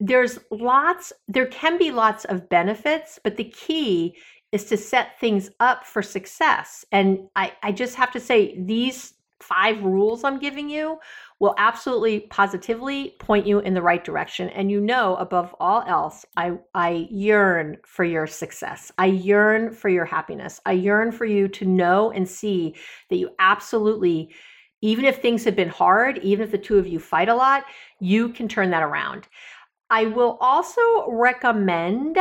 there's 0.00 0.38
lots, 0.50 1.12
there 1.26 1.44
can 1.44 1.76
be 1.76 1.90
lots 1.90 2.24
of 2.24 2.48
benefits, 2.48 3.18
but 3.22 3.36
the 3.36 3.44
key 3.44 4.16
is 4.52 4.64
to 4.64 4.76
set 4.76 5.18
things 5.20 5.50
up 5.60 5.84
for 5.84 6.02
success. 6.02 6.84
And 6.92 7.28
I, 7.36 7.52
I 7.62 7.72
just 7.72 7.96
have 7.96 8.12
to 8.12 8.20
say, 8.20 8.58
these 8.58 9.14
five 9.40 9.82
rules 9.84 10.24
I'm 10.24 10.38
giving 10.38 10.68
you 10.68 10.98
will 11.38 11.54
absolutely 11.58 12.20
positively 12.20 13.14
point 13.20 13.46
you 13.46 13.60
in 13.60 13.74
the 13.74 13.82
right 13.82 14.02
direction. 14.02 14.48
And 14.48 14.70
you 14.70 14.80
know, 14.80 15.14
above 15.16 15.54
all 15.60 15.84
else, 15.86 16.24
I, 16.36 16.54
I 16.74 17.06
yearn 17.10 17.76
for 17.84 18.04
your 18.04 18.26
success. 18.26 18.90
I 18.98 19.06
yearn 19.06 19.72
for 19.72 19.88
your 19.88 20.04
happiness. 20.04 20.60
I 20.66 20.72
yearn 20.72 21.12
for 21.12 21.24
you 21.24 21.46
to 21.48 21.64
know 21.64 22.10
and 22.10 22.28
see 22.28 22.74
that 23.10 23.16
you 23.16 23.30
absolutely, 23.38 24.34
even 24.80 25.04
if 25.04 25.22
things 25.22 25.44
have 25.44 25.54
been 25.54 25.68
hard, 25.68 26.18
even 26.18 26.44
if 26.44 26.50
the 26.50 26.58
two 26.58 26.78
of 26.78 26.88
you 26.88 26.98
fight 26.98 27.28
a 27.28 27.34
lot, 27.34 27.64
you 28.00 28.30
can 28.30 28.48
turn 28.48 28.70
that 28.70 28.82
around. 28.82 29.28
I 29.90 30.06
will 30.06 30.36
also 30.40 30.82
recommend 31.08 32.18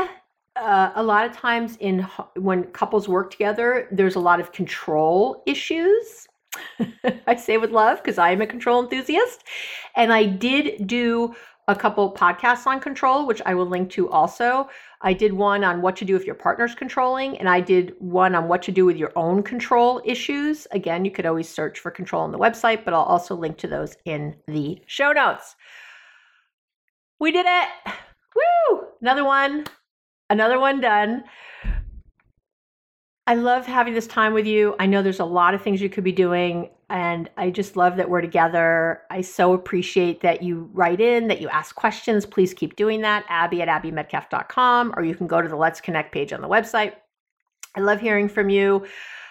uh, 0.59 0.91
a 0.95 1.03
lot 1.03 1.25
of 1.25 1.35
times 1.35 1.77
in 1.79 2.01
when 2.35 2.63
couples 2.65 3.07
work 3.07 3.31
together, 3.31 3.87
there's 3.91 4.15
a 4.15 4.19
lot 4.19 4.39
of 4.39 4.51
control 4.51 5.43
issues 5.45 6.27
I 7.27 7.35
say 7.35 7.57
with 7.57 7.71
love 7.71 8.01
because 8.01 8.17
I 8.17 8.31
am 8.31 8.41
a 8.41 8.47
control 8.47 8.81
enthusiast. 8.83 9.43
And 9.95 10.11
I 10.13 10.25
did 10.25 10.87
do 10.87 11.35
a 11.67 11.75
couple 11.75 12.13
podcasts 12.13 12.65
on 12.65 12.79
control, 12.79 13.27
which 13.27 13.41
I 13.45 13.53
will 13.53 13.65
link 13.65 13.89
to 13.91 14.09
also. 14.09 14.69
I 15.01 15.13
did 15.13 15.33
one 15.33 15.63
on 15.63 15.81
what 15.81 15.97
to 15.97 16.05
do 16.05 16.15
if 16.15 16.25
your 16.25 16.35
partner's 16.35 16.73
controlling, 16.73 17.37
and 17.37 17.49
I 17.49 17.59
did 17.59 17.93
one 17.99 18.35
on 18.35 18.47
what 18.47 18.61
to 18.63 18.71
do 18.71 18.85
with 18.85 18.95
your 18.95 19.11
own 19.15 19.43
control 19.43 20.01
issues. 20.05 20.65
Again, 20.71 21.03
you 21.03 21.11
could 21.11 21.25
always 21.25 21.49
search 21.49 21.79
for 21.79 21.91
control 21.91 22.23
on 22.23 22.31
the 22.31 22.39
website, 22.39 22.85
but 22.85 22.93
I'll 22.93 23.01
also 23.03 23.35
link 23.35 23.57
to 23.57 23.67
those 23.67 23.97
in 24.05 24.35
the 24.47 24.81
show 24.87 25.11
notes. 25.11 25.55
We 27.19 27.31
did 27.31 27.45
it! 27.47 27.93
Woo! 28.35 28.87
Another 29.01 29.25
one, 29.25 29.65
another 30.29 30.59
one 30.59 30.81
done. 30.81 31.23
I 33.27 33.35
love 33.35 33.65
having 33.65 33.93
this 33.93 34.07
time 34.07 34.33
with 34.33 34.45
you. 34.45 34.75
I 34.79 34.85
know 34.85 35.01
there's 35.01 35.19
a 35.19 35.25
lot 35.25 35.53
of 35.53 35.61
things 35.61 35.81
you 35.81 35.89
could 35.89 36.05
be 36.05 36.13
doing, 36.13 36.69
and 36.89 37.29
I 37.35 37.49
just 37.49 37.75
love 37.75 37.97
that 37.97 38.09
we're 38.09 38.21
together. 38.21 39.01
I 39.09 39.19
so 39.19 39.51
appreciate 39.51 40.21
that 40.21 40.41
you 40.41 40.69
write 40.73 41.01
in, 41.01 41.27
that 41.27 41.41
you 41.41 41.49
ask 41.49 41.75
questions. 41.75 42.25
Please 42.25 42.53
keep 42.53 42.77
doing 42.77 43.01
that. 43.01 43.25
Abby 43.27 43.61
at 43.61 43.67
abbymedcalf.com, 43.67 44.93
or 44.95 45.03
you 45.03 45.13
can 45.13 45.27
go 45.27 45.41
to 45.41 45.49
the 45.49 45.57
Let's 45.57 45.81
Connect 45.81 46.13
page 46.13 46.31
on 46.31 46.39
the 46.39 46.47
website. 46.47 46.93
I 47.75 47.81
love 47.81 47.99
hearing 47.99 48.29
from 48.29 48.49
you 48.49 48.87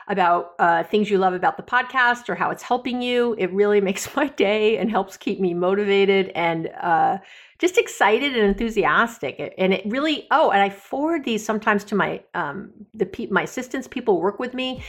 about 0.09 0.53
uh, 0.59 0.83
things 0.85 1.11
you 1.11 1.19
love 1.19 1.33
about 1.33 1.57
the 1.57 1.63
podcast 1.63 2.29
or 2.29 2.35
how 2.35 2.51
it's 2.51 2.63
helping 2.63 3.01
you. 3.01 3.35
It 3.39 3.51
really 3.53 3.81
makes 3.91 4.15
my 4.15 4.29
day 4.29 4.77
and 4.77 4.91
helps 4.91 5.17
keep 5.17 5.41
me 5.41 5.55
motivated 5.55 6.31
and 6.35 6.69
uh, 6.81 7.19
just 7.59 7.79
excited 7.79 8.37
and 8.37 8.47
enthusiastic. 8.47 9.55
And 9.57 9.73
it 9.73 9.83
really, 9.87 10.27
oh, 10.31 10.51
and 10.51 10.63
I 10.63 10.69
forward 10.69 11.25
these 11.25 11.45
sometimes 11.45 11.85
to 11.85 11.95
my 11.95 12.23
um, 12.35 12.71
the 12.95 13.07
pe- 13.07 13.27
my 13.27 13.43
assistants, 13.43 13.89
people 13.89 14.21
work 14.21 14.39
with 14.39 14.55
me, 14.55 14.83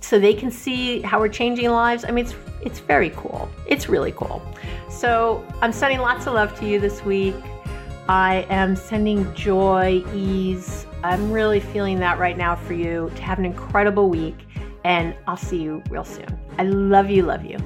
so 0.00 0.18
they 0.18 0.34
can 0.34 0.50
see 0.50 1.00
how 1.00 1.18
we're 1.20 1.28
changing 1.28 1.70
lives. 1.70 2.04
I 2.04 2.10
mean, 2.10 2.24
it's 2.24 2.34
it's 2.62 2.80
very 2.80 3.10
cool. 3.10 3.48
It's 3.66 3.88
really 3.88 4.12
cool. 4.12 4.42
So 4.88 5.46
I'm 5.60 5.72
sending 5.72 6.00
lots 6.00 6.26
of 6.26 6.34
love 6.34 6.58
to 6.60 6.66
you 6.66 6.80
this 6.80 7.04
week. 7.04 7.36
I 8.08 8.46
am 8.50 8.76
sending 8.76 9.32
joy, 9.34 10.04
ease. 10.14 10.86
I'm 11.02 11.32
really 11.32 11.60
feeling 11.60 11.98
that 12.00 12.18
right 12.18 12.36
now 12.36 12.54
for 12.56 12.74
you 12.74 13.10
to 13.14 13.22
have 13.22 13.38
an 13.38 13.44
incredible 13.44 14.08
week. 14.08 14.46
And 14.84 15.14
I'll 15.26 15.38
see 15.38 15.62
you 15.62 15.82
real 15.88 16.04
soon. 16.04 16.38
I 16.58 16.64
love 16.64 17.08
you, 17.08 17.22
love 17.22 17.44
you. 17.44 17.58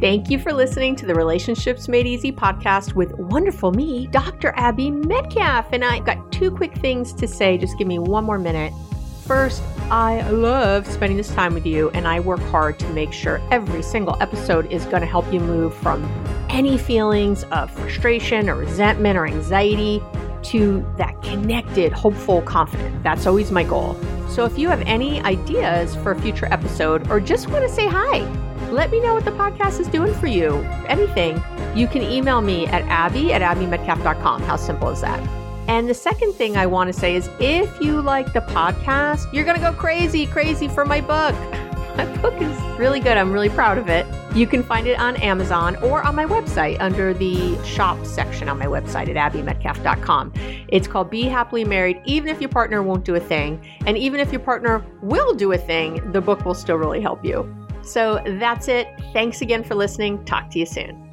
Thank 0.00 0.28
you 0.28 0.40
for 0.40 0.52
listening 0.52 0.96
to 0.96 1.06
the 1.06 1.14
Relationships 1.14 1.88
Made 1.88 2.06
Easy 2.06 2.32
podcast 2.32 2.94
with 2.94 3.12
wonderful 3.14 3.70
me, 3.70 4.08
Dr. 4.08 4.52
Abby 4.56 4.90
Medcalf. 4.90 5.68
And 5.72 5.84
I've 5.84 6.04
got 6.04 6.32
two 6.32 6.50
quick 6.50 6.76
things 6.78 7.12
to 7.14 7.28
say. 7.28 7.56
Just 7.56 7.78
give 7.78 7.86
me 7.86 8.00
one 8.00 8.24
more 8.24 8.38
minute. 8.38 8.72
First, 9.24 9.62
I 9.90 10.28
love 10.30 10.86
spending 10.86 11.16
this 11.16 11.32
time 11.32 11.54
with 11.54 11.64
you, 11.64 11.90
and 11.90 12.08
I 12.08 12.20
work 12.20 12.40
hard 12.40 12.78
to 12.80 12.88
make 12.90 13.12
sure 13.12 13.40
every 13.50 13.82
single 13.82 14.20
episode 14.20 14.70
is 14.70 14.84
going 14.86 15.00
to 15.00 15.06
help 15.06 15.32
you 15.32 15.40
move 15.40 15.74
from 15.74 16.04
any 16.50 16.76
feelings 16.76 17.44
of 17.44 17.70
frustration 17.70 18.50
or 18.50 18.56
resentment 18.56 19.16
or 19.16 19.26
anxiety 19.26 20.02
to 20.42 20.84
that 20.98 21.22
connected, 21.22 21.92
hopeful, 21.92 22.42
confident. 22.42 23.02
That's 23.02 23.26
always 23.26 23.50
my 23.50 23.62
goal. 23.62 23.96
So 24.28 24.44
if 24.44 24.58
you 24.58 24.68
have 24.68 24.82
any 24.82 25.22
ideas 25.22 25.94
for 25.94 26.12
a 26.12 26.20
future 26.20 26.52
episode 26.52 27.08
or 27.10 27.20
just 27.20 27.48
want 27.48 27.66
to 27.66 27.72
say 27.72 27.88
hi, 27.88 28.20
let 28.70 28.90
me 28.90 29.00
know 29.00 29.14
what 29.14 29.24
the 29.24 29.32
podcast 29.32 29.80
is 29.80 29.88
doing 29.88 30.14
for 30.14 30.26
you. 30.26 30.56
Anything, 30.88 31.42
you 31.74 31.86
can 31.86 32.02
email 32.02 32.40
me 32.40 32.66
at 32.66 32.82
abby 32.82 33.32
at 33.32 33.42
abbymedcalf.com. 33.42 34.42
How 34.42 34.56
simple 34.56 34.90
is 34.90 35.00
that? 35.00 35.20
And 35.68 35.88
the 35.88 35.94
second 35.94 36.34
thing 36.34 36.56
I 36.56 36.66
want 36.66 36.88
to 36.88 36.92
say 36.92 37.16
is 37.16 37.28
if 37.40 37.80
you 37.80 38.00
like 38.02 38.32
the 38.32 38.40
podcast, 38.40 39.32
you're 39.32 39.44
going 39.44 39.56
to 39.56 39.62
go 39.62 39.72
crazy, 39.72 40.26
crazy 40.26 40.68
for 40.68 40.84
my 40.84 41.00
book. 41.00 41.34
My 41.96 42.06
book 42.16 42.34
is 42.42 42.60
really 42.76 42.98
good. 42.98 43.16
I'm 43.16 43.30
really 43.30 43.50
proud 43.50 43.78
of 43.78 43.88
it. 43.88 44.04
You 44.34 44.48
can 44.48 44.64
find 44.64 44.88
it 44.88 44.98
on 44.98 45.14
Amazon 45.18 45.76
or 45.76 46.02
on 46.02 46.16
my 46.16 46.24
website 46.24 46.76
under 46.80 47.14
the 47.14 47.56
shop 47.64 48.04
section 48.04 48.48
on 48.48 48.58
my 48.58 48.66
website 48.66 49.14
at 49.14 49.32
abbymedcalf.com. 49.32 50.32
It's 50.66 50.88
called 50.88 51.08
Be 51.08 51.22
Happily 51.22 51.64
Married, 51.64 52.00
even 52.04 52.30
if 52.30 52.40
your 52.40 52.50
partner 52.50 52.82
won't 52.82 53.04
do 53.04 53.14
a 53.14 53.20
thing. 53.20 53.64
And 53.86 53.96
even 53.96 54.18
if 54.18 54.32
your 54.32 54.40
partner 54.40 54.84
will 55.02 55.34
do 55.34 55.52
a 55.52 55.58
thing, 55.58 56.10
the 56.10 56.20
book 56.20 56.44
will 56.44 56.54
still 56.54 56.74
really 56.74 57.00
help 57.00 57.24
you. 57.24 57.63
So 57.84 58.22
that's 58.26 58.68
it. 58.68 58.88
Thanks 59.12 59.40
again 59.40 59.62
for 59.62 59.74
listening. 59.74 60.24
Talk 60.24 60.50
to 60.50 60.58
you 60.58 60.66
soon. 60.66 61.03